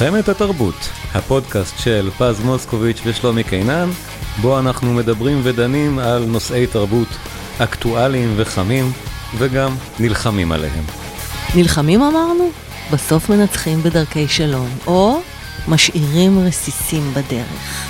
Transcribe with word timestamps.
מלחמת 0.00 0.28
התרבות, 0.28 0.88
הפודקאסט 1.14 1.78
של 1.78 2.10
פז 2.18 2.40
מוסקוביץ' 2.40 3.00
ושלומי 3.04 3.44
קינן, 3.44 3.90
בו 4.40 4.58
אנחנו 4.58 4.94
מדברים 4.94 5.40
ודנים 5.42 5.98
על 5.98 6.24
נושאי 6.24 6.66
תרבות 6.66 7.08
אקטואליים 7.58 8.34
וחמים, 8.36 8.92
וגם 9.38 9.74
נלחמים 10.00 10.52
עליהם. 10.52 10.84
נלחמים 11.54 12.02
אמרנו? 12.02 12.50
בסוף 12.92 13.30
מנצחים 13.30 13.82
בדרכי 13.82 14.28
שלום, 14.28 14.68
או 14.86 15.20
משאירים 15.68 16.38
רסיסים 16.38 17.14
בדרך. 17.14 17.86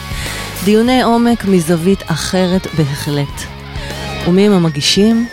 דיוני 0.64 1.02
עומק 1.02 1.44
מזווית 1.44 2.02
אחרת 2.06 2.66
בהחלט. 2.76 3.42
ומי 4.28 4.46
הם 4.46 4.52
המגישים? 4.52 5.26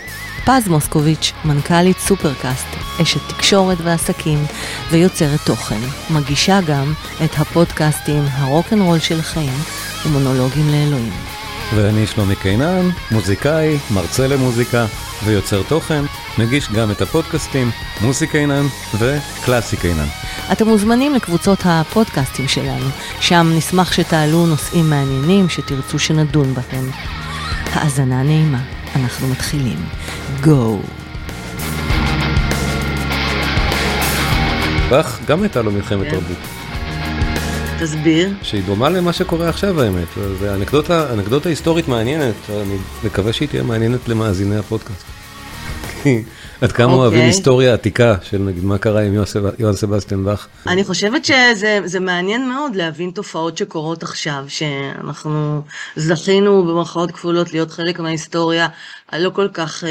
פז 0.45 0.67
מוסקוביץ', 0.67 1.33
מנכ"לית 1.45 1.99
סופרקאסט, 1.99 2.67
אשת 3.01 3.29
תקשורת 3.29 3.77
ועסקים 3.83 4.45
ויוצרת 4.91 5.39
תוכן. 5.45 5.79
מגישה 6.09 6.59
גם 6.61 6.93
את 7.25 7.39
הפודקאסטים 7.39 8.23
הרוקנרול 8.31 8.99
של 8.99 9.19
החיים 9.19 9.59
ומונולוגים 10.05 10.69
לאלוהים. 10.69 11.13
ואני 11.75 12.07
שלומי 12.07 12.35
קינן, 12.35 12.89
מוזיקאי, 13.11 13.77
מרצה 13.91 14.27
למוזיקה 14.27 14.85
ויוצר 15.25 15.63
תוכן, 15.63 16.03
מגיש 16.37 16.71
גם 16.71 16.91
את 16.91 17.01
הפודקאסטים 17.01 17.71
מוזיקה 18.01 18.31
קינן 18.31 18.65
וקלאסי 18.99 19.77
קינן. 19.77 20.07
אתם 20.51 20.67
מוזמנים 20.67 21.13
לקבוצות 21.13 21.59
הפודקאסטים 21.65 22.47
שלנו, 22.47 22.85
שם 23.19 23.51
נשמח 23.55 23.93
שתעלו 23.93 24.45
נושאים 24.45 24.89
מעניינים 24.89 25.49
שתרצו 25.49 25.99
שנדון 25.99 26.53
בהם. 26.53 26.89
האזנה 27.73 28.23
נעימה, 28.23 28.59
אנחנו 28.95 29.27
מתחילים. 29.27 29.77
גו! 30.43 30.79
באך 34.89 35.19
גם 35.27 35.41
הייתה 35.41 35.61
לו 35.61 35.71
מלחמת 35.71 36.05
כן. 36.05 36.09
תרבות, 36.11 36.37
תסביר. 37.79 38.33
שהיא 38.41 38.63
דומה 38.65 38.89
למה 38.89 39.13
שקורה 39.13 39.49
עכשיו 39.49 39.81
האמת, 39.81 40.07
זה 40.39 40.55
אנקדוטה, 40.55 41.13
אנקדוטה 41.13 41.49
היסטורית 41.49 41.87
מעניינת, 41.87 42.35
אני 42.49 42.77
מקווה 43.03 43.33
שהיא 43.33 43.49
תהיה 43.49 43.63
מעניינת 43.63 44.07
למאזיני 44.07 44.57
הפודקאסט. 44.57 45.05
עד 46.63 46.71
כמה 46.71 46.85
אוקיי. 46.85 46.99
אוהבים 46.99 47.21
היסטוריה 47.21 47.73
עתיקה 47.73 48.15
של 48.21 48.37
נגיד 48.37 48.63
מה 48.63 48.77
קרה 48.77 49.01
עם 49.01 49.13
יוהאן 49.59 49.75
סבסטיאן 49.75 50.23
באך. 50.23 50.47
אני 50.67 50.83
חושבת 50.83 51.25
שזה 51.25 51.79
זה 51.85 51.99
מעניין 51.99 52.49
מאוד 52.49 52.75
להבין 52.75 53.11
תופעות 53.11 53.57
שקורות 53.57 54.03
עכשיו, 54.03 54.45
שאנחנו 54.47 55.61
זכינו 55.95 56.65
במרכאות 56.65 57.11
כפולות 57.11 57.53
להיות 57.53 57.71
חלק 57.71 57.99
מההיסטוריה 57.99 58.67
הלא 59.11 59.29
כל 59.29 59.47
כך 59.53 59.83
אה, 59.83 59.89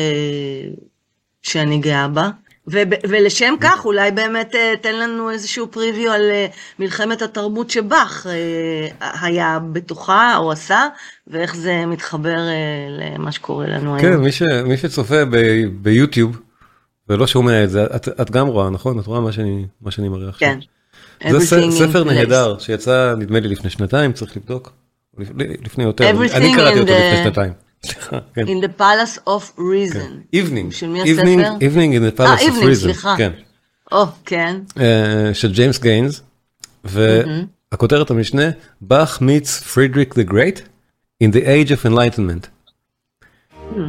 שאני 1.42 1.78
גאה 1.78 2.08
בה. 2.08 2.30
וב- 2.66 3.08
ולשם 3.08 3.54
כך 3.60 3.84
אולי 3.84 4.10
באמת 4.10 4.54
אה, 4.54 4.74
תן 4.80 4.94
לנו 4.94 5.30
איזשהו 5.30 5.70
פריוויו 5.70 6.12
על 6.12 6.30
אה, 6.30 6.46
מלחמת 6.78 7.22
התרבות 7.22 7.70
שבאך 7.70 8.26
היה 9.00 9.58
בתוכה 9.72 10.36
או 10.36 10.52
עשה, 10.52 10.88
ואיך 11.26 11.56
זה 11.56 11.86
מתחבר 11.86 12.36
למה 12.88 13.32
שקורה 13.32 13.66
לנו 13.66 13.96
כן, 14.00 14.06
היום. 14.06 14.22
מי, 14.22 14.32
ש, 14.32 14.42
מי 14.42 14.76
שצופה 14.76 15.24
ב, 15.24 15.36
ביוטיוב 15.82 16.36
ולא 17.12 17.26
שומע 17.26 17.64
את 17.64 17.70
זה, 17.70 17.84
את, 17.96 18.08
את 18.20 18.30
גם 18.30 18.46
רואה, 18.46 18.70
נכון? 18.70 18.98
את 18.98 19.06
רואה 19.06 19.20
מה 19.20 19.32
שאני, 19.32 19.66
מה 19.82 19.90
שאני 19.90 20.08
מראה 20.08 20.28
עכשיו. 20.28 20.48
כן. 21.20 21.30
זה 21.38 21.46
ספר 21.70 22.02
place. 22.02 22.12
נהדר 22.12 22.58
שיצא 22.58 23.14
נדמה 23.18 23.40
לי 23.40 23.48
לפני 23.48 23.70
שנתיים, 23.70 24.12
צריך 24.12 24.36
לבדוק. 24.36 24.72
לפ- 25.18 25.30
לפני 25.64 25.84
יותר, 25.84 26.10
Everything 26.10 26.36
אני 26.36 26.54
קראתי 26.56 26.80
אותו 26.80 26.92
the- 26.92 26.96
לפני 26.96 27.24
שנתיים. 27.24 27.52
כן. 28.34 28.44
In 28.46 28.64
the 28.64 28.80
Palace 28.80 29.18
of 29.28 29.58
Reason. 29.58 30.36
Evening, 30.36 30.70
של 30.70 30.88
מי 30.88 31.02
Evening, 31.02 31.06
הספר? 31.40 31.56
Evening 31.60 31.92
in 31.96 32.18
the 32.18 32.20
אה, 32.20 32.36
Palace 32.36 32.40
of 32.40 32.44
Evening, 32.44 32.62
Reason, 32.64 32.74
סליחה. 32.74 33.14
כן, 33.18 33.32
או, 33.92 34.04
כן. 34.26 34.56
אה, 34.80 35.30
של 35.34 35.52
ג'יימס 35.52 35.78
גיינס, 35.78 36.22
והכותרת 36.84 38.10
המשנה, 38.10 38.42
באך 38.80 39.18
meets 39.22 39.64
פרידריק 39.64 40.14
the 40.14 40.30
Great 40.30 40.58
in 41.24 41.28
the 41.32 41.40
age 41.44 41.68
of 41.70 41.86
enlightenment. 41.90 42.46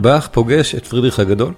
באך 0.02 0.28
פוגש 0.32 0.76
את 0.76 0.86
פרידריך 0.88 1.20
הגדול, 1.20 1.54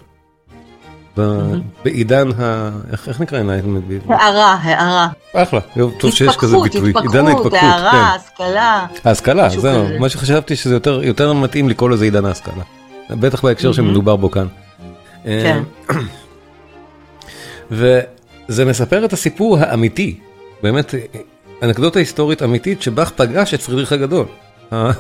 בעידן 1.83 2.29
ה... 2.39 2.69
איך 3.07 3.21
נקרא 3.21 3.43
בעברית? 3.43 4.01
הערה, 4.09 4.53
הערה. 4.61 5.07
אחלה, 5.33 5.59
טוב 5.99 6.11
שיש 6.11 6.37
כזה 6.37 6.57
ביטוי, 6.63 6.93
עידן 7.01 7.27
התפכחות, 7.27 7.53
ההתפתחות, 7.53 7.53
הערה, 7.53 7.91
כן. 7.91 8.19
השכלה. 8.21 8.85
ההשכלה, 9.05 9.49
זהו. 9.49 9.85
מה 9.99 10.09
שחשבתי 10.09 10.55
שזה 10.55 10.73
יותר, 10.73 11.03
יותר 11.03 11.33
מתאים 11.33 11.69
לקרוא 11.69 11.89
לזה 11.89 12.05
עידן 12.05 12.25
ההשכלה. 12.25 12.63
בטח 13.09 13.41
בהקשר 13.43 13.71
שמדובר 13.73 14.15
בו 14.15 14.31
כאן. 14.31 14.47
כן. 15.23 15.63
אה, 15.89 15.95
וזה 18.49 18.65
מספר 18.65 19.05
את 19.05 19.13
הסיפור 19.13 19.57
האמיתי, 19.59 20.19
באמת 20.63 20.93
אנקדוטה 21.63 21.99
היסטורית 21.99 22.43
אמיתית 22.43 22.81
שבאך 22.81 23.11
פגש 23.15 23.53
את 23.53 23.61
פרידריך 23.61 23.91
הגדול. 23.91 24.25
ה- 24.71 24.91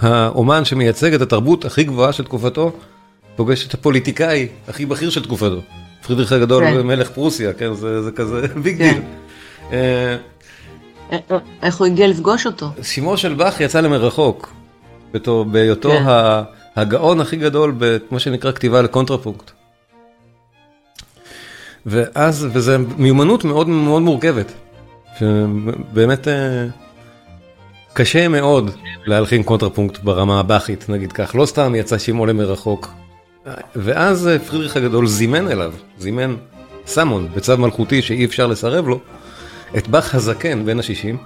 האומן 0.00 0.64
שמייצג 0.64 1.14
את 1.14 1.20
התרבות 1.20 1.64
הכי 1.64 1.84
גבוהה 1.84 2.12
של 2.12 2.24
תקופתו, 2.24 2.72
פוגש 3.36 3.66
את 3.66 3.74
הפוליטיקאי 3.74 4.48
הכי 4.68 4.86
בכיר 4.86 5.10
של 5.10 5.22
תקופתו. 5.22 5.60
פרידריך 6.06 6.32
הגדול 6.32 6.64
כן. 6.64 6.86
מלך 6.86 7.10
פרוסיה, 7.10 7.52
כן, 7.52 7.74
זה 7.74 8.02
זה 8.02 8.12
כזה 8.12 8.46
big 8.62 8.78
כן. 8.78 8.92
דיל. 8.92 9.02
אה, 9.72 10.16
איך 11.62 11.76
הוא 11.76 11.86
הגיע 11.86 12.08
לפגוש 12.08 12.46
אותו? 12.46 12.70
שימו 12.82 13.16
של 13.16 13.34
באך 13.34 13.60
יצא 13.60 13.80
למרחוק, 13.80 14.52
בתור, 15.12 15.44
בהיותו 15.44 15.90
כן. 15.90 16.04
הגאון 16.76 17.20
הכי 17.20 17.36
גדול 17.36 17.74
במה 17.78 18.18
שנקרא 18.18 18.52
כתיבה 18.52 18.82
לקונטרפונקט. 18.82 19.50
ואז, 21.86 22.46
וזה 22.52 22.78
מיומנות 22.78 23.44
מאוד 23.44 23.68
מאוד 23.68 24.02
מורכבת, 24.02 24.52
שבאמת 25.18 26.28
אה, 26.28 26.66
קשה 27.92 28.28
מאוד 28.28 28.70
להלחין 29.06 29.42
קונטרפונקט 29.42 30.02
ברמה 30.02 30.40
הבאכית, 30.40 30.88
נגיד 30.88 31.12
כך, 31.12 31.34
לא 31.34 31.46
סתם 31.46 31.74
יצא 31.74 31.98
שימו 31.98 32.26
למרחוק. 32.26 32.88
ואז 33.76 34.28
אה, 34.28 34.38
פרידריך 34.38 34.76
הגדול 34.76 35.06
זימן 35.06 35.48
אליו, 35.48 35.72
זימן 35.98 36.34
summon 36.86 37.28
בצו 37.34 37.56
מלכותי 37.56 38.02
שאי 38.02 38.24
אפשר 38.24 38.46
לסרב 38.46 38.88
לו, 38.88 39.00
את 39.76 39.88
באך 39.88 40.14
הזקן 40.14 40.64
בן 40.64 40.78
השישים, 40.78 41.16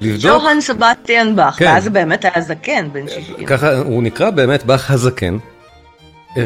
לבדוק, 0.00 0.32
יוהאן 0.32 0.60
סבסטיאן 0.60 1.36
באך, 1.36 1.58
כן. 1.58 1.64
ואז 1.64 1.88
באמת 1.88 2.24
היה 2.24 2.40
זקן, 2.40 2.88
בן 2.92 3.08
60. 3.08 3.46
ככה 3.46 3.78
הוא 3.78 4.02
נקרא 4.02 4.30
באמת 4.30 4.64
באך 4.64 4.90
הזקן. 4.90 5.38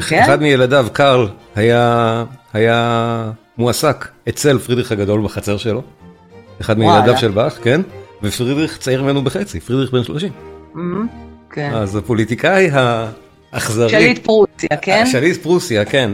כן? 0.08 0.22
אחד 0.22 0.42
מילדיו, 0.42 0.86
קרל, 0.92 1.28
היה, 1.56 2.24
היה 2.52 3.30
מועסק 3.58 4.08
אצל 4.28 4.58
פרידריך 4.58 4.92
הגדול 4.92 5.24
בחצר 5.24 5.56
שלו. 5.56 5.82
אחד 6.60 6.78
וואלה. 6.78 7.00
מילדיו 7.00 7.18
של 7.18 7.30
באך, 7.30 7.58
כן? 7.62 7.80
ופרידריך 8.22 8.78
צעיר 8.78 9.02
ממנו 9.02 9.24
בחצי, 9.24 9.60
פרידריך 9.60 9.92
בן 9.92 10.04
30. 10.04 10.32
מהמם, 10.74 11.06
כן. 11.50 11.70
אז 11.74 11.96
הפוליטיקאי 11.96 12.70
האכזרי, 13.52 13.90
שליט 13.90 14.24
פרוסיה, 14.24 14.68
כן? 14.82 15.06
שליט 15.06 15.42
פרוסיה, 15.42 15.84
כן. 15.84 16.10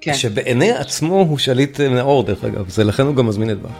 כן. 0.00 0.14
שבעיני 0.14 0.72
עצמו 0.72 1.20
הוא 1.20 1.38
שליט 1.38 1.80
אה, 1.80 1.88
נאור 1.88 2.22
דרך 2.22 2.44
אגב, 2.44 2.68
זה 2.68 2.84
לכן 2.84 3.02
הוא 3.02 3.14
גם 3.14 3.26
מזמין 3.26 3.50
את 3.50 3.62
באך. 3.62 3.72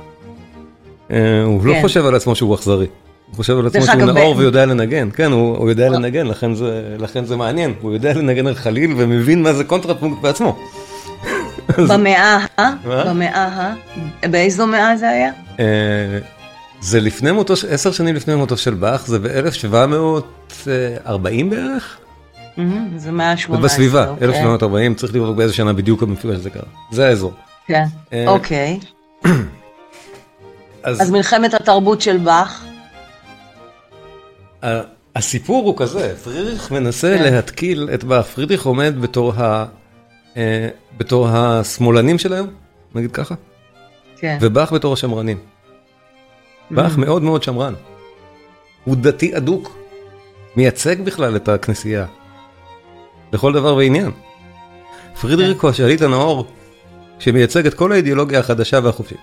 אה, 1.10 1.42
הוא 1.42 1.66
לא 1.66 1.74
כן. 1.74 1.82
חושב 1.82 2.06
על 2.06 2.14
עצמו 2.14 2.36
שהוא 2.36 2.54
אכזרי. 2.54 2.86
הוא 3.26 3.36
חושב 3.36 3.58
על 3.58 3.66
עצמו 3.66 3.82
שהוא 3.82 3.94
נאור 3.94 4.34
ב- 4.34 4.38
ויודע 4.38 4.66
לנגן, 4.66 5.10
כן, 5.10 5.32
הוא, 5.32 5.56
הוא 5.56 5.70
יודע 5.70 5.88
לנגן, 5.88 6.26
לכן 6.26 6.54
זה, 6.54 6.96
לכן 6.98 7.24
זה 7.24 7.36
מעניין, 7.36 7.74
הוא 7.80 7.92
יודע 7.92 8.12
לנגן 8.12 8.46
על 8.46 8.54
חליל 8.54 8.94
ומבין 8.96 9.42
מה 9.42 9.52
זה 9.52 9.64
קונטרפונקט 9.64 10.22
בעצמו. 10.22 10.58
במאה 11.90 12.38
ה... 12.58 12.62
במאה 12.86 13.46
ה... 13.46 13.74
באיזו 14.30 14.66
מאה 14.66 14.96
זה 14.96 15.08
היה? 15.08 15.30
אה, 15.60 15.64
זה 16.80 17.00
לפני 17.00 17.32
מותו, 17.32 17.54
עשר 17.70 17.92
שנים 17.92 18.14
לפני 18.14 18.34
מותו 18.34 18.56
של 18.56 18.74
באך, 18.74 19.06
זה 19.06 19.18
ב-1740 19.18 20.68
בערך? 21.50 21.98
זה 22.96 23.12
מאה 23.12 23.30
ה-18. 23.30 23.56
זה 23.56 23.62
בסביבה, 23.62 24.08
אוקיי. 24.08 24.28
1740, 24.28 24.94
צריך 24.94 25.14
לראות 25.14 25.36
באיזה 25.36 25.54
שנה 25.54 25.72
בדיוק 25.72 26.02
המפגש 26.02 26.34
הזה 26.34 26.50
קרה. 26.50 26.62
זה 26.90 27.06
האזור. 27.06 27.32
כן, 27.66 27.84
אה, 28.12 28.24
אוקיי. 28.28 28.78
אז, 30.82 31.10
מלחמת 31.10 31.54
התרבות 31.54 32.00
של 32.00 32.18
באך. 32.18 32.64
הסיפור 35.16 35.66
הוא 35.66 35.76
כזה, 35.76 36.16
פרידריך 36.24 36.70
מנסה 36.70 37.16
כן. 37.18 37.22
להתקיל 37.22 37.88
את 37.94 38.04
באך, 38.04 38.26
פרידריך 38.26 38.66
עומד 38.66 38.94
אה, 40.36 40.68
בתור 40.96 41.28
השמאלנים 41.28 42.18
של 42.18 42.32
היום, 42.32 42.48
נגיד 42.94 43.12
ככה, 43.12 43.34
כן. 44.16 44.38
ובאך 44.40 44.72
בתור 44.72 44.92
השמרנים. 44.92 45.38
באך 46.70 46.96
מאוד 46.96 47.22
מאוד 47.22 47.42
שמרן. 47.42 47.74
הוא 48.84 48.96
דתי 48.96 49.36
אדוק, 49.36 49.76
מייצג 50.56 51.00
בכלל 51.00 51.36
את 51.36 51.48
הכנסייה, 51.48 52.06
לכל 53.32 53.52
דבר 53.52 53.74
ועניין. 53.74 54.10
פרידריק 55.20 55.60
הוא 55.60 55.70
השליט 55.70 56.02
הנאור, 56.02 56.46
שמייצג 57.18 57.66
את 57.66 57.74
כל 57.74 57.92
האידיאולוגיה 57.92 58.40
החדשה 58.40 58.80
והחופשית. 58.82 59.18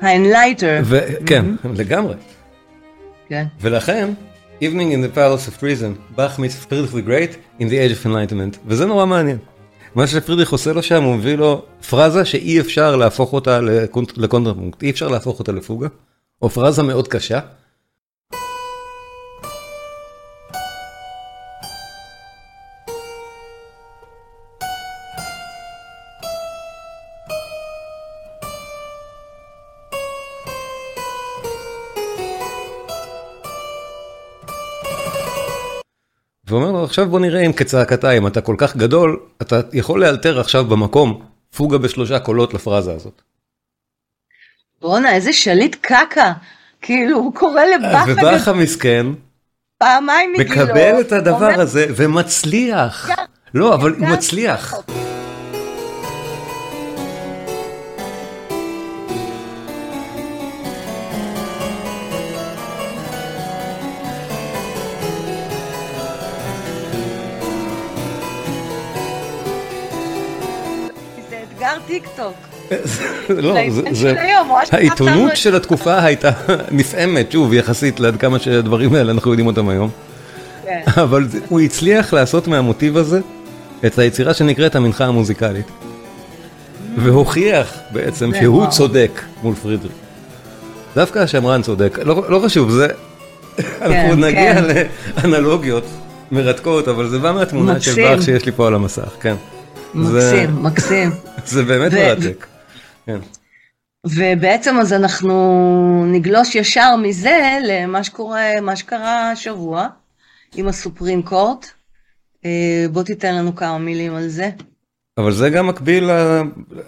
ה 0.00 0.06
enlightener. 0.06 0.80
וכן, 0.84 1.44
לגמרי. 1.74 2.14
כן. 3.28 3.46
ולכן, 3.60 4.08
Evening 4.60 4.90
in 4.92 5.02
the 5.02 5.16
Palace 5.16 5.48
of 5.48 5.60
Reason, 5.60 6.14
Bach 6.16 6.38
meets 6.38 6.66
Friedrich 6.66 6.92
the 6.92 7.06
Great 7.06 7.60
in 7.60 7.64
the 7.64 7.76
Age 7.76 7.92
of 7.92 8.06
Enlightenment, 8.06 8.58
וזה 8.66 8.86
נורא 8.86 9.06
מעניין. 9.06 9.38
מה 9.94 10.06
שפרידריך 10.06 10.52
עושה 10.52 10.72
לו 10.72 10.82
שם, 10.82 11.02
הוא 11.02 11.16
מביא 11.16 11.36
לו 11.36 11.62
פרזה 11.90 12.24
שאי 12.24 12.60
אפשר 12.60 12.96
להפוך 12.96 13.32
אותה 13.32 13.60
לקונטרפונקט, 14.16 14.82
אי 14.82 14.90
אפשר 14.90 15.08
להפוך 15.08 15.38
אותה 15.38 15.52
לפוגה, 15.52 15.88
או 16.42 16.50
פרזה 16.50 16.82
מאוד 16.82 17.08
קשה. 17.08 17.40
עכשיו 36.86 37.06
בוא 37.06 37.20
נראה 37.20 37.40
אם 37.46 37.52
כצעקתה 37.52 38.10
אם 38.10 38.26
אתה 38.26 38.40
כל 38.40 38.54
כך 38.58 38.76
גדול 38.76 39.20
אתה 39.42 39.60
יכול 39.72 40.00
לאלתר 40.00 40.40
עכשיו 40.40 40.64
במקום 40.64 41.22
פוגה 41.56 41.78
בשלושה 41.78 42.18
קולות 42.18 42.54
לפרזה 42.54 42.92
הזאת. 42.92 43.22
בואנה 44.80 45.14
איזה 45.14 45.32
שליט 45.32 45.76
קקה 45.80 46.32
כאילו 46.82 47.18
הוא 47.18 47.34
קורא 47.34 47.62
לבאך 47.64 48.08
ובאך 48.08 48.48
המסכן 48.48 49.06
פעמיים 49.78 50.32
מגילו 50.32 50.64
מקבל 50.64 51.00
את 51.00 51.12
הדבר 51.12 51.60
הזה 51.60 51.86
ומצליח 51.96 53.10
לא 53.54 53.74
אבל 53.74 53.94
הוא 53.94 54.08
מצליח. 54.08 54.74
טיק 71.96 72.08
טוק. 72.16 72.34
לא, 73.28 73.54
זה, 73.92 74.14
העיתונות 74.72 75.36
של 75.36 75.56
התקופה 75.56 76.04
הייתה 76.04 76.30
נפעמת, 76.70 77.32
שוב, 77.32 77.52
יחסית 77.52 78.00
לעד 78.00 78.16
כמה 78.16 78.38
שהדברים 78.38 78.94
האלה 78.94 79.12
אנחנו 79.12 79.30
יודעים 79.30 79.46
אותם 79.46 79.68
היום. 79.68 79.90
כן. 80.64 80.82
אבל 81.02 81.26
הוא 81.48 81.60
הצליח 81.60 82.12
לעשות 82.12 82.48
מהמוטיב 82.48 82.96
הזה 82.96 83.20
את 83.86 83.98
היצירה 83.98 84.34
שנקראת 84.34 84.76
המנחה 84.76 85.04
המוזיקלית. 85.04 85.66
והוכיח 86.96 87.74
בעצם 87.90 88.30
שהוא 88.40 88.66
צודק 88.66 89.22
מול 89.42 89.54
פרידריך. 89.54 89.92
דווקא 90.94 91.18
השמרן 91.18 91.62
צודק, 91.62 91.98
לא, 92.02 92.24
לא 92.28 92.40
חשוב, 92.44 92.70
זה... 92.70 92.86
אנחנו 93.58 94.10
כן, 94.10 94.20
נגיע 94.24 94.54
כן. 94.54 94.86
לאנלוגיות 95.24 95.84
מרתקות, 96.32 96.88
אבל 96.88 97.08
זה 97.08 97.18
בא 97.18 97.32
מהתמונה 97.32 97.80
של 97.80 97.94
באך 97.94 98.22
שיש 98.22 98.46
לי 98.46 98.52
פה 98.52 98.66
על 98.66 98.74
המסך, 98.74 99.10
כן. 99.20 99.34
מקסים, 99.96 100.62
מקסים. 100.62 101.10
זה 101.44 101.62
באמת 101.68 101.92
מרתק. 101.92 102.46
כן. 103.06 103.18
ובעצם 104.06 104.78
אז 104.78 104.92
אנחנו 104.92 106.04
נגלוש 106.06 106.54
ישר 106.54 106.96
מזה 106.96 107.58
למה 107.64 108.04
שקורה, 108.04 108.60
מה 108.62 108.76
שקרה 108.76 109.30
השבוע 109.30 109.86
עם 110.54 110.68
ה 110.68 110.75
Supreme 110.75 111.22
Court. 111.22 111.66
אה, 112.44 112.86
בוא 112.92 113.02
תיתן 113.02 113.34
לנו 113.34 113.56
כמה 113.56 113.78
מילים 113.78 114.14
על 114.14 114.28
זה. 114.28 114.50
אבל 115.18 115.32
זה 115.32 115.50
גם 115.50 115.66
מקביל 115.66 116.10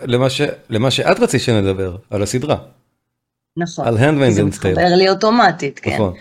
למה, 0.02 0.30
ש... 0.30 0.40
למה 0.70 0.90
שאת 0.90 1.20
רצית 1.20 1.40
שנדבר, 1.40 1.96
על 2.10 2.22
הסדרה. 2.22 2.56
נכון. 3.56 3.86
על 3.86 3.96
Handmaid's 3.96 4.52
Tale. 4.52 4.74
זה 4.74 4.80
מתחבר 4.80 4.96
לי 4.96 5.08
אוטומטית, 5.08 5.78
כן. 5.78 5.94
נכון. 5.94 6.14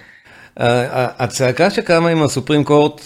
הצעקה 1.19 1.69
שקמה 1.69 2.09
עם 2.09 2.23
ה 2.23 2.28
Supreme 2.28 2.63
Court 2.63 3.01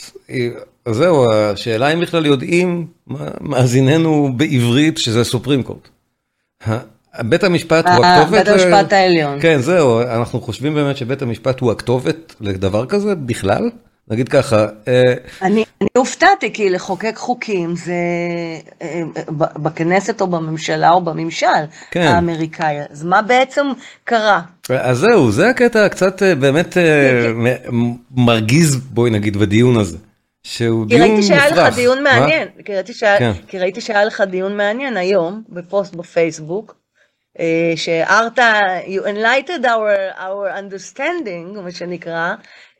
זהו, 0.90 1.32
השאלה 1.34 1.94
אם 1.94 2.02
בכלל 2.02 2.26
יודעים, 2.26 2.88
מאזיננו 3.42 4.30
בעברית, 4.38 4.98
שזה 4.98 5.24
סופרים 5.24 5.64
קורט. 5.64 5.90
בית 7.20 7.44
המשפט 7.44 7.86
הוא 7.88 8.04
אה, 8.04 8.16
הכתובת? 8.22 8.48
בית 8.48 8.48
המשפט 8.48 8.94
העליון. 8.94 9.42
כן, 9.42 9.58
זהו, 9.60 10.02
אנחנו 10.02 10.42
חושבים 10.42 10.74
באמת 10.74 10.98
שבית 10.98 11.22
המשפט 11.22 11.60
הוא 11.60 11.72
הכתובת 11.72 12.36
לדבר 12.42 12.86
כזה 12.86 13.16
בכלל? 13.16 13.70
נגיד 14.08 14.30
ככה. 14.30 14.66
אה, 14.88 15.14
אני 15.42 15.64
הופתעתי, 15.98 16.54
כי 16.54 16.70
לחוקק 16.70 17.14
חוקים 17.18 17.76
זה 17.76 17.94
אה, 18.82 19.02
בכנסת 19.36 20.22
או 20.22 20.28
בממשלה 20.28 20.92
או 20.92 21.02
בממשל 21.02 21.48
כן. 21.92 22.02
האמריקאי, 22.02 22.76
אז 22.92 23.04
מה 23.04 23.22
בעצם 23.22 23.66
קרה? 24.04 24.42
אז 24.70 24.98
זהו, 24.98 25.32
זה 25.32 25.50
הקטע 25.50 25.90
קצת 25.90 26.24
באמת 26.40 26.78
מרגיז, 28.12 28.76
בואי 28.76 29.12
נגיד, 29.12 29.38
בדיון 29.38 29.78
הזה. 29.78 29.98
שהוא 30.44 30.88
דיון 30.88 31.12
מופרך. 31.12 31.28
כי 31.28 31.34
ראיתי 31.34 31.52
שהיה 31.52 31.68
לך 31.68 31.76
דיון 31.76 32.04
מעניין, 32.04 32.48
כי 32.66 32.76
ראיתי, 32.76 32.94
שהיה, 32.94 33.20
כן. 33.20 33.32
כי 33.48 33.60
ראיתי 33.60 33.82
שהיה 33.82 34.06
לך 34.06 34.22
דיון 34.22 34.58
מעניין 34.58 34.98
היום 34.98 35.44
בפוסט 35.50 35.96
בפייסבוק, 35.96 36.76
אה, 37.40 37.74
שהערת, 37.76 38.40
you 38.88 39.02
enlightened 39.06 39.64
our, 39.64 40.18
our 40.20 40.60
understanding, 40.60 41.60
מה 41.64 41.72
שנקרא, 41.72 42.34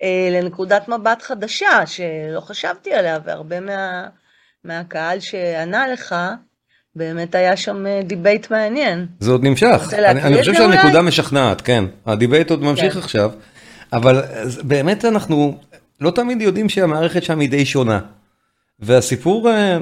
אה, 0.04 0.30
לנקודת 0.32 0.88
מבט 0.88 1.22
חדשה, 1.22 1.86
שלא 1.86 2.40
חשבתי 2.40 2.94
עליה, 2.94 3.20
והרבה 3.26 3.60
מה, 3.60 4.08
מהקהל 4.64 5.20
שענה 5.20 5.88
לך, 5.88 6.16
באמת 6.96 7.36
היה 7.36 7.58
שם 7.58 7.86
debate 8.04 8.52
אה, 8.52 8.58
מעניין. 8.58 9.08
זה 9.20 9.32
עוד 9.32 9.44
נמשך, 9.44 9.94
אני, 9.94 10.22
אני 10.22 10.40
חושב 10.40 10.54
שהנקודה 10.54 11.02
משכנעת, 11.02 11.62
כן, 11.62 11.84
ה 12.06 12.12
debate 12.12 12.50
עוד 12.50 12.62
ממשיך 12.64 12.94
כן. 12.94 13.00
עכשיו, 13.00 13.32
אבל 13.94 14.22
באמת 14.64 15.06
אנחנו, 15.06 15.58
לא 16.02 16.12
תמיד 16.12 16.42
יודעים 16.42 16.70
שהמערכת 16.70 17.24
שם 17.24 17.40
היא 17.40 17.50
די 17.50 17.66
שונה. 17.66 18.00
והסיפור, 18.80 19.50
אה, 19.50 19.78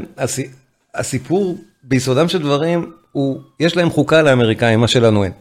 הסיפור 0.96 1.58
ביסודם 1.84 2.28
של 2.30 2.40
דברים, 2.40 2.92
הוא, 3.12 3.42
יש 3.60 3.78
להם 3.78 3.90
חוקה 3.90 4.22
לאמריקאים, 4.22 4.80
מה 4.80 4.88
שלנו 4.88 5.24
אין. 5.24 5.32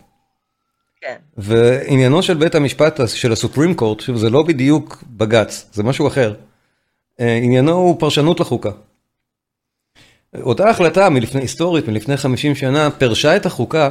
כן. 1.01 1.17
ועניינו 1.37 2.23
של 2.23 2.35
בית 2.35 2.55
המשפט 2.55 3.01
של 3.07 3.33
הסופרים 3.33 3.75
קורט, 3.75 4.01
שזה 4.01 4.31
לא 4.31 4.43
בדיוק 4.43 5.05
בג"ץ, 5.07 5.67
זה 5.73 5.83
משהו 5.83 6.07
אחר. 6.07 6.35
אה, 7.21 7.37
עניינו 7.37 7.73
הוא 7.73 8.01
פרשנות 8.01 8.41
לחוקה. 8.41 8.71
אותה 10.43 10.71
החלטה 10.71 11.11
מלפני, 11.11 11.41
היסטורית, 11.41 11.89
מלפני 11.89 12.17
50 12.17 12.55
שנה, 12.55 12.91
פרשה 12.91 13.37
את 13.37 13.47
החוקה 13.47 13.91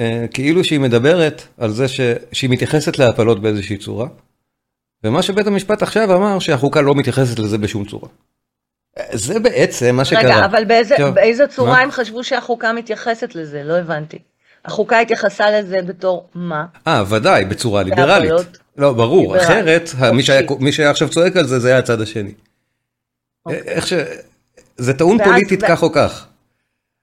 אה, 0.00 0.26
כאילו 0.32 0.64
שהיא 0.64 0.80
מדברת 0.80 1.42
על 1.58 1.70
זה 1.70 1.88
ש... 1.88 2.00
שהיא 2.32 2.50
מתייחסת 2.50 2.98
להפלות 2.98 3.42
באיזושהי 3.42 3.76
צורה. 3.76 4.08
ומה 5.04 5.22
שבית 5.22 5.46
המשפט 5.46 5.82
עכשיו 5.82 6.16
אמר 6.16 6.38
שהחוקה 6.38 6.80
לא 6.80 6.94
מתייחסת 6.94 7.38
לזה 7.38 7.58
בשום 7.58 7.84
צורה. 7.84 8.08
זה 9.12 9.40
בעצם 9.40 9.96
מה 9.96 10.04
שקרה. 10.04 10.20
רגע, 10.20 10.44
אבל 10.44 10.64
באיזה, 10.64 10.94
טוב, 10.98 11.14
באיזה 11.14 11.46
צורה 11.46 11.72
מה? 11.72 11.80
הם 11.80 11.90
חשבו 11.90 12.24
שהחוקה 12.24 12.72
מתייחסת 12.72 13.34
לזה? 13.34 13.62
לא 13.64 13.74
הבנתי. 13.74 14.18
החוקה 14.64 15.00
התייחסה 15.00 15.50
לזה 15.50 15.82
בתור 15.82 16.28
מה? 16.34 16.66
אה, 16.86 17.04
ודאי, 17.10 17.44
בצורה 17.44 17.82
ליברלית. 17.82 18.32
לא, 18.76 18.92
ברור, 18.92 19.32
ליברל. 19.32 19.46
אחרת, 19.46 19.90
מי 20.12 20.22
שהיה, 20.22 20.42
מי 20.60 20.72
שהיה 20.72 20.90
עכשיו 20.90 21.08
צועק 21.08 21.36
על 21.36 21.46
זה, 21.46 21.58
זה 21.58 21.68
היה 21.68 21.78
הצד 21.78 22.00
השני. 22.00 22.32
אוקיי. 23.46 23.60
איך 23.60 23.86
ש... 23.86 23.92
זה 24.76 24.94
טעון 24.94 25.16
ואז, 25.20 25.28
פוליטית 25.28 25.62
ו... 25.62 25.66
כך 25.68 25.82
או 25.82 25.92
כך. 25.92 26.26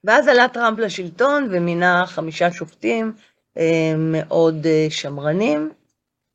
ואז 0.04 0.28
עלה 0.28 0.48
טראמפ 0.48 0.78
לשלטון 0.78 1.48
ומינה 1.50 2.04
חמישה 2.06 2.52
שופטים 2.52 3.12
אה, 3.58 3.94
מאוד 3.96 4.66
אה, 4.66 4.86
שמרנים. 4.90 5.70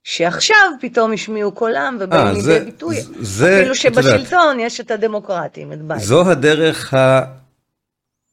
שעכשיו 0.08 0.58
פתאום 0.82 1.14
השמיעו 1.14 1.52
קולם 1.52 1.98
ובאים 2.00 2.28
אה, 2.28 2.32
לידי 2.32 2.60
ביטוי, 2.60 3.02
זה, 3.20 3.60
אפילו 3.60 3.76
שבשלטון 3.76 4.60
יש 4.60 4.82
את 4.82 4.92
הדמוקרטים, 4.92 5.74
את 5.74 5.82
ביידן. 5.82 6.04
זו 6.04 6.32
הדרך 6.32 6.94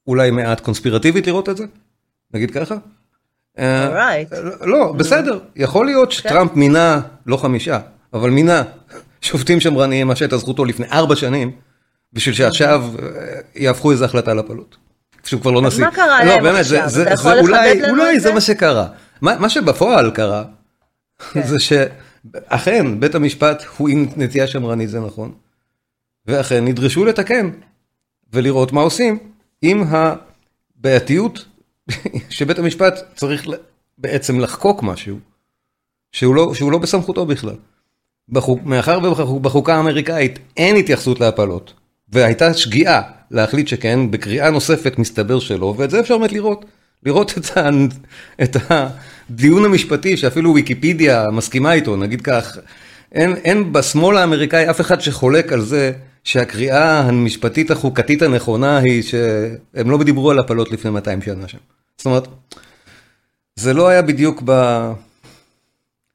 האולי 0.06 0.30
מעט 0.30 0.60
קונספירטיבית 0.60 1.26
לראות 1.26 1.48
את 1.48 1.56
זה? 1.56 1.64
נגיד 2.34 2.50
ככה? 2.50 2.74
אה, 3.58 4.22
right. 4.22 4.34
לא, 4.60 4.92
בסדר, 4.92 5.38
יכול 5.56 5.86
להיות 5.86 6.08
כן. 6.08 6.14
שטראמפ 6.14 6.54
מינה, 6.54 7.00
לא 7.26 7.36
חמישה, 7.36 7.78
אבל 8.12 8.30
מינה 8.30 8.62
שופטים 9.20 9.60
שמרניים, 9.60 10.06
מה 10.06 10.16
שהייתה 10.16 10.36
זכותו 10.36 10.64
לפני 10.64 10.86
ארבע 10.92 11.16
שנים, 11.16 11.50
בשביל 12.12 12.34
שעכשיו 12.34 12.84
יהפכו 13.54 13.92
איזו 13.92 14.04
החלטה 14.04 14.34
לפלות. 14.34 14.76
שהוא 15.24 15.40
כבר 15.40 15.50
לא 15.50 15.62
נשיא. 15.62 15.86
אז 15.86 15.90
מה 15.90 15.96
קרה 15.96 16.24
לא, 16.24 16.42
להם 16.42 16.56
עכשיו? 16.56 16.88
זה, 16.88 17.02
אתה 17.02 17.12
יכול 17.12 17.32
לחדד 17.32 17.54
לנו 17.54 17.72
את 17.72 17.80
זה? 17.80 17.90
אולי 17.90 18.20
זה 18.20 18.32
מה 18.32 18.40
שקרה. 18.40 18.86
מה 19.22 19.48
שבפועל 19.48 20.10
קרה, 20.10 20.44
כן. 21.18 21.42
זה 21.42 21.56
שאכן 21.58 23.00
בית 23.00 23.14
המשפט 23.14 23.62
הוא 23.76 23.88
עם 23.88 24.06
נטייה 24.16 24.46
שמרנית 24.46 24.88
זה 24.88 25.00
נכון, 25.00 25.32
ואכן 26.26 26.64
נדרשו 26.64 27.04
לתקן 27.04 27.50
ולראות 28.32 28.72
מה 28.72 28.80
עושים 28.80 29.18
עם 29.62 29.84
הבעייתיות 29.88 31.44
שבית 32.30 32.58
המשפט 32.58 32.94
צריך 33.14 33.46
בעצם 33.98 34.40
לחקוק 34.40 34.82
משהו 34.82 35.18
שהוא 36.12 36.34
לא, 36.34 36.54
שהוא 36.54 36.72
לא 36.72 36.78
בסמכותו 36.78 37.26
בכלל. 37.26 37.56
בחוק, 38.28 38.60
מאחר 38.64 38.98
ובחוקה 39.28 39.74
האמריקאית 39.74 40.38
אין 40.56 40.76
התייחסות 40.76 41.20
להפלות, 41.20 41.74
והייתה 42.08 42.54
שגיאה 42.54 43.02
להחליט 43.30 43.68
שכן, 43.68 44.10
בקריאה 44.10 44.50
נוספת 44.50 44.98
מסתבר 44.98 45.38
שלא, 45.38 45.74
ואת 45.78 45.90
זה 45.90 46.00
אפשר 46.00 46.18
באמת 46.18 46.32
לראות. 46.32 46.64
לראות 47.02 47.38
את, 47.38 47.56
ה, 47.56 47.70
את 48.42 48.56
הדיון 49.30 49.64
המשפטי 49.64 50.16
שאפילו 50.16 50.54
ויקיפדיה 50.54 51.24
מסכימה 51.32 51.72
איתו, 51.72 51.96
נגיד 51.96 52.20
כך, 52.20 52.58
אין, 53.12 53.36
אין 53.36 53.72
בשמאל 53.72 54.16
האמריקאי 54.16 54.70
אף 54.70 54.80
אחד 54.80 55.00
שחולק 55.00 55.52
על 55.52 55.60
זה 55.60 55.92
שהקריאה 56.24 57.00
המשפטית 57.00 57.70
החוקתית 57.70 58.22
הנכונה 58.22 58.78
היא 58.78 59.02
שהם 59.02 59.90
לא 59.90 60.04
דיברו 60.04 60.30
על 60.30 60.38
הפלות 60.38 60.72
לפני 60.72 60.90
200 60.90 61.22
שנה 61.22 61.48
שם. 61.48 61.58
זאת 61.96 62.06
אומרת, 62.06 62.28
זה 63.56 63.74
לא 63.74 63.88
היה 63.88 64.02
בדיוק 64.02 64.42
ב... 64.44 64.80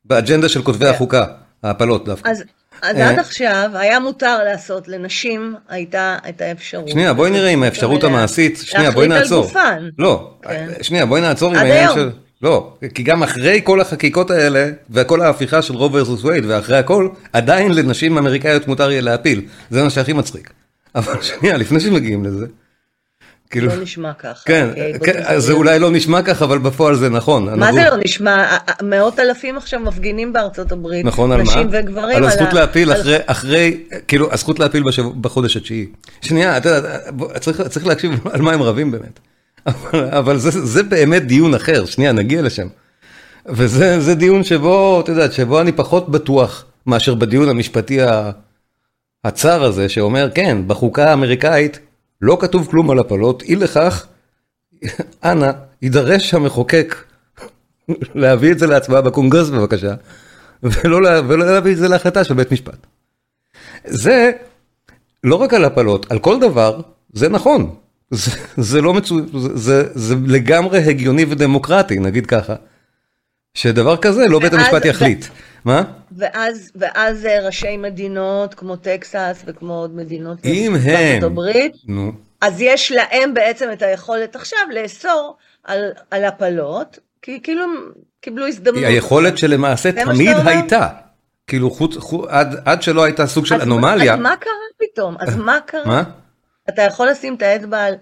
באג'נדה 0.05 0.49
של 0.49 0.61
כותבי 0.61 0.85
כן. 0.85 0.91
החוקה, 0.91 1.25
ההפלות 1.63 2.05
דווקא. 2.05 2.29
אז, 2.29 2.43
אז 2.81 2.95
אה. 2.95 3.09
עד 3.09 3.19
עכשיו 3.19 3.69
היה 3.73 3.99
מותר 3.99 4.43
לעשות, 4.43 4.87
לנשים 4.87 5.55
הייתה 5.69 6.17
את 6.29 6.41
האפשרות. 6.41 6.89
שנייה, 6.89 7.13
בואי 7.13 7.31
נראה 7.31 7.49
אם 7.49 7.63
האפשרות. 7.63 8.03
המעשית, 8.03 8.57
שנייה, 8.63 8.91
בואי 8.91 9.07
להחליט 9.07 9.31
על 9.31 9.37
נעצור. 9.37 9.45
גופן. 9.45 9.89
לא, 9.97 10.33
כן. 10.41 10.67
שנייה, 10.81 11.05
בואי 11.05 11.21
נעצור 11.21 11.49
עם 11.49 11.55
עד 11.55 11.61
העניין 11.61 11.87
היום. 11.87 11.95
של... 11.95 12.09
לא, 12.41 12.73
כי 12.93 13.03
גם 13.03 13.23
אחרי 13.23 13.61
כל 13.63 13.81
החקיקות 13.81 14.31
האלה, 14.31 14.69
וכל 14.89 15.21
ההפיכה 15.21 15.61
של 15.61 15.73
רוב 15.75 15.95
versus 15.97 16.25
וייד, 16.25 16.43
ואחרי 16.47 16.77
הכל, 16.77 17.09
עדיין 17.33 17.71
לנשים 17.73 18.17
אמריקאיות 18.17 18.67
מותר 18.67 18.91
יהיה 18.91 19.01
להפיל. 19.01 19.41
זה 19.69 19.83
מה 19.83 19.89
שהכי 19.89 20.13
מצחיק. 20.13 20.49
אבל 20.95 21.21
שנייה, 21.21 21.57
לפני 21.57 21.79
שמגיעים 21.79 22.25
לזה, 22.25 22.45
כאילו... 23.49 23.67
לא 23.67 23.81
נשמע 23.81 24.13
ככה. 24.13 24.41
כן, 24.45 24.67
אוקיי, 24.69 25.13
כן, 25.23 25.39
זה 25.39 25.53
אולי 25.53 25.79
לא 25.79 25.91
נשמע 25.91 26.21
ככה, 26.21 26.45
אבל 26.45 26.57
בפועל 26.57 26.95
זה 26.95 27.09
נכון. 27.09 27.59
מה 27.59 27.73
זה 27.73 27.83
לא 27.91 27.97
נשמע? 28.05 28.57
מאות 28.83 29.19
אלפים 29.19 29.57
עכשיו 29.57 29.79
מפגינים 29.79 30.33
בארצות 30.33 30.71
הברית. 30.71 31.05
נכון, 31.05 31.31
על 31.31 31.37
מה? 31.37 31.43
נשים 31.43 31.67
וגברים. 31.71 32.17
על 32.17 32.23
הזכות 32.23 32.47
ה- 32.51 32.53
להפיל 32.55 32.91
על- 32.91 33.01
אחרי, 33.01 33.17
אחרי, 33.25 33.77
כאילו, 34.07 34.33
הזכות 34.33 34.59
להפיל 34.59 34.83
בשבוע- 34.83 35.13
בחודש 35.21 35.57
התשיעי. 35.57 35.85
שנייה, 36.21 36.57
אתה 36.57 36.69
יודע, 36.69 36.97
צריך, 37.39 37.61
צריך 37.61 37.87
להקשיב 37.87 38.11
על 38.31 38.41
מה 38.41 38.51
הם 38.53 38.61
רבים 38.61 38.91
באמת. 38.91 39.19
אבל, 39.67 40.05
אבל 40.05 40.37
זה, 40.37 40.65
זה 40.65 40.83
באמת 40.83 41.25
דיון 41.25 41.53
אחר, 41.53 41.85
שנייה, 41.85 42.11
נגיע 42.11 42.41
לשם. 42.41 42.67
וזה 43.45 43.99
זה 43.99 44.15
דיון 44.15 44.43
שבו, 44.43 45.01
אתה 45.01 45.11
יודע, 45.11 45.31
שבו 45.31 45.61
אני 45.61 45.71
פחות 45.71 46.09
בטוח 46.09 46.65
מאשר 46.85 47.15
בדיון 47.15 47.49
המשפטי 47.49 47.99
הצר 49.23 49.63
הזה, 49.63 49.89
שאומר, 49.89 50.29
כן, 50.35 50.57
בחוקה 50.67 51.09
האמריקאית 51.09 51.79
לא 52.21 52.37
כתוב 52.39 52.67
כלום 52.71 52.89
על 52.89 52.99
הפלות, 52.99 53.43
אי 53.43 53.55
לכך, 53.55 54.07
אנא, 55.23 55.51
יידרש 55.81 56.33
המחוקק 56.33 56.95
להביא 58.15 58.51
את 58.51 58.59
זה 58.59 58.67
להצבעה 58.67 59.01
בקונגרס 59.01 59.49
בבקשה, 59.49 59.95
ולא, 60.63 61.01
לה, 61.01 61.21
ולא 61.27 61.45
להביא 61.45 61.71
את 61.71 61.77
זה 61.77 61.87
להחלטה 61.87 62.23
של 62.23 62.33
בית 62.33 62.51
משפט. 62.51 62.87
זה 63.85 64.31
לא 65.23 65.35
רק 65.35 65.53
על 65.53 65.65
הפלות, 65.65 66.11
על 66.11 66.19
כל 66.19 66.39
דבר, 66.39 66.81
זה 67.13 67.29
נכון. 67.29 67.75
זה, 68.11 68.31
זה 68.57 68.81
לא 68.81 68.93
מצו... 68.93 69.19
זה, 69.39 69.57
זה, 69.57 69.83
זה 69.93 70.15
לגמרי 70.27 70.79
הגיוני 70.79 71.25
ודמוקרטי, 71.29 71.99
נגיד 71.99 72.25
ככה. 72.25 72.55
שדבר 73.53 73.97
כזה 73.97 74.27
לא 74.27 74.39
בית 74.39 74.53
ואז- 74.53 74.61
המשפט 74.61 74.85
יחליט. 74.85 75.25
מה? 75.65 75.83
ואז, 76.17 76.71
ואז 76.75 77.25
אה, 77.25 77.45
ראשי 77.45 77.77
מדינות 77.77 78.53
כמו 78.53 78.75
טקסס 78.75 79.43
וכמו 79.45 79.73
עוד 79.73 79.95
מדינות 79.95 80.45
אם 80.45 80.73
בארצות 80.73 81.23
הם... 81.23 81.31
הברית, 81.31 81.73
נו. 81.87 82.11
אז 82.41 82.61
יש 82.61 82.91
להם 82.91 83.33
בעצם 83.33 83.69
את 83.73 83.81
היכולת 83.81 84.35
עכשיו 84.35 84.59
לאסור 84.73 85.37
על, 85.63 85.79
על 86.11 86.25
הפלות, 86.25 86.99
כי 87.21 87.39
כאילו 87.43 87.65
קיבלו 88.21 88.47
הזדמנות. 88.47 88.83
היכולת 88.83 89.37
שלמעשה 89.37 89.91
תמיד? 89.91 90.35
הייתה. 90.45 90.87
כאילו 91.47 91.71
חוץ, 91.71 91.97
חוץ, 91.97 92.25
עד, 92.29 92.55
עד 92.65 92.81
שלא 92.81 93.03
הייתה 93.03 93.27
סוג 93.27 93.45
של 93.45 93.55
אז, 93.55 93.61
אנומליה. 93.61 94.13
אז 94.13 94.19
מה 94.19 94.35
קרה 94.39 94.51
פתאום? 94.77 95.15
אז 95.19 95.35
מה 95.35 95.57
קרה? 95.65 95.85
מה? 95.85 96.03
אתה 96.69 96.81
יכול 96.81 97.09
לשים 97.09 97.35
את 97.35 97.41
האצבע 97.41 97.83
על 97.83 97.93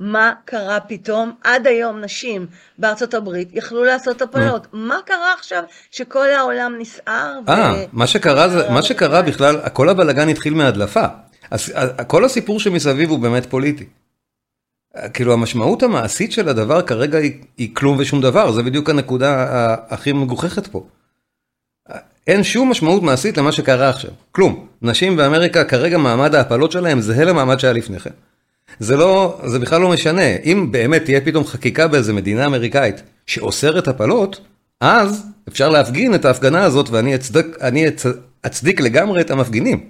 מה 0.00 0.32
קרה 0.44 0.80
פתאום? 0.80 1.32
עד 1.44 1.66
היום 1.66 2.00
נשים 2.00 2.46
בארצות 2.78 3.14
הברית 3.14 3.48
יכלו 3.52 3.84
לעשות 3.84 4.22
הפלות. 4.22 4.66
מה 4.72 4.96
קרה 5.06 5.32
עכשיו 5.38 5.62
שכל 5.90 6.26
העולם 6.30 6.74
נסער? 6.78 7.38
אה, 7.48 7.84
מה 7.92 8.06
שקרה 8.06 8.48
זה, 8.48 8.70
מה 8.70 8.82
שקרה 8.82 9.22
בכלל, 9.22 9.68
כל 9.72 9.88
הבלגן 9.88 10.28
התחיל 10.28 10.54
מהדלפה. 10.54 11.04
אז 11.50 11.72
כל 12.06 12.24
הסיפור 12.24 12.60
שמסביב 12.60 13.10
הוא 13.10 13.18
באמת 13.18 13.46
פוליטי. 13.46 13.86
כאילו 15.14 15.32
המשמעות 15.32 15.82
המעשית 15.82 16.32
של 16.32 16.48
הדבר 16.48 16.82
כרגע 16.82 17.18
היא, 17.18 17.32
היא 17.56 17.74
כלום 17.74 17.96
ושום 17.98 18.20
דבר, 18.20 18.52
זה 18.52 18.62
בדיוק 18.62 18.90
הנקודה 18.90 19.46
הכי 19.88 20.12
מגוחכת 20.12 20.66
פה. 20.66 20.86
אין 22.26 22.44
שום 22.44 22.70
משמעות 22.70 23.02
מעשית 23.02 23.38
למה 23.38 23.52
שקרה 23.52 23.88
עכשיו, 23.88 24.10
כלום. 24.32 24.66
נשים 24.82 25.16
באמריקה 25.16 25.64
כרגע 25.64 25.98
מעמד 25.98 26.34
ההפלות 26.34 26.72
שלהם 26.72 27.00
זהה 27.00 27.24
למעמד 27.24 27.60
שהיה 27.60 27.72
לפני 27.72 27.98
כן. 27.98 28.10
זה 28.78 28.96
לא, 28.96 29.40
זה 29.46 29.58
בכלל 29.58 29.80
לא 29.80 29.88
משנה, 29.88 30.36
אם 30.44 30.72
באמת 30.72 31.04
תהיה 31.04 31.20
פתאום 31.20 31.44
חקיקה 31.44 31.88
באיזה 31.88 32.12
מדינה 32.12 32.46
אמריקאית 32.46 33.02
שאוסרת 33.26 33.88
הפלות, 33.88 34.40
אז 34.80 35.26
אפשר 35.48 35.68
להפגין 35.68 36.14
את 36.14 36.24
ההפגנה 36.24 36.64
הזאת 36.64 36.90
ואני 36.90 37.14
אצדק, 37.14 37.46
אני 37.60 37.88
אצ, 37.88 38.06
אצדיק 38.46 38.80
לגמרי 38.80 39.20
את 39.20 39.30
המפגינים. 39.30 39.80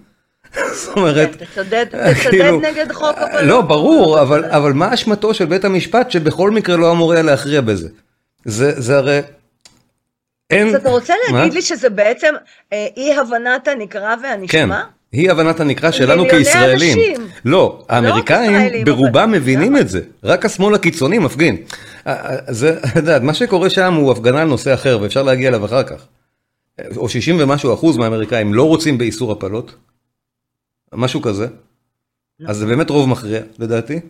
זאת 0.81 0.97
אומרת, 0.97 1.37
כן, 1.37 1.45
תצדד, 1.45 1.85
תצדד 1.85 2.15
כאילו, 2.31 2.61
נגד 2.61 2.93
חוק 2.93 3.17
הפלות. 3.19 3.43
לא, 3.43 3.61
ברור, 3.61 4.21
אבל, 4.21 4.45
אבל 4.45 4.73
מה 4.73 4.95
אשמתו 4.95 5.35
של 5.35 5.45
בית 5.45 5.65
המשפט 5.65 6.11
שבכל 6.11 6.51
מקרה 6.51 6.77
לא 6.77 6.93
אמור 6.93 7.13
היה 7.13 7.23
להכריע 7.23 7.61
בזה? 7.61 7.89
זה, 8.45 8.81
זה 8.81 8.99
הרי... 8.99 9.21
אין... 10.51 10.69
אז 10.69 10.75
אתה 10.75 10.89
רוצה 10.91 11.15
להגיד 11.27 11.49
מה? 11.49 11.55
לי 11.55 11.63
שזה 11.63 11.91
בעצם 11.91 12.35
אה, 12.73 12.87
אי 12.97 13.15
הבנת 13.19 13.69
הנקרא 13.69 14.17
כן, 14.17 14.23
והנשמע? 14.23 14.83
היא 15.13 15.31
הבנת 15.31 15.61
הנקרא 15.61 15.91
שלנו 15.91 16.29
כישראלים. 16.29 16.99
אנשים. 16.99 17.27
לא, 17.45 17.85
האמריקאים 17.89 18.51
ישראלים, 18.55 18.85
ברובם 18.85 19.17
אבל- 19.17 19.27
מבינים 19.27 19.77
את 19.77 19.89
זה, 19.89 20.01
רק 20.25 20.45
השמאל 20.45 20.75
הקיצוני 20.75 21.19
מפגין. 21.19 21.57
אה, 22.07 22.13
אה, 22.13 22.53
זה, 22.53 22.79
יודעת, 22.97 23.23
מה 23.23 23.35
שקורה 23.35 23.71
שם 23.71 23.95
הוא 23.95 24.13
הפגנה 24.13 24.43
על 24.43 24.49
נושא 24.49 24.75
אחר 24.75 24.99
ואפשר 25.03 25.23
להגיע 25.23 25.49
אליו 25.49 25.65
אחר 25.65 25.83
כך. 25.83 26.07
או 26.97 27.09
60 27.09 27.37
ומשהו 27.41 27.75
אחוז 27.75 27.97
מהאמריקאים 27.97 28.55
לא 28.55 28.69
רוצים 28.69 28.99
באיסור 28.99 29.33
הפלות, 29.33 29.75
משהו 30.95 31.23
כזה. 31.23 31.47
אז 32.47 32.57
זה 32.57 32.67
באמת 32.67 32.91
רוב 32.91 33.09
מכריע 33.09 33.41
לדעתי. 33.59 34.01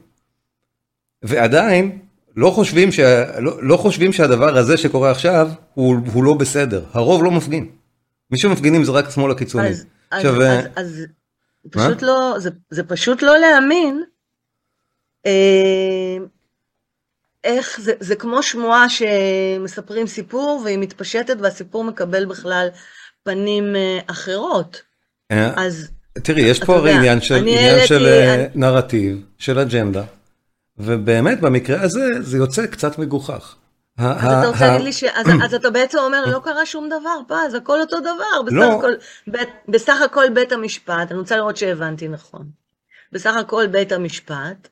ועדיין 1.23 1.99
לא 2.37 2.51
חושבים, 2.51 2.93
שה, 2.93 3.41
לא, 3.41 3.63
לא 3.63 3.77
חושבים 3.77 4.13
שהדבר 4.13 4.59
הזה 4.59 4.77
שקורה 4.77 5.11
עכשיו 5.11 5.49
הוא, 5.75 5.97
הוא 6.13 6.25
לא 6.25 6.35
בסדר, 6.35 6.85
הרוב 6.93 7.25
לא 7.25 7.31
מפגין. 7.31 7.71
מי 8.31 8.39
שמפגינים 8.39 8.85
זה 8.85 8.93
רק 8.93 9.07
השמאל 9.07 9.31
הקיצוני. 9.31 9.69
אז, 9.69 9.85
אז, 10.11 10.19
עכשיו, 10.19 10.43
אה, 10.43 10.61
אז, 10.61 10.67
אז 10.77 11.07
פשוט 11.71 12.03
לא, 12.03 12.35
זה, 12.39 12.51
זה 12.71 12.83
פשוט 12.83 13.23
לא 13.23 13.39
להאמין. 13.39 14.03
אה, 15.27 16.17
איך 17.45 17.81
זה, 17.83 17.93
זה 18.01 18.17
כמו 18.17 18.43
שמועה 18.43 18.87
שמספרים 18.89 20.07
סיפור 20.07 20.61
והיא 20.65 20.79
מתפשטת 20.79 21.37
והסיפור 21.41 21.85
מקבל 21.85 22.25
בכלל 22.25 22.69
פנים 23.23 23.77
אה, 23.77 23.99
אחרות. 24.07 24.83
אה, 25.31 25.67
אז 25.67 25.91
תראי, 26.23 26.43
יש 26.43 26.65
פה 26.65 26.77
הרי 26.77 26.93
עניין 26.93 27.21
של, 27.21 27.35
עניין 27.35 27.69
העליתי- 27.75 27.87
של 27.87 28.07
אני- 28.07 28.47
נרטיב, 28.55 29.25
של 29.39 29.59
אג'נדה, 29.59 30.03
ובאמת 30.83 31.41
במקרה 31.41 31.83
הזה 31.83 32.07
זה 32.21 32.37
יוצא 32.37 32.67
קצת 32.67 32.99
מגוחך. 32.99 33.57
אז 33.99 34.25
אתה 34.25 34.47
רוצה 34.49 34.65
ה- 34.65 34.69
להגיד 34.69 34.85
לי 34.85 34.93
ש... 34.93 35.05
אז, 35.05 35.27
אז 35.45 35.55
אתה 35.55 35.71
בעצם 35.71 35.99
אומר, 35.99 36.27
לא 36.27 36.41
קרה 36.45 36.67
שום 36.67 36.89
דבר, 36.89 37.21
פז, 37.29 37.55
הכל 37.55 37.81
אותו 37.81 38.01
דבר. 38.01 38.43
בסך, 38.47 38.57
לא. 38.57 38.79
הכל, 38.79 38.93
בית, 39.27 39.49
בסך 39.69 40.03
הכל 40.05 40.29
בית 40.35 40.53
המשפט, 40.53 41.11
אני 41.11 41.19
רוצה 41.19 41.37
לראות 41.37 41.57
שהבנתי 41.57 42.09
נכון. 42.09 42.51
בסך 43.13 43.37
הכל 43.37 43.67
בית 43.67 43.93
המשפט 43.93 44.69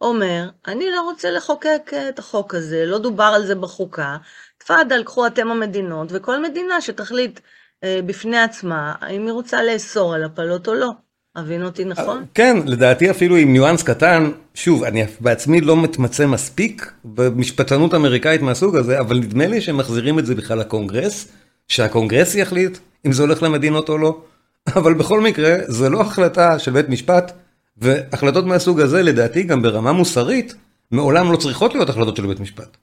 אומר, 0.00 0.48
אני 0.66 0.90
לא 0.90 1.02
רוצה 1.02 1.30
לחוקק 1.30 1.90
אה, 1.92 2.08
את 2.08 2.18
החוק 2.18 2.54
הזה, 2.54 2.86
לא 2.86 2.98
דובר 2.98 3.32
על 3.34 3.46
זה 3.46 3.54
בחוקה. 3.54 4.16
תפאדל, 4.58 5.02
קחו 5.04 5.26
אתם 5.26 5.50
המדינות, 5.50 6.08
וכל 6.10 6.42
מדינה 6.42 6.80
שתחליט 6.80 7.40
אה, 7.84 8.00
בפני 8.06 8.38
עצמה, 8.38 8.94
האם 9.00 9.24
היא 9.24 9.32
רוצה 9.32 9.62
לאסור 9.62 10.14
על 10.14 10.24
הפלות 10.24 10.68
או 10.68 10.74
לא. 10.74 10.90
הבין 11.36 11.64
אותי 11.64 11.84
נכון? 11.84 12.24
כן, 12.34 12.56
לדעתי 12.66 13.10
אפילו 13.10 13.36
עם 13.36 13.52
ניואנס 13.52 13.82
קטן, 13.82 14.30
שוב, 14.54 14.84
אני 14.84 15.04
בעצמי 15.20 15.60
לא 15.60 15.76
מתמצא 15.82 16.26
מספיק 16.26 16.92
במשפטנות 17.04 17.94
אמריקאית 17.94 18.42
מהסוג 18.42 18.76
הזה, 18.76 19.00
אבל 19.00 19.16
נדמה 19.18 19.46
לי 19.46 19.60
שהם 19.60 19.76
מחזירים 19.76 20.18
את 20.18 20.26
זה 20.26 20.34
בכלל 20.34 20.58
לקונגרס, 20.58 21.28
שהקונגרס 21.68 22.34
יחליט 22.34 22.78
אם 23.06 23.12
זה 23.12 23.22
הולך 23.22 23.42
למדינות 23.42 23.88
או 23.88 23.98
לא, 23.98 24.18
אבל 24.76 24.94
בכל 24.94 25.20
מקרה, 25.20 25.54
זה 25.66 25.88
לא 25.88 26.00
החלטה 26.00 26.58
של 26.58 26.70
בית 26.70 26.88
משפט, 26.88 27.32
והחלטות 27.78 28.44
מהסוג 28.46 28.80
הזה, 28.80 29.02
לדעתי, 29.02 29.42
גם 29.42 29.62
ברמה 29.62 29.92
מוסרית, 29.92 30.54
מעולם 30.90 31.32
לא 31.32 31.36
צריכות 31.36 31.74
להיות 31.74 31.88
החלטות 31.88 32.16
של 32.16 32.26
בית 32.26 32.40
משפט. 32.40 32.76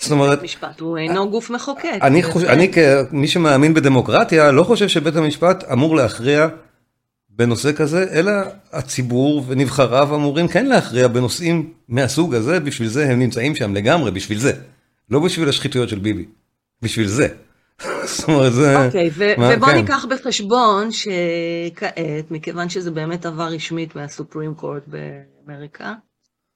זאת 0.00 0.10
אומרת, 0.12 0.42
משפט 0.42 0.80
הוא 0.80 0.98
אינו 0.98 1.30
גוף 1.30 1.50
מחוקק. 1.50 1.98
אני, 2.02 2.22
זה- 2.34 2.52
אני 2.52 2.68
כמי 2.72 3.28
שמאמין 3.28 3.74
בדמוקרטיה, 3.74 4.50
לא 4.50 4.62
חושב 4.64 4.88
שבית 4.88 5.16
המשפט 5.16 5.64
אמור 5.72 5.96
להכריע 5.96 6.48
בנושא 7.36 7.72
כזה, 7.72 8.06
אלא 8.12 8.32
הציבור 8.72 9.44
ונבחריו 9.46 10.14
אמורים 10.14 10.48
כן 10.48 10.66
להכריע 10.66 11.08
בנושאים 11.08 11.72
מהסוג 11.88 12.34
הזה, 12.34 12.60
בשביל 12.60 12.88
זה 12.88 13.10
הם 13.10 13.18
נמצאים 13.18 13.54
שם 13.54 13.74
לגמרי, 13.74 14.10
בשביל 14.10 14.38
זה. 14.38 14.52
לא 15.10 15.20
בשביל 15.20 15.48
השחיתויות 15.48 15.88
של 15.88 15.98
ביבי, 15.98 16.24
בשביל 16.82 17.06
זה. 17.06 17.28
זאת 18.16 18.28
אומרת, 18.28 18.52
זה... 18.52 18.86
אוקיי, 18.86 19.10
ובוא 19.14 19.68
כן. 19.68 19.74
ניקח 19.74 20.04
בחשבון 20.10 20.88
שכעת, 20.92 22.30
מכיוון 22.30 22.68
שזה 22.68 22.90
באמת 22.90 23.26
עבר 23.26 23.48
רשמית 23.48 23.96
מהסופרים 23.96 24.54
קורט 24.54 24.82
באמריקה, 24.86 25.94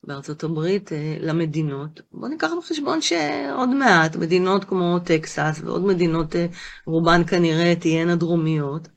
בארצות 0.04 0.44
הברית, 0.44 0.92
אה, 0.92 1.16
למדינות, 1.20 2.00
בוא 2.12 2.28
ניקח 2.28 2.50
בחשבון 2.58 3.00
שעוד 3.00 3.68
מעט 3.74 4.16
מדינות 4.16 4.64
כמו 4.64 4.98
טקסס 4.98 5.60
ועוד 5.64 5.84
מדינות, 5.84 6.36
אה, 6.36 6.46
רובן 6.86 7.22
כנראה 7.26 7.74
תהיינה 7.80 8.16
דרומיות, 8.16 8.88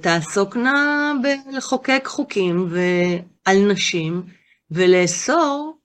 תעסוקנה 0.00 1.12
בלחוקק 1.22 2.02
חוקים 2.06 2.68
על 3.44 3.58
נשים 3.72 4.22
ולאסור 4.70 5.76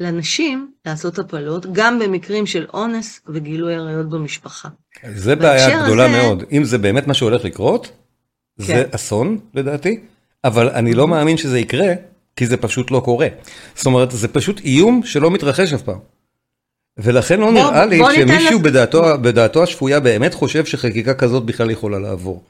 לנשים 0.00 0.72
לעשות 0.86 1.18
הפלות, 1.18 1.66
גם 1.72 1.98
במקרים 1.98 2.46
של 2.46 2.66
אונס 2.74 3.20
וגילוי 3.28 3.74
עריות 3.74 4.08
במשפחה. 4.08 4.68
זה 5.14 5.36
בעיה 5.36 5.82
גדולה 5.82 6.04
הזה... 6.04 6.22
מאוד. 6.22 6.44
אם 6.52 6.64
זה 6.64 6.78
באמת 6.78 7.06
מה 7.06 7.14
שהולך 7.14 7.44
לקרות, 7.44 7.90
כן. 8.58 8.64
זה 8.64 8.84
אסון 8.90 9.38
לדעתי, 9.54 10.00
אבל 10.44 10.68
אני 10.68 10.94
לא 10.94 11.08
מאמין 11.08 11.36
שזה 11.36 11.58
יקרה, 11.58 11.92
כי 12.36 12.46
זה 12.46 12.56
פשוט 12.56 12.90
לא 12.90 13.00
קורה. 13.04 13.28
זאת 13.74 13.86
אומרת, 13.86 14.10
זה 14.10 14.28
פשוט 14.28 14.60
איום 14.60 15.02
שלא 15.04 15.30
מתרחש 15.30 15.72
אף 15.72 15.82
פעם. 15.82 15.98
ולכן 16.98 17.40
לא 17.40 17.46
בוא, 17.46 17.70
נראה 17.70 17.86
לי 17.86 17.98
שמישהו 18.14 18.58
לס... 18.58 18.64
בדעתו, 18.64 19.02
בדעתו 19.22 19.62
השפויה 19.62 20.00
באמת 20.00 20.34
חושב 20.34 20.64
שחקיקה 20.64 21.14
כזאת 21.14 21.44
בכלל 21.44 21.70
יכולה 21.70 21.98
לעבור. 21.98 22.42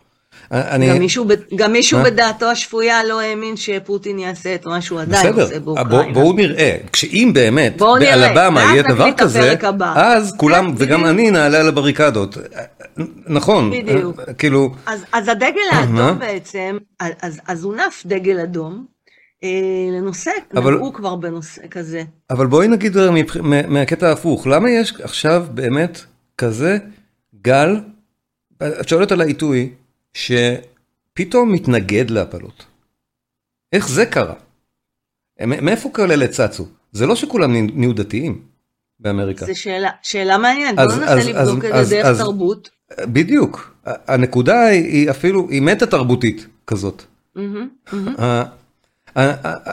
אני... 0.53 0.88
גם 0.88 0.99
מישהו, 0.99 1.26
גם 1.57 1.73
מישהו 1.73 1.99
בדעתו 2.03 2.47
השפויה 2.47 3.05
לא 3.05 3.21
האמין 3.21 3.57
שפוטין 3.57 4.19
יעשה 4.19 4.55
את 4.55 4.67
מה 4.67 4.81
שהוא 4.81 5.00
עדיין 5.00 5.33
בסדר, 5.33 5.43
עושה 5.43 5.61
באוקראינה. 5.61 6.12
בוא, 6.12 6.23
בואו 6.23 6.33
נראה, 6.33 6.76
כשאם 6.93 7.31
באמת 7.35 7.76
באלבמה 7.79 8.62
יהיה 8.62 8.83
דבר 8.83 9.12
כזה, 9.17 9.55
אז 9.97 10.35
כולם, 10.37 10.75
וגם. 10.76 11.07
אני 11.07 11.31
נעלה 11.31 11.61
על 11.61 11.69
הבריקדות. 11.69 12.38
נכון, 13.26 13.71
בדיוק. 13.71 14.21
כאילו... 14.38 14.75
אז, 14.87 15.05
אז 15.12 15.29
הדגל 15.29 15.69
האדום 15.73 16.19
בעצם, 16.19 16.79
אז, 17.00 17.41
אז 17.49 17.65
הונף 17.65 18.03
דגל 18.07 18.41
אדום, 18.41 18.87
אה, 19.45 19.99
לנושא, 19.99 20.31
אבל, 20.57 20.75
נגעו 20.75 20.93
כבר 20.93 21.17
בנושא 21.17 21.62
כזה. 21.71 22.03
אבל 22.31 22.47
בואי 22.47 22.69
נגיד 22.69 22.97
מהקטע 23.69 24.09
ההפוך, 24.09 24.47
למה 24.47 24.71
יש 24.71 24.95
עכשיו 25.03 25.45
באמת 25.50 26.00
כזה 26.38 26.79
גל, 27.43 27.81
את 28.62 28.88
שואלת 28.88 29.12
על 29.12 29.21
העיתוי, 29.21 29.71
שפתאום 30.17 31.53
מתנגד 31.53 32.11
להפלות. 32.11 32.67
איך 33.73 33.89
זה 33.89 34.07
קרה? 34.07 34.35
מאיפה 35.47 35.91
כאלה 35.95 36.29
צצו? 36.29 36.67
זה 36.93 37.07
לא 37.07 37.17
שכולם 37.17 37.53
נהיו 37.55 37.93
דתיים 37.93 38.43
באמריקה. 39.01 39.47
זו 39.47 39.61
שאלה, 39.61 39.91
שאלה 40.03 40.39
מעניינת, 40.39 40.75
בואו 40.75 40.89
ננסה 40.89 41.15
לבדוק 41.15 41.65
את 41.65 41.87
זה 41.87 42.03
דרך 42.03 42.19
תרבות. 42.19 42.71
בדיוק, 43.01 43.77
הנקודה 43.85 44.67
היא 44.67 45.11
אפילו, 45.11 45.49
היא 45.51 45.63
מטה 45.63 45.87
תרבותית 45.87 46.47
כזאת. 46.67 47.03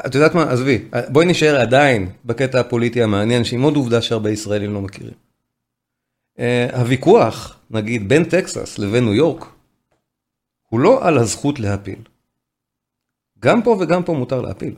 את 0.05 0.15
יודעת 0.15 0.35
מה, 0.35 0.51
עזבי, 0.51 0.79
בואי 1.09 1.25
נשאר 1.25 1.61
עדיין 1.61 2.09
בקטע 2.25 2.59
הפוליטי 2.59 3.03
המעניין, 3.03 3.43
שעם 3.43 3.61
עוד 3.61 3.75
עובדה 3.75 4.01
שהרבה 4.01 4.29
ישראלים 4.29 4.73
לא 4.73 4.81
מכירים. 4.81 5.13
אה, 6.39 6.67
הוויכוח, 6.73 7.59
נגיד, 7.71 8.09
בין 8.09 8.23
טקסס 8.23 8.79
לבין 8.79 9.03
ניו 9.03 9.13
יורק, 9.13 9.45
הוא 10.73 10.79
לא 10.79 11.07
על 11.07 11.17
הזכות 11.17 11.59
להפיל. 11.59 11.99
גם 13.39 13.61
פה 13.61 13.77
וגם 13.79 14.03
פה 14.03 14.13
מותר 14.13 14.41
להפיל. 14.41 14.75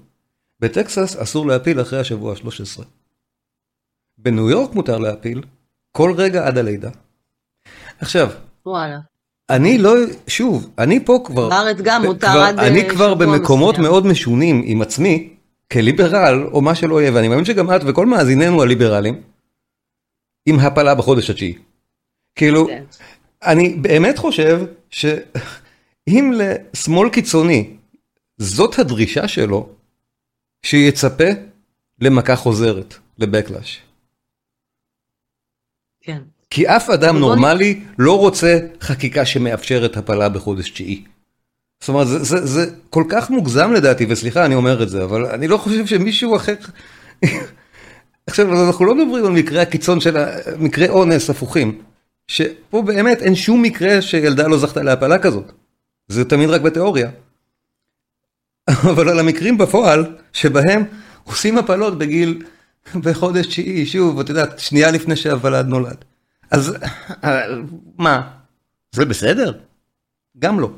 בטקסס 0.60 1.16
אסור 1.16 1.48
להפיל 1.48 1.82
אחרי 1.82 2.00
השבוע 2.00 2.34
ה-13. 2.34 2.84
בניו 4.18 4.50
יורק 4.50 4.74
מותר 4.74 4.98
להפיל 4.98 5.44
כל 5.92 6.14
רגע 6.18 6.48
עד 6.48 6.58
הלידה. 6.58 6.90
עכשיו, 8.00 8.30
וואלה. 8.66 9.00
אני 9.50 9.78
לא, 9.78 9.96
שוב, 10.28 10.70
אני 10.78 11.06
פה 11.06 11.24
כבר, 11.25 11.50
בארץ 11.50 11.78
גם 11.84 12.06
מותר 12.06 12.28
כבר, 12.28 12.40
עד 12.40 12.60
אני 12.60 12.90
כבר 12.90 13.14
במקומות 13.14 13.75
מסוים. 13.75 13.92
מאוד 13.92 14.06
משונים 14.06 14.62
עם 14.66 14.82
עצמי, 14.82 15.34
כליברל, 15.74 16.48
או 16.52 16.62
מה 16.62 16.75
שלא 16.75 17.02
יהיה, 17.02 17.12
ואני 17.14 17.28
מאמין 17.28 17.46
שגם 17.46 17.75
את 17.75 17.82
וכל 17.86 18.06
מאזיננו 18.06 18.62
הליברלים, 18.62 19.22
עם 20.46 20.60
הפלה 20.60 20.96
בחודש 20.96 21.30
התשיעי. 21.30 21.58
כאילו, 22.36 22.68
כן. 22.68 22.84
אני 23.44 23.70
באמת 23.70 24.18
חושב 24.18 24.66
ש... 24.90 25.06
אם 26.08 26.32
לשמאל 26.36 27.10
קיצוני 27.10 27.78
זאת 28.38 28.80
הדרישה 28.80 29.28
שלו, 29.28 29.70
שיצפה 30.66 31.29
למכה 32.01 32.36
חוזרת, 32.36 32.96
לבקלאש. 33.18 33.82
כן. 36.01 36.22
כי 36.50 36.68
אף 36.68 36.90
אדם 36.90 37.18
נורמלי 37.18 37.84
לא 38.00 38.20
רוצה 38.20 38.60
חקיקה 38.82 39.25
שמאפשרת 39.25 39.98
הפלה 39.98 40.29
בחודש 40.29 40.70
תשיעי. 40.70 41.03
זאת 41.79 41.90
אומרת, 41.90 42.08
זה, 42.08 42.24
זה, 42.24 42.46
זה 42.46 42.72
כל 42.90 43.03
כך 43.10 43.29
מוגזם 43.29 43.72
לדעתי, 43.72 44.06
וסליחה, 44.10 44.46
אני 44.46 44.56
אומר 44.56 44.84
את 44.84 44.90
זה, 44.90 45.03
אבל 45.03 45.25
אני 45.25 45.48
לא 45.48 45.58
חושב 45.58 45.86
שמישהו 45.86 46.36
אחר... 46.36 46.53
עכשיו, 48.27 48.68
אנחנו 48.68 48.86
לא 48.86 48.96
מדברים 48.96 49.25
על 49.25 49.32
מקרי 49.32 49.60
הקיצון 49.60 50.00
של 50.00 50.18
מקרי 50.60 50.90
אונס 50.90 51.29
הפוכים, 51.29 51.82
שפה 52.27 52.82
באמת 52.82 53.22
אין 53.22 53.36
שום 53.36 53.62
מקרה 53.62 54.01
שילדה 54.01 54.48
לא 54.48 54.58
זכתה 54.58 54.84
להפלה 54.84 55.20
כזאת. 55.20 55.51
זה 56.07 56.25
תמיד 56.25 56.50
רק 56.50 56.61
בתיאוריה. 56.61 57.09
אבל 58.70 59.09
על 59.09 59.20
המקרים 59.20 59.57
בפועל, 59.57 60.15
שבהם 60.33 60.83
עושים 61.24 61.57
הפלות 61.57 61.98
בגיל, 61.98 62.44
בחודש 62.96 63.46
תשיעי, 63.46 63.85
שוב, 63.85 64.20
את 64.20 64.29
יודעת, 64.29 64.59
שנייה 64.59 64.91
לפני 64.91 65.15
שהוולד 65.15 65.68
נולד. 65.68 66.05
אז 66.51 66.75
מה, 67.98 68.22
זה 68.91 69.05
בסדר? 69.05 69.53
גם 70.39 70.59
לא. 70.59 70.70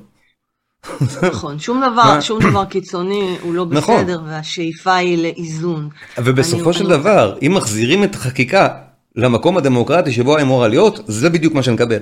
נכון, 1.23 1.59
שום 1.59 1.81
דבר, 1.91 2.21
שום 2.21 2.39
דבר 2.49 2.65
קיצוני 2.65 3.37
הוא 3.41 3.53
לא 3.53 3.65
נכון. 3.69 4.03
בסדר, 4.03 4.21
והשאיפה 4.25 4.95
היא 4.95 5.17
לאיזון. 5.17 5.89
ובסופו 6.17 6.73
של 6.73 6.87
דבר, 6.87 7.37
אם 7.41 7.53
מחזירים 7.55 8.03
את 8.03 8.15
החקיקה 8.15 8.67
למקום 9.15 9.57
הדמוקרטי 9.57 10.11
שבו 10.11 10.37
היא 10.37 10.43
אמורה 10.43 10.67
להיות, 10.67 10.99
זה 11.07 11.29
בדיוק 11.29 11.53
מה 11.53 11.63
שנקבל. 11.63 11.99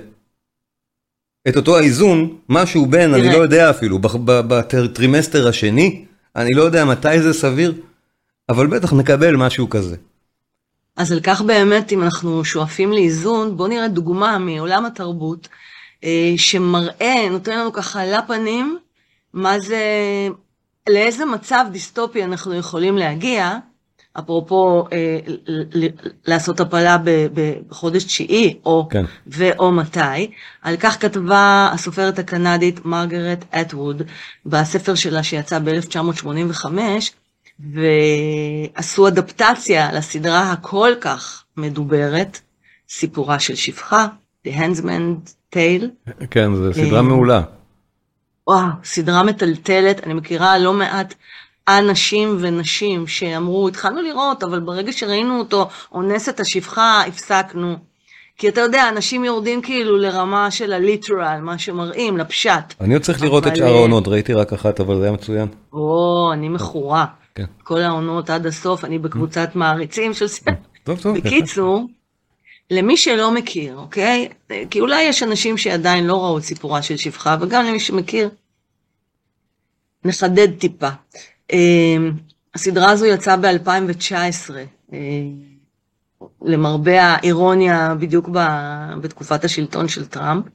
את 1.47 1.55
אותו 1.55 1.77
האיזון, 1.77 2.37
משהו 2.49 2.85
בין, 2.85 3.13
אני 3.13 3.29
לא 3.29 3.37
יודע 3.37 3.69
אפילו, 3.69 3.99
בטרימסטר 4.25 5.47
השני, 5.47 6.05
אני 6.35 6.53
לא 6.53 6.63
יודע 6.63 6.85
מתי 6.85 7.21
זה 7.21 7.33
סביר, 7.33 7.73
אבל 8.49 8.67
בטח 8.67 8.93
נקבל 8.93 9.35
משהו 9.35 9.69
כזה. 9.69 9.95
אז 10.97 11.11
על 11.11 11.19
כך 11.23 11.41
באמת, 11.41 11.91
אם 11.91 12.03
אנחנו 12.03 12.45
שואפים 12.45 12.91
לאיזון, 12.91 13.57
בואו 13.57 13.67
נראה 13.67 13.87
דוגמה 13.87 14.37
מעולם 14.37 14.85
התרבות, 14.85 15.47
אה, 16.03 16.33
שמראה, 16.37 17.29
נותן 17.31 17.59
לנו 17.59 17.73
ככה 17.73 18.05
לפנים, 18.05 18.77
מה 19.33 19.59
זה, 19.59 19.79
לאיזה 20.89 21.25
מצב 21.25 21.65
דיסטופי 21.71 22.23
אנחנו 22.23 22.53
יכולים 22.53 22.97
להגיע, 22.97 23.57
אפרופו 24.19 24.85
אה, 24.93 25.19
לעשות 26.27 26.59
הפלה 26.59 26.97
בחודש 27.67 28.03
תשיעי, 28.03 28.57
או 28.65 28.87
כן. 28.89 29.05
ואו 29.27 29.71
מתי, 29.71 30.31
על 30.61 30.77
כך 30.77 31.01
כתבה 31.01 31.69
הסופרת 31.73 32.19
הקנדית 32.19 32.85
מרגרט 32.85 33.45
אטווד 33.61 34.01
בספר 34.45 34.95
שלה 34.95 35.23
שיצא 35.23 35.59
ב-1985, 35.59 36.65
ועשו 37.59 39.07
אדפטציה 39.07 39.91
לסדרה 39.91 40.51
הכל 40.51 40.91
כך 41.01 41.43
מדוברת, 41.57 42.39
סיפורה 42.89 43.39
של 43.39 43.55
שפחה, 43.55 44.07
The 44.47 44.51
Handsman 44.51 45.29
Tale. 45.55 46.13
כן, 46.31 46.55
זו 46.55 46.73
סדרה 46.73 47.01
מעולה. 47.01 47.41
וואו, 48.47 48.67
סדרה 48.83 49.23
מטלטלת, 49.23 50.03
אני 50.03 50.13
מכירה 50.13 50.57
לא 50.57 50.73
מעט 50.73 51.13
אנשים 51.67 52.37
ונשים 52.39 53.07
שאמרו, 53.07 53.67
התחלנו 53.67 54.01
לראות, 54.01 54.43
אבל 54.43 54.59
ברגע 54.59 54.91
שראינו 54.91 55.39
אותו 55.39 55.69
אונס 55.91 56.29
את 56.29 56.39
השפחה, 56.39 57.01
הפסקנו. 57.07 57.75
כי 58.37 58.49
אתה 58.49 58.61
יודע, 58.61 58.89
אנשים 58.89 59.23
יורדים 59.23 59.61
כאילו 59.61 59.97
לרמה 59.97 60.51
של 60.51 60.73
הליטרל, 60.73 61.39
מה 61.41 61.57
שמראים, 61.57 62.17
לפשט. 62.17 62.73
אני 62.81 62.93
עוד 62.93 63.03
צריך 63.03 63.21
לראות 63.21 63.47
את 63.47 63.55
שאר 63.55 63.73
העונות, 63.73 64.07
ראיתי 64.07 64.33
רק 64.33 64.53
אחת, 64.53 64.79
אבל 64.79 64.97
זה 64.97 65.03
היה 65.03 65.11
מצוין. 65.11 65.47
או, 65.73 66.29
אני 66.33 66.49
מכורה. 66.49 67.05
כן. 67.35 67.45
כל 67.63 67.81
העונות 67.81 68.29
עד 68.29 68.45
הסוף, 68.45 68.85
אני 68.85 68.99
בקבוצת 68.99 69.49
מעריצים 69.55 70.13
של 70.13 70.27
סרט. 70.27 70.55
טוב, 70.83 70.99
טוב. 71.01 71.17
בקיצור, 71.17 71.87
למי 72.71 72.97
שלא 72.97 73.31
מכיר, 73.31 73.77
אוקיי? 73.77 74.29
כי 74.69 74.79
אולי 74.79 75.03
יש 75.03 75.23
אנשים 75.23 75.57
שעדיין 75.57 76.07
לא 76.07 76.23
ראו 76.23 76.37
את 76.37 76.43
סיפורה 76.43 76.81
של 76.81 76.97
שפחה, 76.97 77.37
וגם 77.41 77.65
למי 77.65 77.79
שמכיר, 77.79 78.29
נחדד 80.05 80.59
טיפה. 80.59 80.89
אמ, 81.53 82.11
הסדרה 82.55 82.91
הזו 82.91 83.05
יצאה 83.05 83.37
ב-2019, 83.37 84.51
אה, 84.93 84.99
למרבה 86.41 87.01
האירוניה 87.01 87.95
בדיוק 87.99 88.29
בתקופת 89.01 89.43
השלטון 89.43 89.87
של 89.87 90.05
טראמפ. 90.05 90.45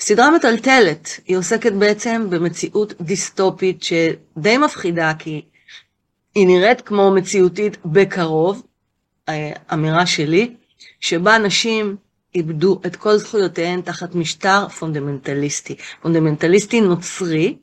סדרה 0.00 0.30
מטלטלת, 0.30 1.20
היא 1.26 1.36
עוסקת 1.36 1.72
בעצם 1.72 2.26
במציאות 2.30 2.94
דיסטופית 3.00 3.82
שדי 3.82 4.58
מפחידה 4.58 5.12
כי 5.18 5.42
היא 6.34 6.46
נראית 6.46 6.80
כמו 6.80 7.10
מציאותית 7.10 7.76
בקרוב, 7.84 8.62
אה, 9.28 9.52
אמירה 9.72 10.06
שלי, 10.06 10.54
שבה 11.00 11.38
נשים 11.38 11.96
איבדו 12.34 12.80
את 12.86 12.96
כל 12.96 13.16
זכויותיהן 13.16 13.80
תחת 13.80 14.14
משטר 14.14 14.68
פונדמנטליסטי, 14.68 15.76
פונדמנטליסטי 16.02 16.80
נוצרי, 16.80 17.56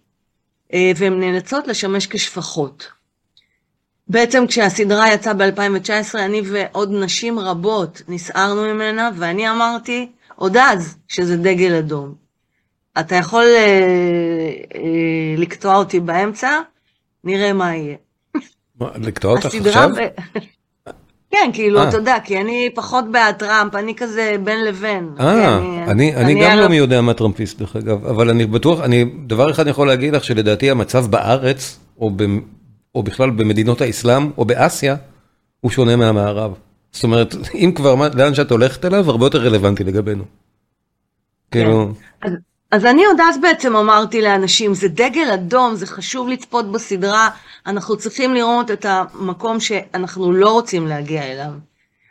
והן 0.96 1.20
נאלצות 1.20 1.68
לשמש 1.68 2.08
כשפחות. 2.08 2.88
בעצם 4.08 4.48
כשהסדרה 4.48 5.14
יצאה 5.14 5.34
ב-2019, 5.34 6.18
אני 6.20 6.42
ועוד 6.52 6.92
נשים 6.92 7.40
רבות 7.40 8.02
נסערנו 8.08 8.62
ממנה, 8.62 9.10
ואני 9.18 9.50
אמרתי 9.50 10.12
עוד 10.36 10.58
אז 10.58 10.98
שזה 11.08 11.38
דגל 11.38 11.76
אדום. 11.76 12.14
אתה 13.00 13.16
יכול 13.16 13.44
אה, 13.44 14.52
אה, 14.76 15.36
לקטוע 15.38 15.76
אותי 15.76 16.00
באמצע, 16.00 16.60
נראה 17.24 17.54
מה 17.54 17.76
יהיה. 17.76 17.96
לקטוע 18.82 19.32
אותך 19.32 19.46
עכשיו? 19.46 19.90
כן, 21.32 21.50
כאילו, 21.54 21.80
אה. 21.80 21.90
אתה 21.90 21.98
יודע, 21.98 22.16
כי 22.24 22.42
אני 22.42 22.70
פחות 22.76 23.12
בעד 23.12 23.36
טראמפ, 23.36 23.76
אני 23.76 23.96
כזה 23.96 24.36
בין 24.44 24.66
לבין. 24.66 25.10
אה, 25.20 25.56
אוקיי? 25.58 25.84
אני, 25.92 26.16
אני 26.16 26.36
גם 26.46 26.52
על- 26.52 26.60
לא 26.62 26.68
מי 26.68 26.76
יודע 26.78 27.02
מה 27.02 27.14
טראמפיסט 27.14 27.60
דרך 27.60 27.76
אגב, 27.76 28.06
אבל 28.06 28.30
אני 28.30 28.46
בטוח, 28.46 28.80
אני 28.82 29.06
דבר 29.28 29.52
אחד 29.52 29.68
יכול 29.68 29.88
להגיד 29.88 30.14
לך 30.16 30.24
שלדעתי 30.24 30.72
המצב 30.72 31.06
בארץ, 31.12 31.80
או, 32.00 32.12
ב, 32.16 32.24
או 32.96 33.04
בכלל 33.04 33.30
במדינות 33.30 33.82
האסלאם, 33.82 34.30
או 34.38 34.46
באסיה, 34.46 34.96
הוא 35.62 35.72
שונה 35.72 35.96
מהמערב. 35.96 36.54
זאת 36.92 37.04
אומרת, 37.04 37.36
אם 37.56 37.72
כבר, 37.76 37.96
לאן 38.16 38.34
שאת 38.34 38.52
הולכת 38.52 38.86
אליו, 38.86 39.10
הרבה 39.10 39.26
יותר 39.26 39.42
רלוונטי 39.46 39.84
לגבינו. 39.84 40.24
כאילו, 41.52 41.92
אז, 42.72 42.86
אני 42.86 43.06
עוד 43.06 43.22
אז 43.22 43.38
בעצם 43.42 43.76
אמרתי 43.76 44.22
לאנשים, 44.22 44.74
זה 44.74 44.88
דגל 44.88 45.32
אדום, 45.34 45.76
זה 45.76 45.86
חשוב 45.86 46.30
לצפות 46.30 46.72
בסדרה, 46.72 47.30
אנחנו 47.68 47.98
צריכים 47.98 48.34
לראות 48.34 48.72
את 48.72 48.86
המקום 48.90 49.60
שאנחנו 49.60 50.32
לא 50.32 50.52
רוצים 50.52 50.88
להגיע 50.88 51.24
אליו. 51.24 51.52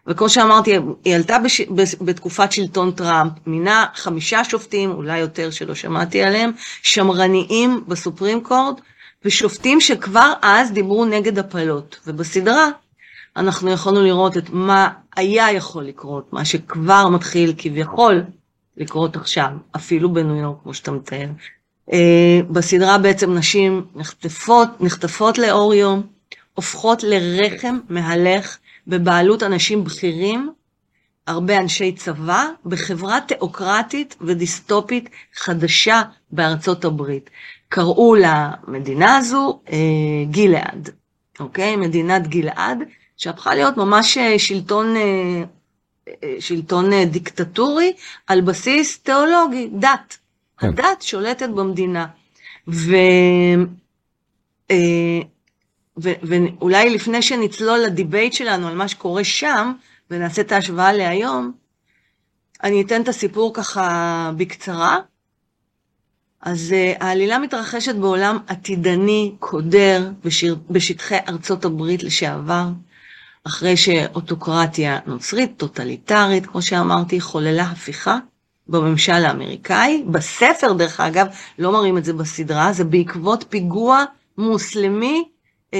וכמו 0.06 0.28
שאמרתי, 0.28 0.78
היא 1.04 1.14
עלתה 1.14 1.38
בש... 1.38 1.60
בתקופת 2.00 2.52
שלטון 2.52 2.92
טראמפ, 2.92 3.32
מינה 3.46 3.86
חמישה 3.94 4.44
שופטים, 4.44 4.90
אולי 4.90 5.18
יותר 5.18 5.50
שלא 5.50 5.74
שמעתי 5.74 6.22
עליהם, 6.22 6.50
שמרניים 6.82 7.84
בסופרים 7.88 8.40
קורט, 8.40 8.80
ושופטים 9.24 9.80
שכבר 9.80 10.32
אז 10.42 10.72
דיברו 10.72 11.04
נגד 11.04 11.38
הפלות. 11.38 12.00
ובסדרה 12.06 12.68
אנחנו 13.36 13.70
יכולנו 13.70 14.02
לראות 14.02 14.36
את 14.36 14.50
מה 14.50 14.88
היה 15.16 15.52
יכול 15.52 15.84
לקרות, 15.84 16.32
מה 16.32 16.44
שכבר 16.44 17.08
מתחיל 17.08 17.54
כביכול 17.58 18.22
לקרות 18.80 19.16
עכשיו, 19.16 19.50
אפילו 19.76 20.12
בניו 20.12 20.36
יורק, 20.36 20.56
כמו 20.62 20.74
שאתה 20.74 20.90
מתאר. 20.90 21.28
אה, 21.92 22.40
בסדרה 22.50 22.98
בעצם 22.98 23.34
נשים 23.34 23.86
נחטפות, 23.94 24.68
נחטפות 24.80 25.38
לאור 25.38 25.74
יום, 25.74 26.02
הופכות 26.54 27.02
לרחם 27.02 27.78
מהלך 27.88 28.58
בבעלות 28.86 29.42
אנשים 29.42 29.84
בכירים, 29.84 30.52
הרבה 31.26 31.58
אנשי 31.58 31.92
צבא, 31.92 32.44
בחברה 32.66 33.18
תיאוקרטית 33.20 34.16
ודיסטופית 34.20 35.08
חדשה 35.34 36.02
בארצות 36.32 36.84
הברית. 36.84 37.30
קראו 37.68 38.14
למדינה 38.14 39.16
הזו 39.16 39.60
אה, 39.72 39.76
גילעד, 40.30 40.90
אוקיי? 41.40 41.76
מדינת 41.76 42.26
גלעד, 42.28 42.78
שהפכה 43.16 43.54
להיות 43.54 43.76
ממש 43.76 44.18
אה, 44.18 44.38
שלטון, 44.38 44.94
שלטון 46.40 46.92
אה, 46.92 47.04
דיקטטורי 47.04 47.92
על 48.26 48.40
בסיס 48.40 48.98
תיאולוגי, 48.98 49.70
דת. 49.72 50.18
כן. 50.58 50.68
הדת 50.68 51.02
שולטת 51.02 51.48
במדינה. 51.48 52.06
ו... 52.68 52.94
אה, 54.70 54.76
ו- 56.02 56.20
ואולי 56.22 56.90
לפני 56.90 57.22
שנצלול 57.22 57.78
לדיבייט 57.78 58.32
שלנו 58.32 58.68
על 58.68 58.74
מה 58.74 58.88
שקורה 58.88 59.24
שם, 59.24 59.72
ונעשה 60.10 60.42
את 60.42 60.52
ההשוואה 60.52 60.92
להיום, 60.92 61.52
אני 62.62 62.82
אתן 62.82 63.02
את 63.02 63.08
הסיפור 63.08 63.54
ככה 63.54 64.30
בקצרה. 64.36 64.98
אז 66.40 66.74
uh, 66.74 67.04
העלילה 67.04 67.38
מתרחשת 67.38 67.94
בעולם 67.94 68.38
עתידני, 68.46 69.34
קודר, 69.38 70.10
בשיר, 70.24 70.56
בשטחי 70.70 71.16
ארצות 71.28 71.64
הברית 71.64 72.02
לשעבר, 72.02 72.64
אחרי 73.46 73.76
שאוטוקרטיה 73.76 74.98
נוצרית, 75.06 75.52
טוטליטרית, 75.56 76.46
כמו 76.46 76.62
שאמרתי, 76.62 77.20
חוללה 77.20 77.62
הפיכה 77.62 78.18
בממשל 78.68 79.12
האמריקאי. 79.12 80.04
בספר, 80.10 80.72
דרך 80.72 81.00
אגב, 81.00 81.26
לא 81.58 81.72
מראים 81.72 81.98
את 81.98 82.04
זה 82.04 82.12
בסדרה, 82.12 82.72
זה 82.72 82.84
בעקבות 82.84 83.44
פיגוע 83.48 84.04
מוסלמי 84.38 85.24
אה, 85.74 85.78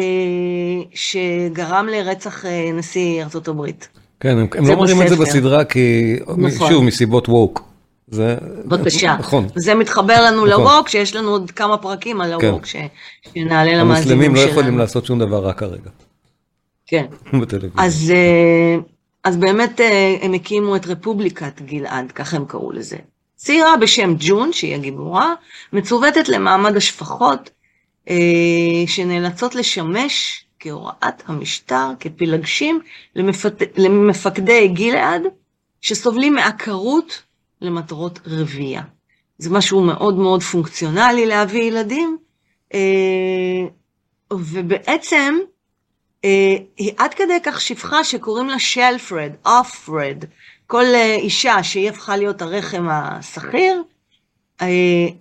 שגרם 0.95 1.87
לרצח 1.87 2.47
אה, 2.47 2.71
נשיא 2.75 3.23
ארצות 3.23 3.49
הברית. 3.49 3.89
כן, 4.21 4.29
הם, 4.39 4.47
הם 4.55 4.67
לא 4.67 4.77
מראים 4.77 5.03
את 5.03 5.09
זה. 5.09 5.17
בסדרה 5.17 5.65
כי, 5.65 6.17
נכון. 6.37 6.71
שוב, 6.71 6.85
מסיבות 6.85 7.29
ווק. 7.29 7.63
זה, 8.09 8.37
בבקשה. 8.65 9.17
נכון. 9.19 9.47
זה 9.55 9.75
מתחבר 9.75 10.25
לנו 10.25 10.47
נכון. 10.47 10.61
לווק, 10.65 10.89
שיש 10.89 11.17
לנו 11.17 11.31
עוד 11.31 11.51
כמה 11.51 11.77
פרקים 11.77 12.21
על 12.21 12.41
כן. 12.41 12.47
הווק, 12.47 12.67
ש- 12.67 12.77
שנעלה 13.35 13.73
למאזינים 13.75 13.85
המוסלמים 13.85 14.37
שלנו. 14.37 14.47
לא 14.47 14.51
יכולים 14.51 14.79
לעשות 14.79 15.07
שום 15.07 15.19
דבר 15.19 15.45
רע 15.45 15.53
כרגע, 15.53 15.91
כן. 16.91 17.07
בטלוויזיה. 17.41 17.85
אז, 17.85 18.13
אה, 18.15 18.77
אז 19.25 19.37
באמת 19.37 19.81
אה, 19.81 20.17
הם 20.21 20.33
הקימו 20.33 20.77
את 20.77 20.87
רפובליקת 20.87 21.63
גלעד, 21.63 22.13
ככה 22.13 22.37
הם 22.37 22.45
קראו 22.45 22.73
לזה. 22.73 22.97
צעירה 23.37 23.77
בשם 23.77 24.15
ג'ון, 24.19 24.53
שהיא 24.53 24.75
הגיבורה, 24.75 25.35
מצוותת 25.73 26.29
למעמד 26.29 26.77
השפחות, 26.77 27.51
אה, 28.09 28.17
שנאלצות 28.87 29.55
לשמש 29.55 30.45
כהוראת 30.61 31.23
המשטר, 31.27 31.91
כפילגשים 32.01 32.81
למפת... 33.17 33.63
למפקדי 33.77 34.69
גלעד, 34.69 35.23
שסובלים 35.81 36.35
מעקרות 36.35 37.23
למטרות 37.61 38.21
רבייה. 38.27 38.83
זה 39.39 39.51
משהו 39.51 39.81
מאוד 39.81 40.19
מאוד 40.19 40.43
פונקציונלי 40.43 41.27
להביא 41.27 41.63
ילדים, 41.63 42.19
ובעצם 44.33 45.35
היא 46.23 46.93
עד 46.97 47.15
כדי 47.15 47.39
כך 47.43 47.61
שפחה 47.61 48.05
שקוראים 48.05 48.49
לה 48.49 48.59
שלפרד, 48.59 49.33
אופרד. 49.47 50.25
כל 50.67 50.85
אה, 50.85 51.15
אישה 51.15 51.63
שהיא 51.63 51.91
הפכה 51.91 52.17
להיות 52.17 52.43
הרחם 52.43 52.89
השכיר, 52.91 53.83
אה, 54.63 54.67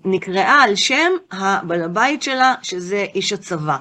נקראה 0.06 0.64
על 0.64 0.76
שם 0.76 1.12
הבעל 1.32 1.82
הבית 1.82 2.24
שלה, 2.24 2.56
שזה 2.62 3.06
איש 3.16 3.34
הצבא. 3.34 3.78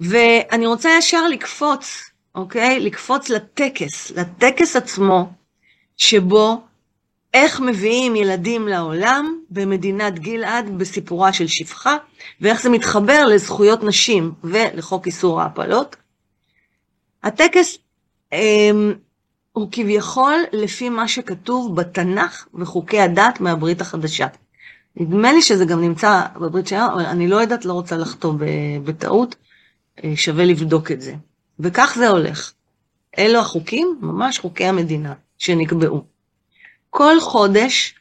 ואני 0.00 0.66
רוצה 0.66 0.90
ישר 0.98 1.28
לקפוץ, 1.28 2.10
אוקיי? 2.34 2.80
לקפוץ 2.80 3.28
לטקס, 3.28 4.10
לטקס 4.10 4.76
עצמו, 4.76 5.32
שבו 5.96 6.62
איך 7.34 7.60
מביאים 7.60 8.16
ילדים 8.16 8.68
לעולם 8.68 9.38
במדינת 9.50 10.18
גלעד 10.18 10.78
בסיפורה 10.78 11.32
של 11.32 11.46
שפחה, 11.46 11.96
ואיך 12.40 12.62
זה 12.62 12.70
מתחבר 12.70 13.26
לזכויות 13.26 13.84
נשים 13.84 14.32
ולחוק 14.44 15.06
איסור 15.06 15.40
ההפלות. 15.40 15.96
הטקס 17.22 17.78
אמ, 18.32 18.94
הוא 19.52 19.68
כביכול 19.72 20.34
לפי 20.52 20.88
מה 20.88 21.08
שכתוב 21.08 21.76
בתנ"ך 21.76 22.46
וחוקי 22.54 23.00
הדת 23.00 23.40
מהברית 23.40 23.80
החדשה. 23.80 24.26
נדמה 24.96 25.32
לי 25.32 25.42
שזה 25.42 25.64
גם 25.64 25.80
נמצא 25.80 26.22
בברית 26.36 26.66
שלנו, 26.66 26.92
אבל 26.94 27.06
אני 27.06 27.28
לא 27.28 27.36
יודעת, 27.36 27.64
לא 27.64 27.72
רוצה 27.72 27.96
לחטוא 27.96 28.32
ב- 28.32 28.84
בטעות, 28.84 29.36
אה, 30.04 30.12
שווה 30.16 30.44
לבדוק 30.44 30.90
את 30.90 31.00
זה. 31.00 31.14
וכך 31.60 31.94
זה 31.98 32.08
הולך. 32.08 32.52
אלו 33.18 33.38
החוקים, 33.38 33.98
ממש 34.00 34.38
חוקי 34.38 34.64
המדינה 34.64 35.14
שנקבעו. 35.38 36.04
כל 36.90 37.20
חודש, 37.20 37.94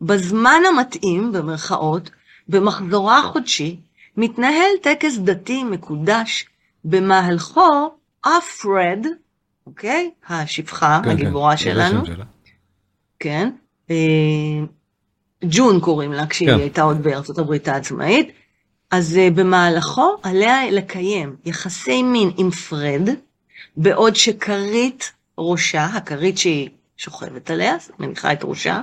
בזמן 0.00 0.62
המתאים, 0.68 1.32
במרכאות, 1.32 2.10
במחזורה 2.48 3.18
החודשי, 3.18 3.76
מתנהל 4.16 4.70
טקס 4.82 5.18
דתי 5.18 5.64
מקודש, 5.64 6.46
במהלכו 6.84 7.90
אפרד, 8.22 9.06
אוקיי? 9.66 10.10
השפחה, 10.28 11.00
כן, 11.04 11.10
הגיבורה 11.10 11.56
כן, 11.56 11.62
שלנו, 11.62 12.06
שלה. 12.06 12.24
כן? 13.18 13.50
אה, 13.90 13.96
ג'ון 15.44 15.80
קוראים 15.80 16.12
לה, 16.12 16.26
כשהיא 16.26 16.48
כן. 16.48 16.58
הייתה 16.58 16.82
עוד 16.82 17.02
בארצות 17.02 17.38
הברית 17.38 17.68
העצמאית. 17.68 18.28
אז 18.90 19.16
אה, 19.16 19.28
במהלכו 19.30 20.16
עליה 20.22 20.70
לקיים 20.70 21.36
יחסי 21.44 22.02
מין 22.02 22.30
עם 22.36 22.50
פרד, 22.50 23.08
בעוד 23.76 24.16
שכרית 24.16 25.12
ראשה, 25.38 25.84
הכרית 25.84 26.38
שהיא 26.38 26.68
שוכבת 26.96 27.50
עליה, 27.50 27.76
מניחה 27.98 28.32
את 28.32 28.44
ראשה, 28.44 28.80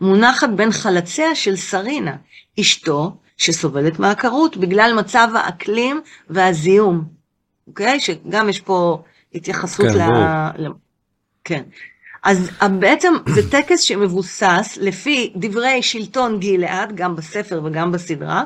מונחת 0.00 0.48
בין 0.48 0.72
חלציה 0.72 1.34
של 1.34 1.56
סרינה, 1.56 2.16
אשתו, 2.60 3.16
שסובלת 3.36 3.98
מעקרות 3.98 4.56
בגלל 4.56 4.94
מצב 4.98 5.28
האקלים 5.34 6.00
והזיהום. 6.30 7.04
אוקיי? 7.66 8.00
שגם 8.00 8.48
יש 8.48 8.60
פה 8.60 9.02
התייחסות 9.34 9.86
כן, 9.86 9.98
ל... 9.98 10.66
ל... 10.66 10.72
כן. 11.44 11.62
אז 12.22 12.50
בעצם 12.78 13.14
זה 13.26 13.50
טקס 13.50 13.80
שמבוסס 13.80 14.78
לפי 14.80 15.32
דברי 15.36 15.82
שלטון 15.82 16.40
גלעד, 16.40 16.96
גם 16.96 17.16
בספר 17.16 17.60
וגם 17.64 17.92
בסדרה. 17.92 18.44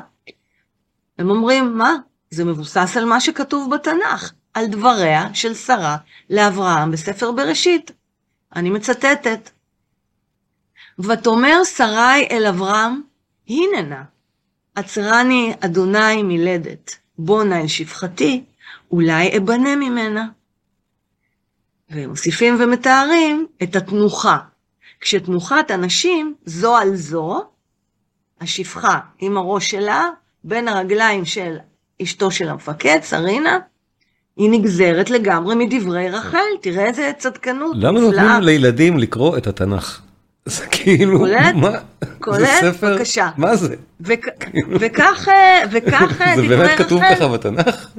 הם 1.19 1.29
אומרים, 1.29 1.77
מה? 1.77 1.95
זה 2.31 2.45
מבוסס 2.45 2.97
על 2.97 3.05
מה 3.05 3.19
שכתוב 3.19 3.75
בתנ"ך, 3.75 4.31
על 4.53 4.67
דבריה 4.67 5.27
של 5.33 5.53
שרה 5.53 5.97
לאברהם 6.29 6.91
בספר 6.91 7.31
בראשית. 7.31 7.91
אני 8.55 8.69
מצטטת. 8.69 9.49
ותאמר 10.99 11.63
שרי 11.63 12.27
אל 12.31 12.45
אברהם, 12.49 13.01
הנה 13.47 13.81
נא, 13.81 14.01
עצרני 14.75 15.53
אדוני 15.59 16.23
מלדת, 16.23 16.97
בונה 17.17 17.61
אל 17.61 17.67
שפחתי, 17.67 18.43
אולי 18.91 19.37
אבנה 19.37 19.75
ממנה. 19.75 20.27
ומוסיפים 21.89 22.57
ומתארים 22.59 23.47
את 23.63 23.75
התנוחה. 23.75 24.37
כשתנוחת 24.99 25.71
אנשים 25.71 26.35
זו 26.45 26.77
על 26.77 26.95
זו, 26.95 27.49
השפחה 28.41 28.99
עם 29.19 29.37
הראש 29.37 29.71
שלה 29.71 30.09
בין 30.43 30.67
הרגליים 30.67 31.25
של 31.25 31.57
אשתו 32.01 32.31
של 32.31 32.49
המפקד, 32.49 32.99
סרינה, 33.01 33.59
היא 34.39 34.49
נגזרת 34.49 35.09
לגמרי 35.09 35.55
מדברי 35.55 36.09
רחל, 36.09 36.37
תראה 36.61 36.85
איזה 36.85 37.11
צדקנות 37.17 37.75
למה 37.79 37.99
נותנים 37.99 38.41
לילדים 38.41 38.97
לקרוא 38.97 39.37
את 39.37 39.47
התנ"ך? 39.47 40.01
זה 40.45 40.65
כאילו, 40.71 41.19
קולט? 41.19 41.55
מה? 41.55 41.69
קולט? 42.19 42.39
זה 42.39 42.45
ספר, 42.61 42.95
בבקשה. 42.95 43.29
מה 43.37 43.55
זה? 43.55 43.75
וכ- 44.01 44.29
וכך, 44.79 45.27
אה, 45.31 45.61
וכך 45.71 46.21
אה, 46.21 46.35
זה 46.35 46.41
דברי 46.41 46.57
באמת 46.57 46.77
כתוב 46.77 47.01
רחל. 47.01 47.15
ככה 47.15 47.27
בתנ"ך? 47.27 47.89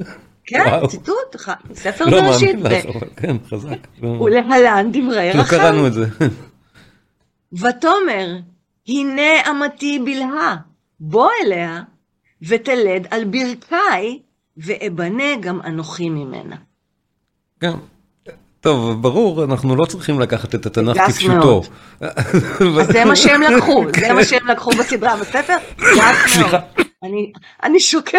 כן, 0.45 0.63
וואו. 0.67 0.87
ציטוט, 0.87 1.35
ספר 1.73 2.05
לא 2.05 2.21
בראשית. 2.21 2.55
מאמין 2.55 2.71
לך, 2.79 2.85
אבל 2.85 3.07
כן, 3.15 3.35
חזק. 3.51 3.69
לא- 4.03 4.07
ולהלן 4.09 4.89
דברי 4.91 5.31
לא 5.33 5.39
רחל. 5.41 5.57
קראנו 5.57 5.87
את 5.87 5.93
זה. 5.93 6.05
ותאמר, 7.53 8.27
הנה 8.87 9.21
אמתי 9.51 9.99
בלהה, 10.05 10.55
בוא 10.99 11.29
אליה, 11.45 11.81
ותלד 12.47 13.07
על 13.11 13.23
ברכי, 13.23 14.19
ואבנה 14.57 15.35
גם 15.39 15.59
אנוכי 15.65 16.09
ממנה. 16.09 16.55
כן. 17.59 17.71
טוב, 18.61 19.01
ברור, 19.01 19.43
אנחנו 19.43 19.75
לא 19.75 19.85
צריכים 19.85 20.19
לקחת 20.19 20.55
את 20.55 20.65
התנ"ך 20.65 20.97
כפשוטו. 21.07 21.61
אז 22.01 22.87
זה 22.91 23.05
מה 23.05 23.15
שהם 23.15 23.41
לקחו, 23.41 23.83
זה 23.99 24.13
מה 24.13 24.23
שהם 24.23 24.47
לקחו 24.47 24.71
בסדרה, 24.71 25.17
בספר, 25.17 25.55
סליחה. 26.27 26.59
אני- 27.63 27.79
שוקל, 27.79 28.17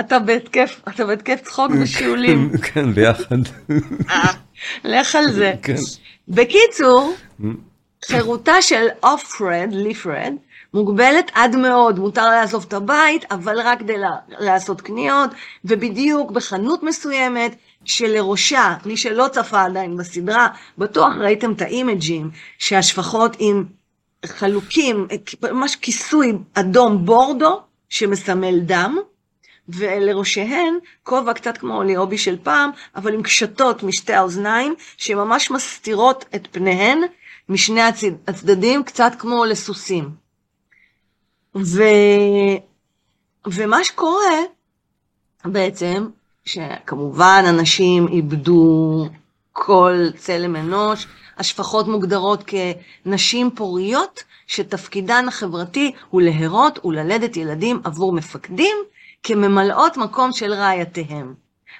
אתה 0.00 0.18
בהתקף, 0.18 0.80
אתה 0.88 1.06
בהתקף 1.06 1.40
צחוק 1.44 1.70
בשיעולים, 1.82 2.50
כן, 2.62 2.92
ביחד. 2.94 3.36
אה, 4.10 4.28
לך 4.84 5.14
על 5.14 5.32
זה. 5.32 5.52
כן. 5.62 5.74
בקיצור, 6.28 7.14
חירותה 8.06 8.62
של 8.62 8.86
אופרד, 9.02 9.68
ליפרד, 9.72 10.32
מוגבלת 10.74 11.30
עד 11.34 11.56
מאוד, 11.56 11.98
מותר 11.98 12.30
לעזוב 12.30 12.64
את 12.68 12.72
הבית, 12.72 13.24
אבל 13.32 13.60
רק 13.60 13.78
כדי 13.78 13.96
לעשות 14.28 14.80
קניות, 14.80 15.30
ובדיוק 15.64 16.30
בחנות 16.30 16.82
מסוימת, 16.82 17.56
שלראשה, 17.84 18.74
מי 18.86 18.96
שלא 18.96 19.26
צפה 19.32 19.62
עדיין 19.62 19.96
בסדרה, 19.96 20.48
בטוח 20.78 21.12
ראיתם 21.20 21.52
את 21.52 21.62
האימג'ים, 21.62 22.30
שהשפחות 22.58 23.36
עם 23.38 23.64
חלוקים, 24.26 25.08
ממש 25.42 25.76
כיסוי 25.76 26.32
אדום 26.54 27.04
בורדו, 27.04 27.60
שמסמל 27.88 28.60
דם, 28.60 28.98
ולראשיהן 29.68 30.74
כובע 31.02 31.32
קצת 31.32 31.58
כמו 31.58 31.82
ליאובי 31.82 32.18
של 32.18 32.36
פעם, 32.42 32.70
אבל 32.96 33.14
עם 33.14 33.22
קשתות 33.22 33.82
משתי 33.82 34.12
האוזניים, 34.12 34.74
שממש 34.96 35.50
מסתירות 35.50 36.24
את 36.34 36.48
פניהן 36.50 36.98
משני 37.48 37.82
הצד, 37.82 38.06
הצדדים, 38.26 38.84
קצת 38.84 39.12
כמו 39.18 39.44
לסוסים. 39.44 40.27
ו... 41.64 41.82
ומה 43.46 43.84
שקורה 43.84 44.38
בעצם, 45.44 46.08
שכמובן 46.44 47.44
אנשים 47.48 48.08
איבדו 48.08 49.06
כל 49.52 49.96
צלם 50.16 50.56
אנוש, 50.56 51.06
השפחות 51.38 51.88
מוגדרות 51.88 52.44
כנשים 53.04 53.50
פוריות, 53.54 54.22
שתפקידן 54.46 55.28
החברתי 55.28 55.92
הוא 56.10 56.22
להרות 56.22 56.84
וללדת 56.84 57.36
ילדים 57.36 57.80
עבור 57.84 58.12
מפקדים, 58.12 58.76
כממלאות 59.22 59.96
מקום 59.96 60.32
של 60.32 60.52
רעייתיהם. 60.52 61.34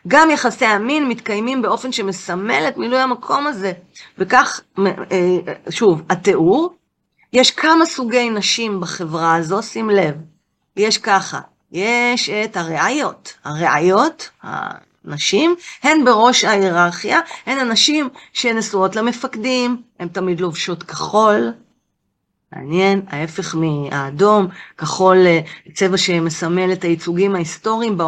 גם 0.09 0.31
יחסי 0.31 0.65
המין 0.65 1.09
מתקיימים 1.09 1.63
באופן 1.63 1.93
שמסמל 1.93 2.65
את 2.69 2.77
מילוי 2.77 3.01
המקום 3.01 3.47
הזה. 3.47 3.73
וכך, 4.19 4.61
אה, 4.79 5.55
שוב, 5.71 6.03
התיאור, 6.11 6.75
יש 7.33 7.51
כמה 7.51 7.87
סוגי 7.87 8.31
נשים 8.31 8.81
בחברה 8.81 9.35
הזו, 9.35 9.63
שים 9.63 9.91
לב. 9.91 10.15
יש 10.77 10.99
ככה, 10.99 11.41
יש 11.73 12.31
את 12.31 12.57
הרעיות. 12.57 13.35
הרעיות, 13.45 14.31
הנשים, 14.43 15.55
הן 15.83 16.05
בראש 16.05 16.45
ההיררכיה, 16.45 17.21
הן 17.47 17.59
הנשים 17.59 18.09
שנשואות 18.33 18.97
למפקדים, 18.97 19.83
הן 19.99 20.09
תמיד 20.09 20.41
לובשות 20.41 20.83
כחול, 20.83 21.53
מעניין, 22.53 23.03
ההפך 23.09 23.55
מהאדום, 23.55 24.49
כחול 24.79 25.27
אה, 25.27 25.41
צבע 25.75 25.97
שמסמל 25.97 26.73
את 26.73 26.85
הייצוגים 26.85 27.35
ההיסטוריים 27.35 27.99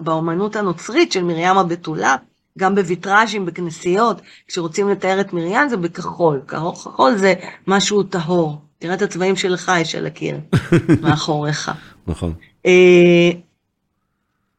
באומנות 0.00 0.56
הנוצרית 0.56 1.12
של 1.12 1.24
מרים 1.24 1.58
הבתולה, 1.58 2.16
גם 2.58 2.74
בוויטראז'ים 2.74 3.46
בכנסיות, 3.46 4.20
כשרוצים 4.48 4.88
לתאר 4.88 5.20
את 5.20 5.32
מרים 5.32 5.68
זה 5.68 5.76
בכחול, 5.76 6.40
כחול 6.48 7.16
זה 7.16 7.34
משהו 7.66 8.02
טהור, 8.02 8.58
תראה 8.78 8.94
את 8.94 9.02
הצבעים 9.02 9.36
שלך 9.36 9.72
יש 9.80 9.94
על 9.94 10.06
הקיר, 10.06 10.36
מאחוריך. 11.02 11.70
נכון. 12.06 12.34
אה, 12.66 13.30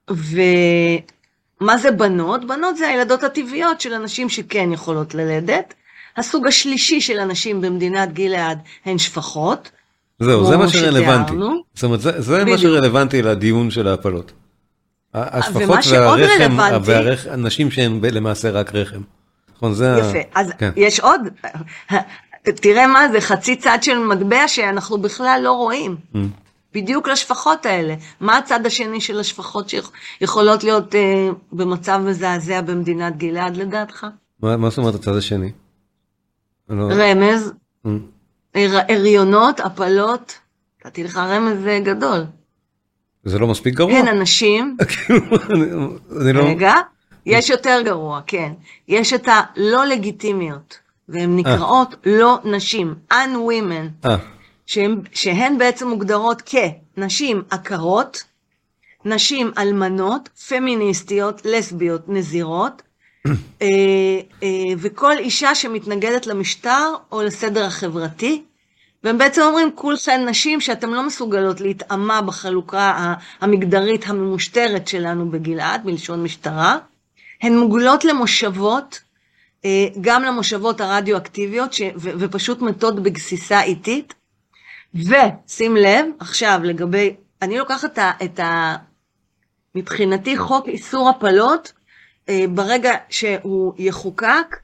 ומה 0.10 1.77
זה 1.77 1.91
בנות? 1.91 2.47
בנות 2.47 2.77
זה 2.77 2.88
הילדות 2.88 3.23
הטבעיות 3.23 3.82
של 3.82 3.93
אנשים 3.93 4.30
שכן 4.30 4.69
יכולות 4.71 5.15
ללדת. 5.15 5.73
הסוג 6.17 6.47
השלישי 6.47 7.01
של 7.01 7.19
אנשים 7.19 7.62
במדינת 7.62 8.13
גלעד 8.13 8.60
הן 8.86 8.97
שפחות. 8.97 9.71
זהו, 10.19 10.45
זה 10.45 10.58
מה 10.58 10.69
שרלוונטי. 10.69 11.34
זאת 11.73 11.84
אומרת, 11.84 12.01
זה, 12.01 12.21
זה 12.21 12.45
מה. 12.45 12.58
שרלוונטי 12.58 13.21
לדיון 13.21 13.71
של 13.71 13.88
ההפלות. 13.88 14.32
השפחות 15.13 15.80
והרחם, 15.91 16.58
והרח- 16.84 17.28
הנשים 17.28 17.71
שהן 17.71 18.02
ב- 18.02 18.06
למעשה 18.06 18.50
רק 18.52 18.76
רחם. 18.76 19.02
נכון, 19.56 19.74
זה 19.74 19.95
ה... 19.95 20.00
יפה. 20.00 20.19
אז 20.36 20.52
כן. 20.58 20.71
יש 20.76 21.00
עוד, 21.00 21.21
תראה 22.43 22.88
מה 22.88 23.10
זה, 23.12 23.21
חצי 23.21 23.56
צד 23.56 23.78
של 23.82 24.00
מטבע 24.00 24.47
שאנחנו 24.47 24.97
בכלל 24.97 25.41
לא 25.43 25.52
רואים. 25.52 25.95
Mm. 26.13 26.17
בדיוק 26.74 27.08
לשפחות 27.08 27.65
האלה. 27.65 27.95
מה 28.19 28.38
הצד 28.38 28.65
השני 28.65 29.02
של 29.02 29.19
השפחות 29.19 29.69
שיכולות 30.19 30.63
להיות 30.63 30.95
אה, 30.95 31.30
במצב 31.54 32.02
מזעזע 32.06 32.62
במדינת 32.62 33.17
גלעד 33.17 33.58
לדעתך? 33.58 34.08
מה 34.43 34.58
מה 34.58 34.69
זאת 34.69 34.78
אומרת 34.78 34.95
הצד 34.95 35.15
השני? 35.15 35.52
לא- 36.69 36.89
רמז, 36.91 37.54
Mm. 37.86 37.89
הר- 38.56 38.80
הריונות, 38.89 39.60
הפלות, 39.60 40.34
נתתי 40.86 41.04
לך 41.04 41.17
רמז 41.17 41.67
אה, 41.67 41.80
גדול. 41.80 42.24
זה 43.23 43.39
לא 43.39 43.47
מספיק 43.47 43.73
גרוע? 43.73 43.93
הן 43.93 44.07
הנשים, 44.07 44.77
כאילו, 44.88 45.21
אני- 46.21 46.34
לא... 46.34 46.43
רגע, 46.43 46.73
יש 47.25 47.49
יותר 47.49 47.81
גרוע, 47.86 48.21
כן. 48.27 48.51
יש 48.88 49.13
את 49.13 49.27
הלא 49.27 49.86
לגיטימיות, 49.86 50.79
והן 51.10 51.36
נקראות 51.36 51.95
לא 52.05 52.38
נשים, 52.43 52.95
un-women, 53.13 54.07
אה, 54.07 54.15
שהן, 54.65 55.01
שהן 55.13 55.57
בעצם 55.57 55.88
מוגדרות 55.88 56.41
כנשים 56.95 57.43
עקרות, 57.49 58.23
נשים 59.05 59.51
אלמנות, 59.57 60.29
פמיניסטיות, 60.47 61.41
לסביות, 61.45 62.01
נזירות, 62.07 62.81
אה, 63.62 63.67
אה, 64.43 64.47
וכל 64.77 65.17
אישה 65.17 65.55
שמתנגדת 65.55 66.27
למשטר 66.27 66.93
או 67.12 67.21
לסדר 67.21 67.65
החברתי. 67.65 68.43
והם 69.04 69.18
בעצם 69.18 69.42
אומרים, 69.42 69.72
כולכן 69.76 70.30
נשים 70.30 70.62
שאתן 70.62 70.90
לא 70.90 71.04
מסוגלות 71.08 71.62
להתאמה 71.62 72.22
בחלוקה 72.22 73.14
המגדרית 73.42 74.08
הממושטרת 74.08 74.88
שלנו 74.88 75.32
בגלעד, 75.32 75.86
בלשון 75.86 76.24
משטרה. 76.24 76.78
הן 77.42 77.58
מוגלות 77.58 78.06
למושבות, 78.06 79.02
אה, 79.66 79.88
גם 80.02 80.24
למושבות 80.24 80.82
הרדיואקטיביות, 80.82 81.74
ש- 81.74 81.82
ו- 81.82 82.12
ופשוט 82.20 82.62
מתות 82.62 83.00
בגסיסה 83.04 83.62
איטית. 83.62 84.14
ושים 84.96 85.76
לב, 85.76 86.06
עכשיו 86.20 86.60
לגבי, 86.64 87.16
אני 87.42 87.58
לוקחת 87.58 87.94
את 87.94 87.98
ה... 87.98 88.12
את 88.24 88.40
ה 88.40 88.76
מבחינתי 89.76 90.38
חוק 90.38 90.68
איסור 90.68 91.10
הפלות, 91.10 91.74
אה, 92.30 92.46
ברגע 92.50 92.92
שהוא 93.10 93.74
יחוקק, 93.78 94.58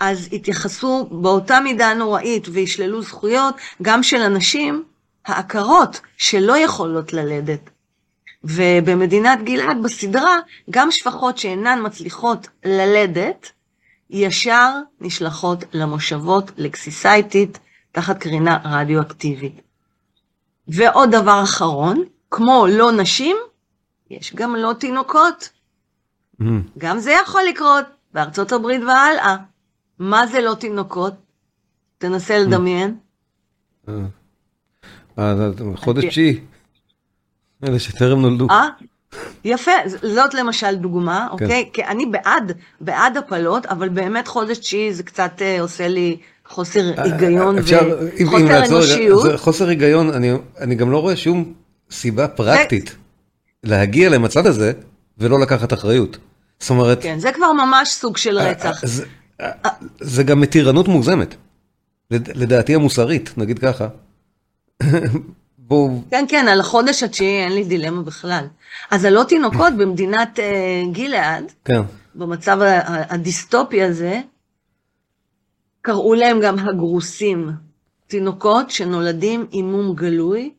אז 0.00 0.28
יתייחסו 0.32 1.08
באותה 1.10 1.60
מידה 1.60 1.94
נוראית 1.94 2.48
וישללו 2.52 3.02
זכויות 3.02 3.54
גם 3.82 4.02
של 4.02 4.22
הנשים 4.22 4.84
העקרות 5.26 6.00
שלא 6.16 6.58
יכולות 6.58 7.12
ללדת. 7.12 7.70
ובמדינת 8.44 9.42
גלעד 9.44 9.82
בסדרה, 9.82 10.36
גם 10.70 10.90
שפחות 10.90 11.38
שאינן 11.38 11.78
מצליחות 11.86 12.48
ללדת, 12.64 13.52
ישר 14.10 14.70
נשלחות 15.00 15.64
למושבות 15.72 16.50
לגסיסה 16.56 17.14
איטית 17.14 17.58
תחת 17.92 18.18
קרינה 18.18 18.58
רדיואקטיבית. 18.64 19.60
ועוד 20.68 21.10
דבר 21.10 21.42
אחרון, 21.42 22.04
כמו 22.30 22.66
לא 22.70 22.92
נשים, 22.92 23.36
יש 24.10 24.34
גם 24.34 24.56
לא 24.56 24.72
תינוקות. 24.72 25.48
mm. 26.40 26.44
גם 26.78 26.98
זה 26.98 27.12
יכול 27.12 27.42
לקרות 27.48 27.84
בארצות 28.12 28.52
הברית 28.52 28.80
והלאה. 28.82 29.36
מה 29.98 30.26
זה 30.26 30.40
לא 30.40 30.54
תינוקות? 30.54 31.14
תנסה 31.98 32.38
לדמיין. 32.38 32.94
אה, 33.88 33.94
אה, 35.18 35.34
חודש 35.76 36.04
תשיעי. 36.04 36.40
אלה 37.64 37.78
שטרם 37.78 38.20
נולדו. 38.20 38.46
אה? 38.50 38.68
יפה, 39.44 39.72
זאת 40.02 40.34
למשל 40.34 40.74
דוגמה, 40.74 41.26
כן. 41.26 41.44
אוקיי? 41.44 41.70
כי 41.72 41.84
אני 41.84 42.06
בעד, 42.06 42.52
בעד 42.80 43.16
הפלות, 43.16 43.66
אבל 43.66 43.88
באמת 43.88 44.28
חודש 44.28 44.58
תשיעי 44.58 44.94
זה 44.94 45.02
קצת 45.02 45.32
אה, 45.40 45.60
עושה 45.60 45.88
לי 45.88 46.16
חוסר 46.48 46.92
היגיון 46.96 47.58
וחוסר 47.58 48.64
אנושיות. 48.66 49.40
חוסר 49.40 49.68
היגיון, 49.68 50.10
אני, 50.10 50.32
אני 50.60 50.74
גם 50.74 50.90
לא 50.90 50.98
רואה 50.98 51.16
שום 51.16 51.52
סיבה 51.90 52.28
פרקטית 52.28 52.96
להגיע 53.64 54.08
למצב 54.08 54.46
הזה 54.46 54.72
ולא 55.18 55.40
לקחת 55.40 55.72
אחריות. 55.72 56.18
זאת 56.60 56.70
אומרת, 56.70 57.02
כן, 57.02 57.18
זה 57.18 57.32
כבר 57.32 57.52
ממש 57.52 57.88
סוג 57.88 58.16
של 58.16 58.38
רצח. 58.38 58.80
זה, 60.00 60.22
גם 60.22 60.40
מתירנות 60.40 60.88
מוגזמת, 60.88 61.34
לד- 62.10 62.36
לדעתי 62.36 62.74
המוסרית, 62.74 63.38
נגיד 63.38 63.58
ככה. 63.58 63.88
בואו, 65.58 66.02
כן, 66.10 66.24
כן, 66.28 66.46
על 66.48 66.60
החודש 66.60 67.02
התשיעי 67.02 67.44
אין 67.44 67.52
לי 67.52 67.64
דילמה 67.64 68.02
בכלל. 68.02 68.46
אז 68.90 69.04
הלא 69.04 69.24
תינוקות 69.28 69.72
במדינת 69.78 70.38
אה, 70.38 70.82
גילעד, 70.92 71.52
כן, 71.64 71.80
במצב 72.14 72.58
הדיסטופי 72.88 73.82
הזה, 73.82 74.20
קראו 75.82 76.14
להם 76.14 76.40
גם 76.42 76.58
הגרוסים. 76.58 77.50
תינוקות 78.06 78.70
שנולדים 78.70 79.46
עם 79.50 79.70
מום 79.70 79.94
גלוי, 79.94 80.52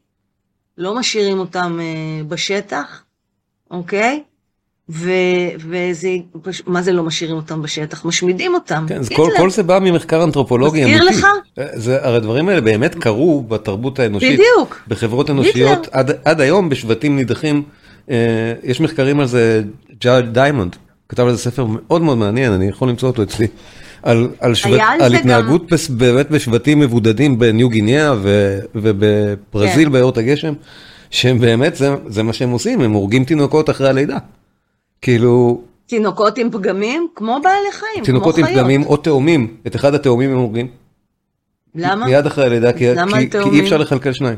לא 0.78 0.96
משאירים 0.96 1.39
אותם 1.39 1.78
אה, 1.82 2.24
בשטח, 2.28 3.04
אוקיי? 3.72 4.24
ו- 4.89 5.10
וזה, 5.58 6.10
מה 6.67 6.82
זה 6.82 6.91
לא 6.91 7.04
משאירים 7.04 7.36
אותם 7.36 7.62
בשטח? 7.62 8.06
משמידים 8.06 8.54
אותם. 8.54 8.86
כן, 8.89 8.97
אז 8.97 9.10
כל. 9.10 9.30
כל 9.38 9.49
זה 9.49 9.63
בא 9.63 9.80
ממחקר 9.80 10.23
אנתרופולוגי 10.23 10.86
מזכיר 10.86 11.04
אמיתי. 11.04 11.17
לך? 11.17 11.28
זה, 11.73 12.06
הרי 12.06 12.17
הדברים 12.17 12.49
האלה 12.49 12.62
באמת 12.62 12.95
קרו 12.95 13.43
בתרבות 13.47 13.99
האנושית. 13.99 14.39
בדיוק. 14.39 14.82
בחברות 14.88 15.30
אנושיות 15.30 15.88
עד, 15.91 16.12
עד 16.25 16.41
היום 16.41 16.69
בשבטים 16.69 17.15
נידחים. 17.15 17.63
אה, 18.10 18.15
יש 18.63 18.82
מחקרים 18.82 19.19
על 19.19 19.28
זה, 19.28 19.63
ג'ארד 20.02 20.34
דיימונד 20.34 20.75
כתב 21.10 21.23
על 21.23 21.32
זה 21.32 21.38
ספר 21.38 21.65
מאוד 21.65 22.02
מאוד 22.02 22.17
מעניין, 22.17 22.52
אני 22.52 22.67
יכול 22.67 22.89
למצוא 22.89 23.10
אותו 23.10 23.23
אצלי. 23.23 23.47
על, 24.04 24.30
על, 24.39 24.56
שבט, 24.56 24.80
על 24.80 25.02
על 25.02 25.15
התנהגות 25.15 25.71
בס, 25.71 25.88
באמת 25.89 26.32
בשבטים 26.32 26.80
מבודדים 26.80 27.39
בניו 27.39 27.69
גינאה 27.69 28.13
ו, 28.21 28.60
ובברזיל 28.75 29.86
כן. 29.86 29.91
ביערות 29.91 30.17
הגשם, 30.17 30.54
שהם 31.10 31.39
באמת, 31.39 31.75
זה, 31.75 31.95
זה 32.08 32.23
מה 32.23 32.34
שהם 32.34 32.49
עושים, 32.49 32.82
הם 32.82 32.91
הורגים 32.91 33.23
תינוקות 33.23 33.69
אחרי 33.69 33.89
הלידה. 33.89 34.17
כאילו, 35.01 35.62
תינוקות 35.85 36.38
עם 36.38 36.51
פגמים, 36.51 37.07
כמו 37.15 37.38
בעלי 37.43 37.71
חיים, 37.71 38.05
תינוקות 38.05 38.38
עם. 38.38 38.45
פגמים 38.45 38.83
או 38.83 38.97
תאומים, 38.97 39.57
את 39.67 39.75
אחד 39.75 39.93
התאומים 39.93 40.29
הם 40.29 40.38
הורגים. 40.38 40.67
למה? 41.75 42.05
מיד 42.05 42.25
אחרי 42.25 42.45
הלידה, 42.45 42.73
כי, 42.73 42.95
כי, 42.95 43.29
כי? 43.29 43.49
אי 43.51 43.62
אפשר 43.62 43.77
לכלכל 43.77 44.13
שניים. 44.13 44.38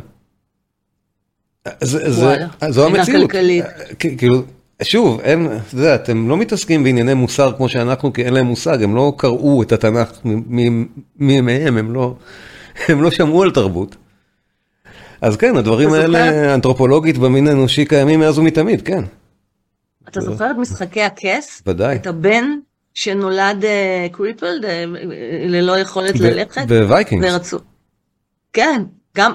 זה, 1.82 2.12
זה, 2.12 2.36
זו 2.70 2.86
המציאות. 2.86 3.32
כאילו, 4.18 4.42
שוב, 4.84 5.20
אין, 5.20 5.46
אתה 5.46 5.76
יודע, 5.76 5.96
אתם 5.96 6.30
לא 6.30 6.38
מתעסקים 6.38 6.84
בענייני 6.84 7.14
מוסר 7.14 7.52
כמו 7.58 7.70
שאנחנו, 7.70 8.14
כי 8.14 8.24
אין 8.24 8.34
להם 8.34 8.46
מושג, 8.46 8.84
הם 8.84 8.96
לא 8.96 9.14
קראו 9.18 9.64
את 9.64 9.72
התנ"ך 9.72 10.12
מ- 10.26 10.80
מ- 10.82 10.86
מימיהם, 11.20 11.78
הם 11.78 11.94
לא, 11.94 12.16
הם 12.90 13.02
לא 13.02 13.12
שמעו 13.12 13.44
על 13.44 13.52
תרבות. 13.52 13.96
אז 15.22 15.38
כן, 15.38 15.58
הדברים? 15.58 15.94
האלה 15.94 16.54
אנתרופולוגית 16.54 17.18
במין 17.18 17.48
האנושי 17.48 17.86
קיימים 17.86 18.20
מאז 18.20 18.40
ומתמיד, 18.40 18.82
כן, 18.82 19.04
אתה 20.10 20.22
זוכר 20.22 20.52
את 20.52 20.56
משחקי 20.58 21.02
הכס? 21.02 21.62
ודאי. 21.68 21.96
את 21.96 22.08
הבן 22.08 22.46
שנולד 22.94 23.66
אה, 23.66 24.08
קריפלד, 24.12 24.66
אה, 24.66 24.86
ללא 25.48 25.78
יכולת 25.80 26.20
ללכת? 26.20 26.68
ב 26.68 26.75
Vikings. 26.75 27.32
ורצו. 27.34 27.58
כן, 28.54 28.82
גם... 29.18 29.32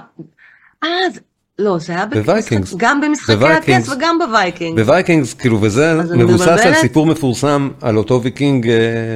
אה, 0.85 0.89
זה- 1.15 1.21
לא, 1.59 1.79
זה 1.79 1.93
היה 1.93 2.07
ב 2.07 2.14
Vikings. 2.14 2.75
גם 2.77 3.01
במשחקי 3.01 3.37
ב 3.37 3.43
Vikings. 3.43 3.89
הכס 3.89 3.97
וגם 3.97 4.19
בווייקינג. 4.19 4.81
ב 4.81 4.87
Vikings, 4.87 5.35
כאילו, 5.35 5.63
וזה 5.63 5.91
אז 5.93 6.13
מבוסס 6.13 6.49
על? 6.49 6.75
סיפור 6.75 7.07
מפורסם 7.07 7.71
על 7.81 7.97
אותו 7.97 8.23
ויקינג, 8.23 8.69
אה, 8.69 8.75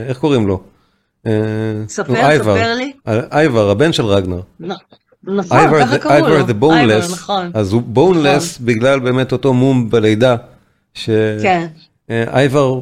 איך 0.08 0.18
קוראים 0.18 0.46
לו? 0.46 0.60
ספר. 1.88 2.14
ספר 2.38 2.74
לי. 2.74 2.92
אייבר, 3.32 3.70
הבן 3.70 3.92
של 3.92 4.04
רגנר. 4.06 4.40
נכון, 5.22 5.58
ככה 5.80 5.98
קראו 5.98 6.28
לו. 6.28 6.36
אייבר 6.36 6.66
boneless, 6.68 7.12
נכון. 7.12 7.50
אז 7.54 7.72
הוא 7.72 7.82
boneless 7.82 8.58
בגלל 8.58 9.00
באמת 9.00 9.32
אותו 9.32 9.52
מום 9.54 9.90
בלידה, 9.90 10.36
כן. 10.94 11.66
שאייבר 12.08 12.80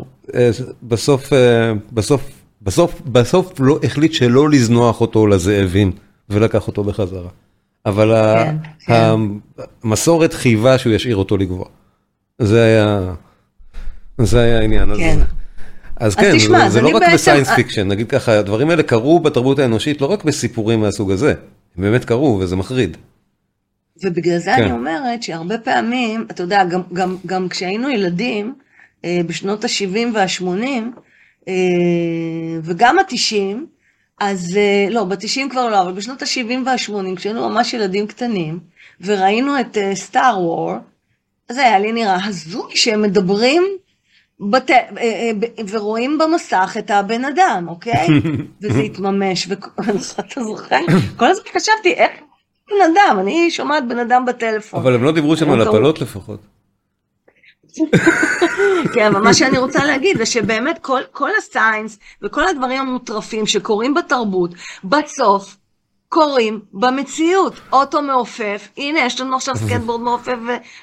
בסוף, 0.83 1.33
אה, 1.33 1.73
בסוף, 1.93 2.23
בסוף, 2.63 3.01
בסוף 3.07 3.53
לא 3.61 3.79
החליט 3.83 4.13
שלא 4.13 4.51
לזנוח 4.51 5.01
אותו 5.01 5.27
לזאבים 5.27 5.93
ולקח 6.31 6.67
אותו 6.67 6.85
בחזרה. 6.85 7.29
אבל 7.87 8.13
ה- 8.15 8.45
כן, 8.45 8.57
כן. 8.87 9.15
המסורת 9.85 10.35
חייבה 10.35 10.79
שהוא 10.79 10.93
ישאיר 10.93 11.17
אותו 11.17 11.37
לגווע. 11.37 11.67
זה 12.39 12.63
היה, 12.65 13.15
זה 14.19 14.41
היה 14.41 14.59
העניין. 14.59 14.97
כן. 14.97 15.19
אז 15.97 16.13
אז 16.13 16.15
כן, 16.15 16.37
תשמע, 16.37 16.59
זה- 16.59 16.65
אז 16.67 16.73
זה 16.73 16.81
לא 16.81 16.89
רק 16.89 16.95
בעצם- 17.03 17.15
ב 17.15 17.19
science 17.19 17.49
fiction, 17.51 17.89
נגיד 17.89 18.09
ככה, 18.11 18.39
הדברים 18.39 18.71
האלה 18.71 18.83
קרו 18.83 19.21
בתרבות 19.21 19.59
האנושית 19.59 20.01
לא 20.01 20.07
רק 20.07 20.25
בסיפורים 20.25 20.81
מהסוג 20.81 21.11
הזה, 21.11 21.35
הם 21.77 21.83
באמת 21.85 22.05
קרו 22.05 22.39
וזה 22.41 22.57
מחריד. 22.57 22.97
ובגלל 24.03 24.39
זה 24.39 24.53
כן. 24.57 24.63
אני 24.63 24.73
אומרת 24.73 25.23
שהרבה 25.23 25.59
פעמים, 25.59 26.27
אתה 26.31 26.43
יודע, 26.43 26.65
גם, 26.65 26.83
גם, 26.93 27.17
גם 27.27 27.49
כשהיינו 27.49 27.89
ילדים, 27.89 28.55
אה, 29.05 29.21
בשנות 29.27 29.65
ה-70 29.65 29.99
וה-80, 30.15 30.45
אה, 31.49 31.55
וגם 32.63 32.99
ה-90, 32.99 33.57
אז, 34.21 34.57
אה, 34.57 34.87
לא, 34.91 35.05
ב-90 35.05 35.51
כבר 35.51 35.69
לא, 35.69 35.83
אבל 35.83 35.93
בשנות 35.93 36.23
ה-70 36.23 36.67
וה-80, 36.67 37.17
כשהיינו 37.17 37.49
ממש 37.49 37.75
ילדים 37.75 38.07
קטנים, 38.07 38.59
וראינו 39.01 39.61
את 39.61 39.79
סטאר 39.95 40.41
וור, 40.41 40.75
אז 41.49 41.59
היה 41.59 41.79
לי 41.79 41.93
נראה 41.93 42.25
הזוי 42.25 42.77
שהם 42.77 43.03
מדברים 43.03 43.63
בת... 44.41 44.71
אה, 44.71 44.87
אה, 44.99 45.31
ורואים 45.71 46.19
במסך 46.19 46.77
את 46.79 46.91
הבן 46.91 47.25
אדם, 47.25 47.67
אוקיי? 47.69 48.07
וזה 48.63 48.81
התממש, 48.81 49.49
ואתה 49.49 50.45
זוכר? 50.49 50.81
כל 51.17 51.27
הזמן 51.27 51.45
חשבתי, 51.55 51.93
איך 51.93 52.11
בן 52.71 52.93
אדם, 52.93 53.19
אני 53.21 53.51
שומעת 53.51 53.89
בן 53.89 53.99
אדם 53.99 54.25
בטלפון. 54.25 54.81
אבל 54.81 54.95
הם 54.95 55.05
לא 55.05 55.13
דיברו 55.13 55.37
שם 55.37 55.51
על 55.51 55.63
הפלות 55.63 56.01
לפחות. 56.01 56.41
כן, 58.95 59.07
אבל 59.07 59.21
מה 59.21 59.35
שאני 59.35 59.59
רוצה 59.59 59.85
להגיד 59.85 60.17
זה 60.19 60.27
שבאמת 60.27 60.79
כל, 60.83 61.01
כל 61.13 61.31
ה 61.39 61.46
science 61.46 61.99
וכל 62.23 62.49
הדברים 62.49 62.81
המוטרפים 62.81 63.47
שקורים 63.47 63.95
בתרבות, 63.95 64.51
בסוף 64.85 65.57
קורים 66.09 66.61
במציאות. 66.73 67.53
אוטו 67.73 68.03
מעופף, 68.03 68.69
הנה 68.77 69.01
יש 69.01 69.21
לנו 69.21 69.37
עכשיו 69.37 69.57
סקייטבורד 69.67 70.01
מעופף 70.01 70.37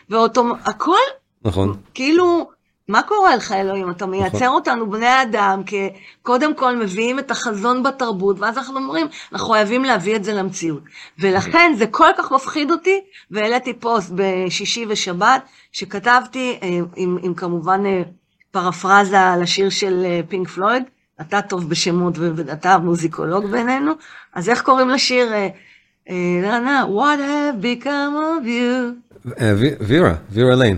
ואוטו, 0.10 0.46
הכל 0.66 0.98
נכון. 1.42 1.78
כאילו, 1.94 2.50
מה 2.88 3.02
קורה 3.02 3.36
לך 3.36 3.52
אלוהים? 3.52 3.90
אתה 3.90 4.06
מייצר 4.06 4.50
אותנו 4.50 4.90
בני 4.90 5.22
אדם, 5.22 5.62
כי 5.66 5.90
קודם 6.22 6.56
כל 6.56 6.76
מביאים 6.76 7.20
את 7.20 7.32
החזון 7.32 7.84
בתרבות, 7.84 8.40
ואז 8.40 8.58
אנחנו 8.58 8.78
אומרים, 8.80 9.08
אנחנו 9.34 9.50
חייבים 9.50 9.84
להביא 9.84 10.16
את 10.16 10.24
זה 10.24 10.34
למציאות. 10.34 10.84
ולכן 11.20 11.74
זה 11.78 11.88
כל 11.88 12.08
כך 12.18 12.32
מפחיד 12.32 12.72
אותי, 12.72 13.02
והעליתי 13.32 13.74
פוסט 13.74 14.12
בשישי 14.16 14.86
ושבת, 14.90 15.42
שכתבתי 15.72 16.60
אה, 16.64 16.70
עם, 16.96 17.18
עם 17.22 17.34
כמובן 17.34 17.86
אה, 17.86 18.02
פרפרזה 18.52 19.20
על 19.22 19.42
השיר 19.44 19.70
של 19.70 20.02
אה, 20.06 20.20
פינק 20.28 20.48
פלויד, 20.48 20.84
אתה 21.22 21.42
טוב 21.42 21.70
בשמות 21.70 22.14
ואתה 22.18 22.78
מוזיקולוג 22.78 23.46
בינינו, 23.46 23.92
אז 24.34 24.50
איך 24.50 24.62
קוראים 24.62 24.90
לשיר? 24.90 25.32
What 26.08 27.20
have 27.20 27.64
become 27.64 28.14
of 28.16 28.46
you? 28.46 29.26
וי- 29.42 29.76
וירה, 29.82 30.14
וירה 30.32 30.56
לין. 30.56 30.78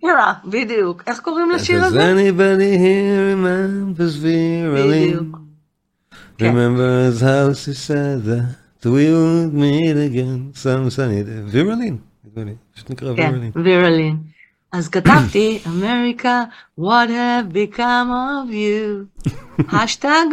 שירה, 0.00 0.32
בדיוק. 0.44 1.02
איך 1.06 1.20
קוראים 1.20 1.50
לשיר 1.50 1.82
Does 1.82 1.86
הזה? 1.86 2.12
anybody 2.12 2.76
here 2.78 3.34
remembers 3.34 4.16
Vera 4.22 4.84
Lynn? 4.84 5.16
בדיוק. 5.16 5.38
כן. 6.38 6.54
Remembers 6.54 7.20
how 7.20 7.52
she 7.52 7.74
said 7.88 8.24
that 8.24 8.84
we 8.84 9.06
would 9.14 9.54
meet 9.54 9.96
again 9.96 10.52
some 10.54 10.90
sunny 10.90 11.22
day. 11.22 11.50
וירה 11.52 11.74
לין. 11.74 11.96
נדמה 12.24 12.44
לי, 12.44 12.54
פשוט 12.74 12.90
נקרא 12.90 13.10
וירה 13.10 13.30
כן, 13.30 13.38
לין. 13.38 13.52
וירלין. 13.64 14.16
אז 14.72 14.88
כתבתי, 14.88 15.60
אמריקה, 15.66 16.42
what 16.80 17.08
have 17.08 17.54
become 17.54 18.08
of 18.10 18.50
you? 18.52 19.22
השטג, 19.72 20.26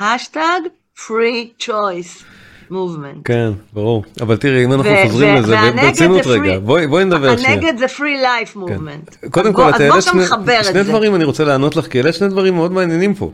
השטג, 0.00 0.60
free 0.96 1.62
choice 1.62 2.24
Movement. 2.71 3.21
כן, 3.25 3.51
ברור. 3.73 4.03
אבל 4.21 4.37
תראי, 4.37 4.65
אם 4.65 4.73
אנחנו 4.73 4.91
חוזרים 5.07 5.35
לזה, 5.35 5.55
ברצינות 5.75 6.25
רגע, 6.25 6.59
בואי 6.59 7.05
נדבר 7.05 7.37
שנייה. 7.37 7.53
הנגד 7.53 7.77
זה 7.77 7.85
free 7.85 8.23
life 8.23 8.53
כן. 8.53 8.59
movement. 8.59 9.29
קודם 9.29 9.53
כל, 9.53 9.69
את 9.69 9.79
העלית 9.79 10.03
שני. 10.63 10.83
דברים 10.83 11.15
אני 11.15 11.23
רוצה 11.23 11.43
לענות 11.43 11.75
לך, 11.75 11.87
כי 11.87 11.99
אלה 11.99 12.13
שני 12.13 12.27
דברים 12.27 12.55
מאוד 12.55 12.71
מעניינים 12.71 13.13
פה. 13.13 13.31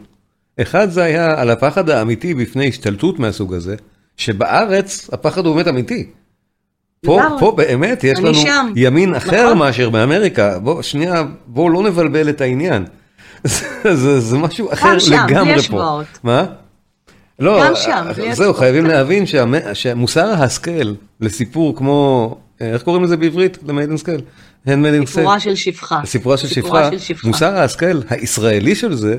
אחד 0.61 0.89
זה 0.89 1.03
היה 1.03 1.41
על 1.41 1.49
הפחד 1.49 1.89
האמיתי 1.89 2.33
בפני 2.33 2.67
השתלטות 2.67 3.19
מהסוג 3.19 3.53
הזה, 3.53 3.75
שבארץ 4.17 5.09
הפחד 5.13 5.45
הוא 5.45 5.55
באמת 5.55 5.67
אמיתי. 5.67 6.09
פה. 7.05 7.21
פה 7.39 7.51
באמת 7.57 8.03
יש 8.03 8.19
לנו 8.19 8.35
שם. 8.35 8.71
ימין 8.75 9.15
אחר 9.15 9.45
נכון. 9.45 9.57
מאשר 9.57 9.89
באמריקה. 9.89 10.59
בוא, 10.59 10.81
שנייה, 10.81 11.23
בואו 11.47 11.69
לא 11.69 11.83
נבלבל 11.83 12.29
את 12.29 12.41
העניין. 12.41 12.85
זה, 13.43 13.95
זה, 13.95 14.19
זה 14.19 14.37
משהו 14.37 14.73
אחר 14.73 14.97
לגמרי 15.11 15.61
פה. 15.61 16.01
מה? 16.23 16.45
לא, 17.39 17.61
גם 17.63 17.73
שם, 17.75 18.05
בלי 18.05 18.13
זהו, 18.15 18.31
השוואות. 18.31 18.57
חייבים 18.57 18.85
להבין 18.85 19.23
שמוסר 19.73 20.25
ההשכל 20.25 20.93
לסיפור 21.21 21.75
כמו 21.75 22.37
איך 22.59 22.83
קוראים 22.83 23.03
לזה 23.03 23.17
בעברית? 23.17 23.57
ל 23.67 23.70
Handmaid's 23.70 23.97
Tale? 23.97 24.21
סיפורה 25.05 25.39
של 25.39 25.55
שפחה. 25.55 26.01
סיפורה 26.05 26.37
של 26.37 26.47
שפחה. 26.99 27.27
מוסר 27.27 27.55
ההשכל 27.55 28.01
הישראלי 28.09 28.75
של 28.75 28.93
זה, 28.93 29.17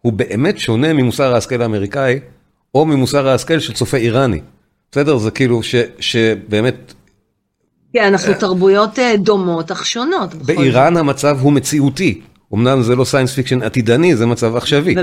הוא 0.00 0.12
באמת 0.12 0.58
שונה 0.58 0.92
ממוסר 0.92 1.34
ההשכל 1.34 1.62
האמריקאי, 1.62 2.20
או 2.74 2.86
ממוסר 2.86 3.28
ההשכל 3.28 3.58
של 3.58 3.72
צופה 3.72 3.96
איראני. 3.96 4.40
בסדר? 4.92 5.16
זה 5.18 5.30
כאילו 5.30 5.60
שבאמת... 6.00 6.94
כן, 7.92 8.04
אנחנו 8.04 8.34
תרבויות 8.34 8.98
דומות 9.18 9.70
אך 9.70 9.86
שונות. 9.86 10.34
באיראן 10.34 10.96
המצב 10.96 11.38
הוא 11.40 11.52
מציאותי. 11.52 12.20
אמנם 12.54 12.82
זה 12.82 12.96
לא 12.96 13.04
science 13.04 13.34
fiction 13.34 13.62
עתידני, 13.62 14.16
זה 14.16 14.26
מצב 14.26 14.56
עכשווי. 14.56 14.94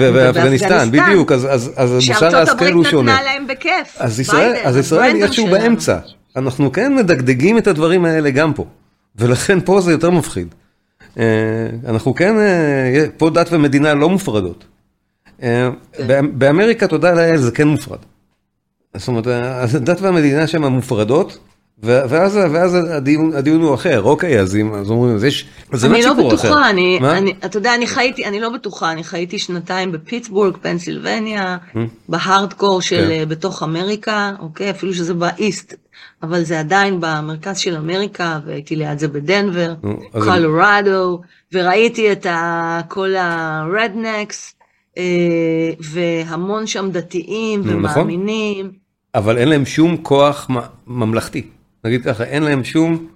ובאפגניסטן, 0.00 0.88
בדיוק, 0.90 1.32
אז 1.32 1.92
מוסר 2.08 2.36
ההשכל 2.36 2.72
הוא 2.72 2.84
שונה. 2.84 2.90
שארצות 2.90 2.92
הברית 2.92 2.94
נתנה 2.94 3.22
להם 3.22 3.46
בכיף. 3.46 3.96
אז 4.64 4.78
ישראל 4.78 5.14
היא 5.14 5.24
איכשהו 5.24 5.46
באמצע. 5.46 5.98
אנחנו 6.36 6.72
כן 6.72 6.94
מדגדגים 6.94 7.58
את 7.58 7.66
הדברים 7.66 8.04
האלה 8.04 8.30
גם 8.30 8.52
פה, 8.52 8.64
ולכן 9.16 9.58
פה 9.60 9.80
זה 9.80 9.92
יותר 9.92 10.10
מפחיד. 10.10 10.54
אנחנו 11.86 12.14
כן, 12.14 12.34
פה 13.16 13.30
דת 13.30 13.52
ומדינה 13.52 13.94
לא 13.94 14.08
מופרדות. 14.08 14.64
באמריקה, 16.32 16.86
תודה 16.86 17.12
לאל, 17.12 17.36
זה 17.36 17.50
כן 17.50 17.68
מופרד. 17.68 17.98
זאת 18.96 19.08
אומרת, 19.08 19.26
הדת 19.26 20.00
והמדינה 20.00 20.46
שהן 20.46 20.64
המופרדות, 20.64 21.38
ואז, 21.82 22.36
ואז 22.36 22.74
הדיון, 22.74 23.32
הדיון 23.34 23.62
הוא 23.62 23.74
אחר, 23.74 24.02
אוקיי, 24.02 24.40
אז 24.40 24.56
אם, 24.56 24.74
אז 24.74 24.90
אומרים, 24.90 25.14
אז 25.14 25.24
יש, 25.24 25.46
זה 25.72 25.88
באמת 25.88 26.02
סיפור 26.02 26.34
אחר. 26.34 26.70
אני 26.70 26.98
לא 27.00 27.08
בטוחה, 27.08 27.46
אתה 27.46 27.56
יודע, 27.58 27.74
אני 27.74 27.86
חייתי, 27.86 28.24
אני 28.24 28.40
לא 28.40 28.48
בטוחה, 28.48 28.92
אני 28.92 29.04
חייתי 29.04 29.38
שנתיים 29.38 29.92
בפיטסבורג, 29.92 30.56
פנסילבניה, 30.56 31.56
בהארדקור 32.08 32.80
של 32.80 33.24
בתוך 33.28 33.62
אמריקה, 33.62 34.32
אוקיי, 34.40 34.70
אפילו 34.70 34.94
שזה 34.94 35.14
באיסט, 35.14 35.74
אבל 36.22 36.42
זה 36.42 36.60
עדיין 36.60 37.00
במרכז 37.00 37.58
של 37.58 37.76
אמריקה, 37.76 38.40
והייתי 38.46 38.76
ליד 38.76 38.98
זה 38.98 39.08
בדנבר, 39.08 39.74
קולורדו, 40.12 41.20
וראיתי 41.52 42.12
את 42.12 42.26
כל 42.88 43.14
הרדנקס, 43.16 44.54
והמון 45.80 46.66
שם 46.66 46.90
דתיים 46.90 47.62
ומאמינים. 47.64 48.70
אבל 49.14 49.38
אין 49.38 49.48
להם 49.48 49.66
שום 49.66 49.96
כוח 49.96 50.48
ממלכתי. 50.86 51.42
נגיד 51.84 52.04
ככה, 52.04 52.24
אין 52.24 52.42
להם 52.42 52.64
שום... 52.64 53.06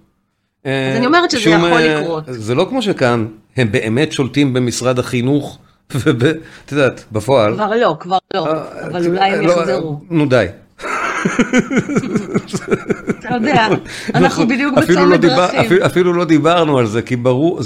אז 0.63 0.71
אני 0.97 1.05
אומרת 1.05 1.31
שזה 1.31 1.49
יכול 1.49 1.81
לקרות. 1.81 2.23
זה 2.27 2.55
לא 2.55 2.65
כמו 2.69 2.81
שכאן, 2.81 3.27
הם 3.57 3.71
באמת 3.71 4.11
שולטים 4.11 4.53
במשרד 4.53 4.99
החינוך, 4.99 5.59
ואת 5.95 6.71
יודעת, 6.71 7.03
בפועל. 7.11 7.53
כבר 7.53 7.75
לא, 7.75 7.97
כבר 7.99 8.17
לא, 8.33 8.47
אבל 8.87 9.07
אולי 9.07 9.29
הם 9.29 9.43
יחזרו. 9.43 9.99
נו 10.09 10.25
די. 10.25 10.45
אתה 13.19 13.35
יודע, 13.35 13.67
אנחנו 14.15 14.47
בדיוק 14.47 14.77
בצומת 14.77 15.21
דרכים. 15.21 15.81
אפילו 15.85 16.13
לא 16.13 16.25
דיברנו 16.25 16.77
על 16.79 16.85
זה, 16.85 17.01
כי 17.01 17.15
ברור, 17.15 17.59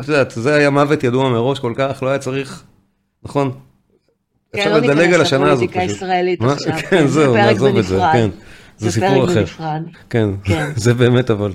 את 0.00 0.08
יודעת, 0.08 0.32
זה 0.36 0.54
היה 0.54 0.70
מוות 0.70 1.04
ידוע 1.04 1.28
מראש 1.28 1.58
כל 1.58 1.72
כך, 1.76 2.02
לא 2.02 2.08
היה 2.08 2.18
צריך, 2.18 2.62
נכון? 3.22 3.50
כן, 4.52 4.70
לא 4.70 4.80
ניכנס 4.80 5.32
לפוליטיקה 5.32 5.80
הישראלית 5.80 6.42
עכשיו. 6.42 6.72
כן, 6.90 7.06
זהו, 7.06 7.34
נעזוב 7.34 7.76
את 7.76 7.84
זה, 7.84 8.00
כן. 8.12 8.28
זה 8.78 8.90
סיפור 8.90 9.24
אחר. 9.24 9.44
כן, 10.10 10.28
זה 10.76 10.94
באמת 10.94 11.30
אבל... 11.30 11.52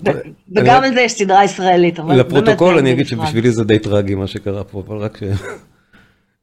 וגם 0.55 0.83
על 0.83 0.93
זה 0.93 1.01
יש 1.01 1.11
סדרה 1.11 1.43
ישראלית, 1.43 1.99
אבל. 1.99 2.15
לפרוטוקול 2.19 2.77
אני 2.77 2.91
אגיד 2.91 3.07
שבשבילי 3.07 3.51
זה 3.51 3.63
די 3.63 3.79
טרגי 3.79 4.15
מה 4.15 4.27
שקרה 4.27 4.63
פה, 4.63 4.83
אבל 4.87 4.97
רק 4.97 5.17
ש... 5.17 5.23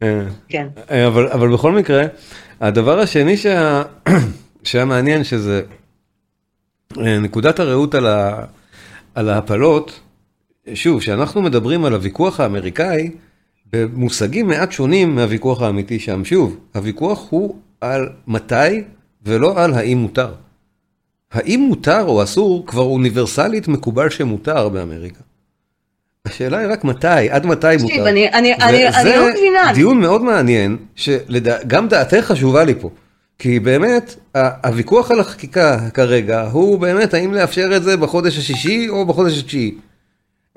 כן. 0.49 0.69
אבל 1.33 1.53
בכל 1.53 1.73
מקרה, 1.73 2.03
הדבר 2.61 3.01
השני 3.01 3.35
שהיה 4.65 4.85
מעניין 4.85 5.25
שזה 5.25 5.63
נקודת 6.97 7.61
הראות 7.61 7.95
על 9.15 9.29
ההפלות, 9.29 10.01
שוב, 10.75 11.01
כשאנחנו 11.01 11.43
מדברים 11.43 11.85
על 11.85 11.95
הוויכוח 11.95 12.41
האמריקאי, 12.41 13.11
במושגים 13.73 14.47
מעט 14.47 14.73
שונים 14.73 15.15
מהוויכוח 15.15 15.63
האמיתי 15.63 15.99
שם. 15.99 16.25
שוב, 16.25 16.57
הוויכוח 16.75 17.27
הוא 17.31 17.57
על 17.81 18.09
מתי 18.27 18.83
ולא 19.23 19.61
על 19.61 19.75
האם 19.75 19.99
מותר. 19.99 20.33
האם 21.33 21.61
מותר 21.61 22.03
או 22.03 22.23
אסור 22.23 22.67
כבר 22.67 22.83
אוניברסלית 22.83 23.69
מקובל 23.69 24.11
שמותר 24.11 24.69
באמריקה. 24.69 25.21
השאלה 26.27 26.59
היא 26.59 26.69
רק 26.73 26.85
מתי, 26.85 27.31
עד 27.31 27.47
מתי 27.47 27.67
מותר. 27.73 27.87
תקשיב, 27.87 28.05
אני, 28.05 28.33
אני, 28.33 28.55
אני, 28.55 28.89
אני 28.89 29.17
לא 29.17 29.31
מבינה. 29.31 29.63
זה 29.69 29.75
דיון 29.75 30.01
מאוד 30.01 30.23
מעניין, 30.23 30.77
שגם 30.97 31.89
דעתך 31.89 32.25
חשובה 32.25 32.65
לי 32.65 32.75
פה. 32.81 32.91
כי 33.39 33.61
באמת, 33.61 34.17
הוויכוח 34.65 35.11
על 35.11 35.21
החקיקה 35.21 35.79
כרגע, 35.95 36.49
הוא 36.53 36.79
באמת 36.79 37.15
האם 37.15 37.35
לאפשר 37.35 37.77
את 37.77 37.83
זה 37.83 37.97
בחודש 37.97 38.39
השישי 38.39 38.89
או 38.89 39.07
בחודש 39.07 39.39
התשיעי. 39.39 39.75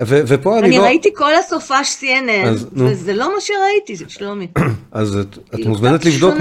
ופה 0.02 0.58
אני 0.58 0.70
לא... 0.70 0.76
אני 0.76 0.78
ראיתי 0.78 1.08
כל 1.14 1.34
הסופש 1.34 1.96
CNN, 2.00 2.64
וזה 2.72 3.12
לא 3.12 3.34
מה 3.34 3.40
שראיתי, 3.40 4.04
שלומי. 4.08 4.46
אז 4.92 5.18
את 5.54 5.66
מוזמנת 5.66 6.04
לבדוק 6.04 6.34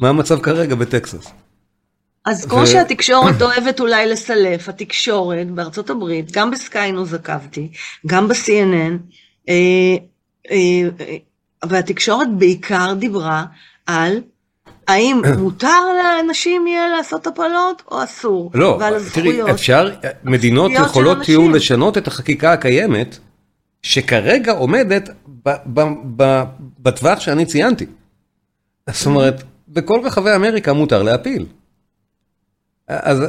מה 0.00 0.08
המצב 0.08 0.40
כרגע 0.40 0.74
בטקסס. 0.74 1.26
אז 2.30 2.46
כמו 2.46 2.66
שהתקשורת 2.66 3.42
אוהבת 3.42 3.80
אולי 3.80 4.08
לסלף, 4.08 4.68
התקשורת 4.68 5.50
בארצות 5.50 5.90
הברית, 5.90 6.32
גם 6.32 6.50
בסקיינוס 6.50 7.14
עקבתי, 7.14 7.70
גם 8.06 8.28
ב-CNN, 8.28 9.50
והתקשורת 11.68 12.28
בעיקר 12.38 12.94
דיברה 12.98 13.44
על 13.86 14.20
האם 14.88 15.22
מותר 15.38 15.82
לאנשים 16.02 16.66
יהיה 16.66 16.88
לעשות 16.88 17.26
הפלות 17.26 17.82
או 17.90 18.04
אסור? 18.04 18.50
לא, 18.54 18.80
תראי, 19.14 19.50
אפשר, 19.50 19.90
מדינות 20.24 20.72
יכולות 20.74 21.28
יהיו 21.28 21.48
לשנות 21.48 21.98
את 21.98 22.06
החקיקה 22.06 22.52
הקיימת, 22.52 23.18
שכרגע 23.82 24.52
עומדת 24.52 25.08
בטווח 26.78 27.20
שאני 27.20 27.46
ציינתי. 27.46 27.86
זאת 28.90 29.06
אומרת, 29.06 29.42
בכל 29.68 30.00
רחבי 30.04 30.34
אמריקה 30.34 30.72
מותר 30.72 31.02
להפיל. 31.02 31.46
אז, 32.90 33.22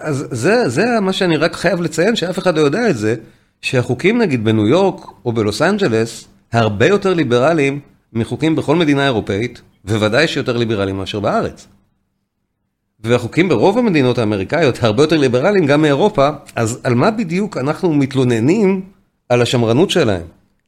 אז 0.00 0.26
זה, 0.30 0.68
זה 0.68 1.00
מה 1.00 1.12
שאני 1.12 1.36
רק 1.36 1.54
חייב 1.54 1.80
לציין, 1.80 2.16
שאף 2.16 2.38
אחד 2.38 2.56
לא 2.56 2.60
יודע 2.60 2.90
את 2.90 2.96
זה, 2.96 3.14
שהחוקים 3.60 4.18
נגיד 4.18 4.44
בניו 4.44 4.66
יורק 4.66 5.06
או 5.24 5.32
בלוס 5.32 5.62
אנג'לס, 5.62 6.28
הרבה 6.52 6.86
יותר 6.86 7.14
ליברליים 7.14 7.80
מחוקים 8.12 8.56
בכל 8.56 8.76
מדינה 8.76 9.04
אירופאית, 9.04 9.60
וודאי 9.84 10.28
שיותר 10.28 10.56
ליברליים 10.56 10.96
מאשר 10.96 11.20
בארץ. 11.20 11.66
והחוקים 13.00 13.48
ברוב 13.48 13.78
המדינות 13.78 14.18
האמריקאיות 14.18 14.82
הרבה 14.82 15.02
יותר 15.02 15.16
ליברליים 15.16 15.66
גם 15.66 15.82
מאירופה, 15.82 16.28
אז 16.56 16.80
על 16.84 16.94
מה 16.94 17.10
בדיוק 17.10 17.56
אנחנו 17.56 17.92
מתלוננים 17.94 18.82
על 19.28 19.42
השמרנות 19.42 19.90
שלהם? 19.90 20.22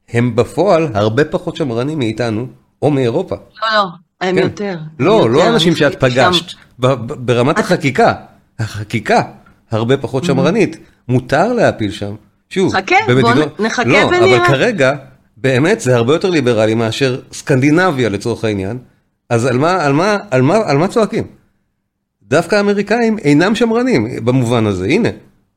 הם 0.09 0.37
בפועל 0.37 0.89
הרבה 0.95 1.25
פחות 1.25 1.57
שמרנים 1.57 1.99
מאיתנו 1.99 2.47
או 2.83 2.91
מאירופה. 2.91 3.37
לא, 3.63 3.69
לא, 3.75 3.85
הם 4.21 4.35
כן. 4.35 4.43
יותר. 4.43 4.79
לא, 4.99 5.13
יותר, 5.13 5.27
לא 5.27 5.49
אנשים 5.49 5.77
שאת 5.77 6.01
פגשת, 6.01 6.53
ברמת 6.79 7.59
החקיקה, 7.59 8.15
החקיקה 8.59 9.23
הרבה 9.71 9.97
פחות 9.97 10.25
שמרנית, 10.25 10.77
מותר 11.09 11.53
להפיל 11.53 11.91
שם. 11.91 12.15
שוב, 12.51 12.73
חכה, 12.75 12.97
במדינות... 13.09 13.57
בוא 13.57 13.67
נחכה 13.67 13.89
לא, 13.89 13.97
ונראה. 13.97 14.37
אבל 14.37 14.47
כרגע, 14.47 14.93
באמת 15.37 15.81
זה 15.81 15.97
הרבה 15.97 16.13
יותר 16.13 16.31
ליברלי 16.31 16.75
מאשר 16.75 17.21
סקנדינביה 17.33 18.09
לצורך 18.09 18.45
העניין. 18.45 18.79
אז 19.31 19.47
על 19.47 19.59
מה, 19.59 19.85
על 19.85 19.93
מה, 19.93 20.17
על 20.31 20.43
מה, 20.43 20.57
על 20.57 20.79
מה 20.79 20.89
צועקים? 20.89 21.25
דווקא 22.23 22.57
האמריקאים 22.57 23.19
אינם 23.19 23.55
שמרנים 23.55 24.25
במובן 24.25 24.67
הזה, 24.67 24.85
הנה, 24.87 25.09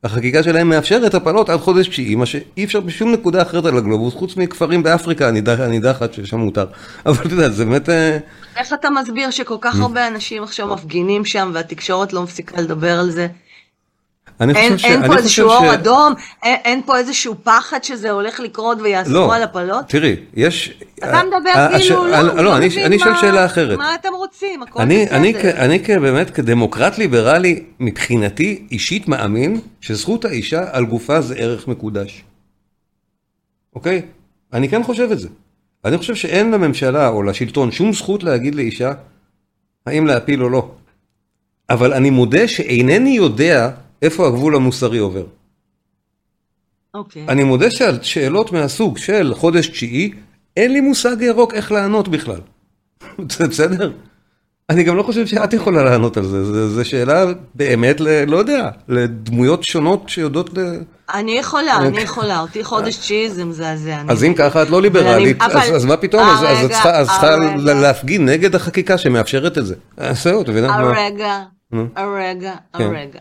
החקיקה 0.04 0.42
שלהם 0.42 0.68
מאפשרת 0.68 1.14
הפלות 1.14 1.48
עד 1.48 1.60
חודש 1.60 1.88
תשיעי, 1.88 2.14
מה 2.14 2.26
שאי 2.26 2.64
אפשר 2.64 2.80
בשום 2.80 3.12
נקודה 3.12 3.42
אחרת 3.42 3.64
על 3.64 3.78
הגלובוס, 3.78 4.14
חוץ 4.14 4.36
מכפרים 4.36 4.82
באפריקה 4.82 5.28
הנידחת 5.28 6.12
ששם 6.12 6.38
מותר, 6.38 6.66
אבל 7.06 7.26
אתה 7.26 7.34
יודע, 7.34 7.48
זה 7.48 7.64
באמת... 7.64 7.88
איך 8.56 8.72
אתה 8.72 8.90
מסביר 8.90 9.30
שכל 9.30 9.56
כך 9.60 9.80
הרבה 9.80 10.08
אנשים 10.08 10.42
עכשיו 10.42 10.66
מפגינים 10.74 11.24
שם 11.24 11.50
והתקשורת 11.54 12.12
לא 12.12 12.22
מפסיקה 12.22 12.60
לדבר 12.60 12.98
על 12.98 13.10
זה? 13.10 13.28
אין, 14.40 14.78
ש... 14.78 14.84
אין 14.84 15.06
פה 15.06 15.16
איזשהו 15.16 15.48
אור 15.48 15.70
ש... 15.70 15.74
אדום, 15.74 16.14
אין, 16.42 16.56
אין 16.64 16.82
פה 16.86 16.98
איזשהו 16.98 17.34
פחד 17.42 17.84
שזה 17.84 18.10
הולך 18.10 18.40
לקרות 18.40 18.78
ויאסרו 18.80 19.14
לא, 19.14 19.34
על 19.34 19.42
הפלות? 19.42 19.88
תראי, 19.88 20.16
יש... 20.34 20.80
אתה 20.98 21.20
מדבר 21.26 21.50
הש... 21.54 21.82
כאילו, 21.82 22.06
לא, 22.06 22.20
לא, 22.22 22.44
לא, 22.44 22.56
אני, 22.56 22.84
אני 22.84 22.98
שואל 22.98 23.14
שאלה 23.20 23.44
אחרת. 23.46 23.78
מה 23.78 23.94
אתם 23.94 24.08
רוצים? 24.16 24.62
הכל 24.62 24.82
אני, 24.82 25.04
בסדר. 25.06 25.16
אני, 25.16 25.78
אני 25.78 25.98
באמת 26.00 26.30
כדמוקרט 26.30 26.98
ליברלי, 26.98 27.62
מבחינתי 27.80 28.66
אישית 28.70 29.08
מאמין 29.08 29.60
שזכות 29.80 30.24
האישה 30.24 30.64
על 30.72 30.84
גופה 30.84 31.20
זה 31.20 31.34
ערך 31.34 31.68
מקודש. 31.68 32.24
אוקיי? 33.74 34.02
אני 34.52 34.68
כן 34.68 34.82
חושב 34.82 35.08
את 35.12 35.18
זה. 35.18 35.28
אני 35.84 35.98
חושב 35.98 36.14
שאין 36.14 36.50
לממשלה 36.50 37.08
או 37.08 37.22
לשלטון 37.22 37.72
שום 37.72 37.92
זכות 37.92 38.22
להגיד 38.22 38.54
לאישה 38.54 38.92
האם 39.86 40.06
להפיל 40.06 40.42
או 40.42 40.48
לא. 40.48 40.70
אבל 41.70 41.92
אני 41.92 42.10
מודה 42.10 42.48
שאינני 42.48 43.10
יודע 43.10 43.70
איפה 44.02 44.26
הגבול 44.26 44.56
המוסרי 44.56 44.98
עובר. 44.98 45.24
אוקיי. 46.94 47.26
אני 47.28 47.44
מודה 47.44 47.70
שעל 47.70 47.98
שאלות 48.02 48.52
מהסוג 48.52 48.98
של 48.98 49.32
חודש 49.34 49.68
תשיעי, 49.68 50.12
אין 50.56 50.72
לי 50.72 50.80
מושג 50.80 51.16
ירוק 51.20 51.54
איך 51.54 51.72
לענות 51.72 52.08
בכלל. 52.08 52.40
זה 53.38 53.48
בסדר? 53.48 53.92
אני 54.70 54.82
גם 54.82 54.96
לא 54.96 55.02
חושב 55.02 55.26
שאת 55.26 55.52
יכולה 55.52 55.84
לענות 55.84 56.16
על 56.16 56.24
זה, 56.24 56.68
זו 56.68 56.84
שאלה 56.84 57.24
באמת, 57.54 58.00
ל, 58.00 58.24
לא 58.24 58.36
יודע, 58.36 58.70
לדמויות 58.88 59.64
שונות 59.64 60.08
שיודעות 60.08 60.58
ל... 60.58 60.60
אני 61.14 61.38
יכולה, 61.38 61.76
אני 61.76 62.00
יכולה, 62.00 62.40
אותי 62.40 62.64
חודש 62.64 62.96
תשיעי 62.96 63.30
זה 63.30 63.44
מזעזע. 63.44 64.02
אז 64.08 64.24
אם 64.24 64.34
ככה 64.34 64.62
את 64.62 64.70
לא 64.70 64.82
ליברלית, 64.82 65.42
אז 65.42 65.84
מה 65.84 65.96
פתאום, 65.96 66.22
אז 66.22 66.64
את 66.64 66.70
צריכה 66.70 67.36
להפגין 67.56 68.28
נגד 68.28 68.54
החקיקה 68.54 68.98
שמאפשרת 68.98 69.58
את 69.58 69.66
זה. 69.66 69.74
זהו, 70.12 70.42
את 70.42 70.48
מבינה? 70.48 70.74
הרגע, 70.74 71.42
הרגע, 71.96 72.54
הרגע. 72.74 73.20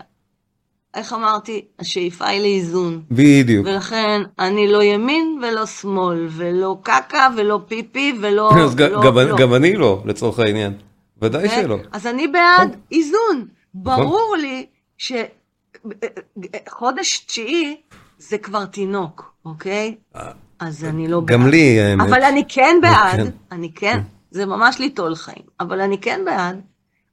איך 0.94 1.14
אמרתי? 1.14 1.66
השאיפה 1.80 2.28
היא 2.28 2.42
לאיזון. 2.42 3.02
בדיוק. 3.12 3.68
ולכן 3.68 4.22
אני 4.40 4.68
לא 4.68 4.84
ימין 4.84 5.40
ולא 5.44 5.66
שמאל, 5.66 6.28
ולא 6.30 6.78
קקה 6.84 7.28
ולא 7.38 7.60
פיפי 7.68 8.14
ולא... 8.22 8.52
אז 8.66 8.76
גם 9.38 9.54
אני 9.54 9.76
לא, 9.76 10.02
לצורך 10.06 10.40
העניין. 10.40 10.74
ודאי 11.22 11.50
כן? 11.50 11.62
שלא. 11.62 11.78
אז 11.92 12.08
אני 12.08 12.28
בעד 12.28 12.68
נכון. 12.68 12.82
איזון. 12.92 13.48
ברור 13.74 14.36
לי 14.42 14.66
שחודש 16.68 17.20
תשיעי 17.28 17.76
זה 18.18 18.38
כבר 18.38 18.66
תינוק, 18.66 19.34
אוקיי? 19.46 19.96
אה, 20.16 20.32
אז 20.60 20.86
אני 20.86 21.08
לא 21.08 21.20
בעד. 21.20 21.30
גם 21.30 21.48
לי, 21.48 21.80
האמת. 21.80 22.08
אבל 22.08 22.24
אני 22.24 22.44
כן 22.48 22.76
בעד, 22.82 23.16
כן. 23.18 23.28
אני 23.52 23.72
כן, 23.74 24.00
זה 24.32 24.46
ממש 24.46 24.80
ליטול 24.80 25.16
חיים, 25.16 25.46
אבל 25.60 25.82
אני 25.82 25.98
כן 25.98 26.22
בעד, 26.26 26.62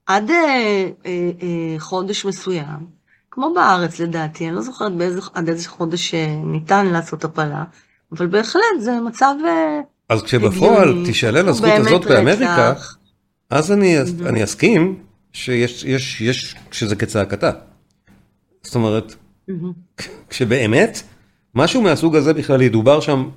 עד 0.06 0.30
אה, 0.30 0.88
אה, 1.06 1.74
חודש 1.78 2.24
מסוים, 2.24 2.97
כמו 3.38 3.54
בארץ 3.54 4.00
לדעתי, 4.00 4.48
אני 4.48 4.54
לא 4.54 4.62
זוכרת 4.62 4.92
עד 5.34 5.48
איזה 5.48 5.68
חודש 5.68 6.14
ניתן 6.44 6.86
לעשות 6.86 7.24
הפלה, 7.24 7.64
אבל 8.12 8.26
בהחלט 8.26 8.62
זה 8.80 9.00
מצב 9.06 9.34
אז 10.08 10.22
כשבפועל 10.22 11.04
תישלל 11.04 11.48
הזכות 11.48 11.70
הזאת 11.76 12.04
באמריקה, 12.04 12.74
אז 13.50 13.72
אני, 13.72 13.96
אני 14.26 14.44
אסכים 14.44 15.02
שיש, 15.32 15.84
יש, 15.84 16.20
יש, 16.20 16.56
שזה 16.70 16.96
כצעקתה. 16.96 17.50
זאת 18.62 18.74
אומרת, 18.74 19.14
כשבאמת, 20.28 21.02
משהו 21.54 21.82
מהסוג 21.82 22.16
הזה 22.16 22.34
בכלל 22.34 22.62
ידובר 22.62 23.00
שם 23.00 23.28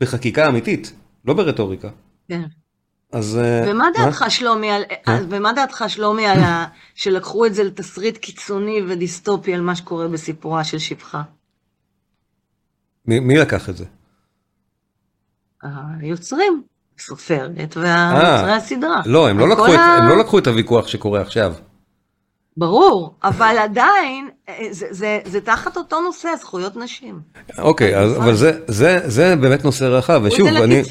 בחקיקה 0.00 0.48
אמיתית, 0.48 0.92
לא 1.24 1.34
ברטוריקה. 1.34 1.88
כן. 2.28 2.42
אז... 3.12 3.38
אה, 3.42 3.70
ומה 3.70 3.88
דעתך, 3.94 4.24
שלומי, 4.28 4.70
על, 4.70 4.82
כן? 5.04 5.24
ומה 5.30 5.52
דעתך, 5.52 5.84
שלומי, 5.88 6.26
על 6.26 6.38
ה... 6.38 6.66
שלקחו 6.94 7.46
את 7.46 7.54
זה 7.54 7.64
לתסריט 7.64 8.16
קיצוני 8.16 8.82
ודיסטופי 8.88 9.54
על 9.54 9.60
מה 9.60 9.76
שקורה 9.76 10.08
בסיפורה 10.08 10.64
של 10.64 10.78
שפחה? 10.78 11.22
מי, 13.06 13.20
מי 13.20 13.38
לקח 13.38 13.68
את 13.68 13.76
זה? 13.76 13.84
היוצרים. 16.00 16.62
הסופרת 16.98 17.50
ויוצרי 17.56 17.88
הסדרה. 18.52 19.02
לא, 19.06 19.28
הם 19.28 19.38
לא, 19.38 19.48
לקחו 19.48 19.66
ה... 19.66 19.74
את, 19.74 20.02
הם 20.02 20.08
לא 20.08 20.18
לקחו 20.18 20.38
את 20.38 20.46
הוויכוח 20.46 20.86
שקורה 20.86 21.20
עכשיו. 21.20 21.54
ברור, 22.56 23.14
אבל 23.24 23.56
עדיין 23.58 24.28
אה, 24.48 24.66
זה, 24.70 24.86
זה, 24.90 25.18
זה 25.24 25.40
תחת 25.40 25.76
אותו 25.76 26.00
נושא, 26.00 26.28
זכויות 26.40 26.76
נשים. 26.76 27.20
אוקיי, 27.58 27.98
אז, 27.98 28.16
אבל 28.16 28.34
זה, 28.34 28.58
זה, 28.66 29.00
זה 29.04 29.36
באמת 29.36 29.64
נושא 29.64 29.84
רחב, 29.84 30.20
ושוב, 30.24 30.48
אני, 30.48 30.82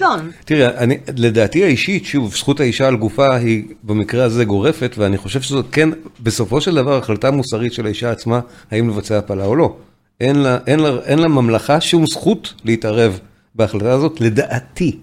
תראי, 0.46 0.66
אני, 0.68 0.98
לדעתי 1.18 1.64
האישית, 1.64 2.06
שוב, 2.06 2.36
זכות 2.36 2.60
האישה 2.60 2.88
על 2.88 2.96
גופה 2.96 3.36
היא 3.36 3.64
במקרה 3.84 4.24
הזה 4.24 4.46
גורפת, 4.46 4.96
ואני 4.98 5.18
חושב 5.18 5.42
שזאת 5.42 5.66
כן, 5.72 5.90
בסופו 6.20 6.62
של 6.62 6.76
דבר, 6.76 6.98
החלטה 6.98 7.32
מוסרית 7.32 7.74
של 7.74 7.86
האישה 7.86 8.12
עצמה, 8.12 8.40
האם 8.72 8.90
לבצע 8.90 9.18
הפלה 9.18 9.46
או 9.46 9.56
לא. 9.56 9.76
אין 10.20 10.36
לה, 10.36 10.58
אין 10.68 10.80
לה, 10.80 10.90
אין 11.06 11.20
לה 11.20 11.28
ממלכה 11.28 11.82
שום 11.82 12.08
זכות 12.08 12.54
להתערב 12.66 13.20
בהחלטה 13.56 13.92
הזאת, 13.92 14.22
לדעתי. 14.22 14.98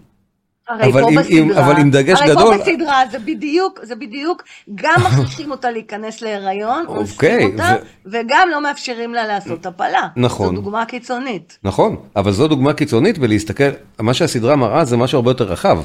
הרי 0.68 0.84
אבל 0.92 1.02
פה 1.02 1.08
עם, 1.08 1.16
בסדרה, 1.16 1.38
עם, 1.38 1.50
אבל 1.50 1.80
עם 1.80 1.90
דגש 1.90 2.20
הרי 2.20 2.30
גדול. 2.30 2.52
הרי 2.52 2.58
פה 2.58 2.64
בסדרה 2.64 3.02
זה 3.10 3.18
בדיוק, 3.18 3.80
זה 3.82 3.94
בדיוק, 3.94 4.42
גם 4.74 4.94
מכריחים 5.06 5.50
אותה 5.50 5.70
להיכנס 5.70 6.22
להיריון, 6.22 6.84
אוקיי, 6.88 7.44
אותה, 7.44 7.74
ו... 8.04 8.08
וגם 8.12 8.48
לא 8.50 8.62
מאפשרים 8.62 9.14
לה 9.14 9.26
לעשות 9.26 9.66
הפלה. 9.66 10.08
נכון. 10.16 10.56
זו 10.56 10.62
דוגמה 10.62 10.84
קיצונית. 10.84 11.58
נכון, 11.64 11.96
אבל 12.16 12.32
זו 12.32 12.48
דוגמה 12.48 12.72
קיצונית, 12.72 13.16
ולהסתכל, 13.20 13.70
מה 14.00 14.14
שהסדרה 14.14 14.56
מראה 14.56 14.84
זה 14.84 14.96
משהו 14.96 15.16
הרבה 15.16 15.30
יותר 15.30 15.44
רחב. 15.44 15.78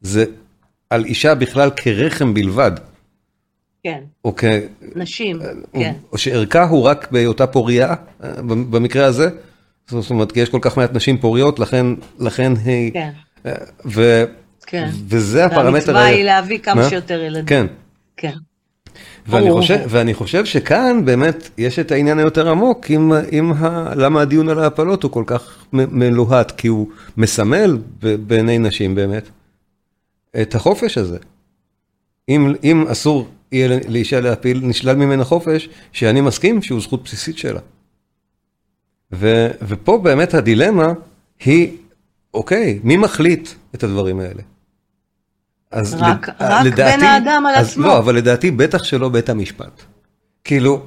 זה 0.00 0.24
על 0.90 1.04
אישה 1.04 1.34
בכלל 1.34 1.70
כרחם 1.76 2.34
בלבד. 2.34 2.72
כן. 3.84 4.00
או 4.24 4.32
כ... 4.36 4.44
נשים, 4.96 5.38
כן. 5.72 5.92
או 6.12 6.18
שערכה 6.18 6.64
הוא 6.64 6.82
רק 6.82 7.08
בהיותה 7.10 7.46
פוריה, 7.46 7.94
במקרה 8.46 9.06
הזה. 9.06 9.28
זאת 9.88 10.10
אומרת, 10.10 10.32
כי 10.32 10.40
יש 10.40 10.48
כל 10.48 10.58
כך 10.60 10.78
מעט 10.78 10.92
נשים 10.92 11.18
פוריות, 11.18 11.58
לכן, 11.58 11.86
לכן 12.18 12.52
היא... 12.64 12.92
כן. 12.92 13.10
ו... 13.86 14.24
כן. 14.66 14.88
וזה 15.08 15.44
הפרמטר... 15.44 15.72
והמצווה 15.72 16.04
היא 16.04 16.24
להביא 16.24 16.58
כמה 16.58 16.82
מה? 16.82 16.88
שיותר 16.88 17.20
ילדים. 17.20 17.46
כן. 17.46 17.66
כן. 18.16 18.32
ואני 19.26 19.52
חושב, 19.52 19.78
ואני 19.88 20.14
חושב 20.14 20.44
שכאן 20.44 21.04
באמת 21.04 21.50
יש 21.58 21.78
את 21.78 21.90
העניין 21.90 22.18
היותר 22.18 22.50
עמוק 22.50 22.90
עם, 22.90 23.12
עם 23.30 23.52
ה, 23.52 23.92
למה 23.96 24.20
הדיון 24.20 24.48
על 24.48 24.58
ההפלות 24.58 25.02
הוא 25.02 25.10
כל 25.10 25.24
כך 25.26 25.64
מלוהט, 25.72 26.50
כי 26.50 26.68
הוא 26.68 26.88
מסמל 27.16 27.78
בעיני 28.00 28.58
נשים 28.58 28.94
באמת 28.94 29.28
את 30.42 30.54
החופש 30.54 30.98
הזה. 30.98 31.18
אם, 32.28 32.54
אם 32.64 32.84
אסור 32.88 33.28
יהיה 33.52 33.78
לאישה 33.88 34.20
להפיל, 34.20 34.60
נשלל 34.62 34.96
ממנה 34.96 35.24
חופש, 35.24 35.68
שאני 35.92 36.20
מסכים 36.20 36.62
שהוא 36.62 36.80
זכות 36.80 37.04
בסיסית 37.04 37.38
שלה. 37.38 37.60
ו, 39.12 39.48
ופה 39.62 39.98
באמת 39.98 40.34
הדילמה 40.34 40.92
היא 41.44 41.76
אוקיי, 42.36 42.80
מי 42.82 42.96
מחליט 42.96 43.48
את 43.74 43.84
הדברים 43.84 44.20
האלה? 44.20 44.42
אז 45.70 45.94
רק, 45.94 46.28
לד... 46.28 46.34
רק 46.40 46.66
לדעתי, 46.66 46.96
בן 46.98 47.04
האדם 47.04 47.46
על 47.46 47.54
אז 47.54 47.68
עצמו. 47.68 47.86
לא, 47.86 47.98
אבל 47.98 48.14
לדעתי 48.14 48.50
בטח 48.50 48.84
שלא 48.84 49.08
בית 49.08 49.28
המשפט. 49.28 49.82
כאילו, 50.44 50.82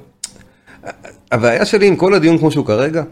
הבעיה 1.32 1.64
שלי 1.64 1.86
עם 1.86 1.96
כל 1.96 2.14
הדיון 2.14 2.38
כמו 2.38 2.50
שהוא 2.50 2.66
כרגע, 2.66 3.02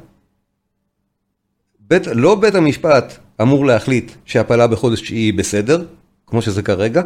בית, 1.81 2.07
לא 2.07 2.35
בית 2.35 2.55
המשפט 2.55 3.19
אמור 3.43 3.67
להחליט 3.67 4.13
שהפלה 4.25 4.67
בחודש 4.67 5.01
תשיעי 5.01 5.21
היא 5.21 5.35
בסדר, 5.35 5.85
כמו 6.27 6.43
שזה 6.43 6.63
כרגע, 6.63 7.03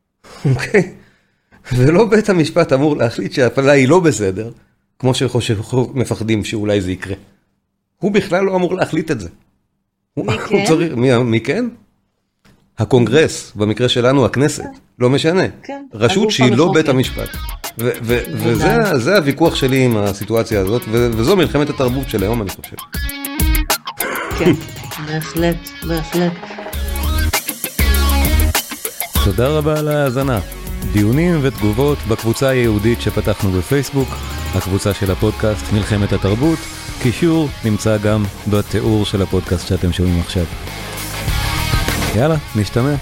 אוקיי? 0.50 0.94
ולא 1.76 2.04
בית 2.04 2.28
המשפט 2.28 2.72
אמור 2.72 2.96
להחליט 2.96 3.32
שהפלה 3.32 3.72
היא 3.72 3.88
לא 3.88 4.00
בסדר, 4.00 4.50
כמו 4.98 5.12
שמפחדים 5.14 6.44
שאולי 6.44 6.80
זה 6.80 6.92
יקרה. 6.92 7.16
הוא 7.98 8.12
בכלל 8.12 8.44
לא 8.44 8.56
אמור 8.56 8.74
להחליט 8.74 9.10
את 9.10 9.20
זה. 9.20 9.28
מי 10.26 10.38
כן? 10.38 10.64
צריך, 10.66 10.92
מי, 10.94 11.18
מי 11.18 11.40
כן? 11.40 11.68
הקונגרס, 12.78 13.52
במקרה 13.56 13.88
שלנו 13.88 14.24
הכנסת, 14.24 14.64
לא 14.98 15.10
משנה. 15.10 15.44
כן. 15.62 15.84
רשות 15.94 16.30
שהיא 16.30 16.52
לא 16.52 16.72
בית 16.74 16.88
המשפט. 16.88 17.28
וזה 17.78 19.16
הוויכוח 19.16 19.54
שלי 19.54 19.84
עם 19.84 19.96
הסיטואציה 19.96 20.60
הזאת, 20.60 20.82
וזו 20.88 21.36
מלחמת 21.36 21.70
התרבות 21.70 22.08
של 22.08 22.22
היום, 22.22 22.42
אני 22.42 22.50
חושב. 22.50 22.76
כן, 24.38 24.52
בהחלט, 25.06 25.56
בהחלט. 25.88 26.32
תודה 29.24 29.48
רבה 29.48 29.78
על 29.78 29.88
ההאזנה. 29.88 30.40
דיונים 30.92 31.38
ותגובות 31.42 31.98
בקבוצה 32.08 32.48
היהודית 32.48 33.00
שפתחנו 33.00 33.50
בפייסבוק, 33.50 34.08
הקבוצה 34.54 34.94
של 34.94 35.10
הפודקאסט 35.10 35.72
מלחמת 35.72 36.12
התרבות. 36.12 36.58
קישור 37.02 37.48
נמצא 37.64 37.96
גם 37.96 38.24
בתיאור 38.50 39.04
של 39.04 39.22
הפודקאסט 39.22 39.68
שאתם 39.68 39.92
שומעים 39.92 40.20
עכשיו. 40.20 40.44
יאללה, 42.16 42.36
נשתמע. 42.56 42.94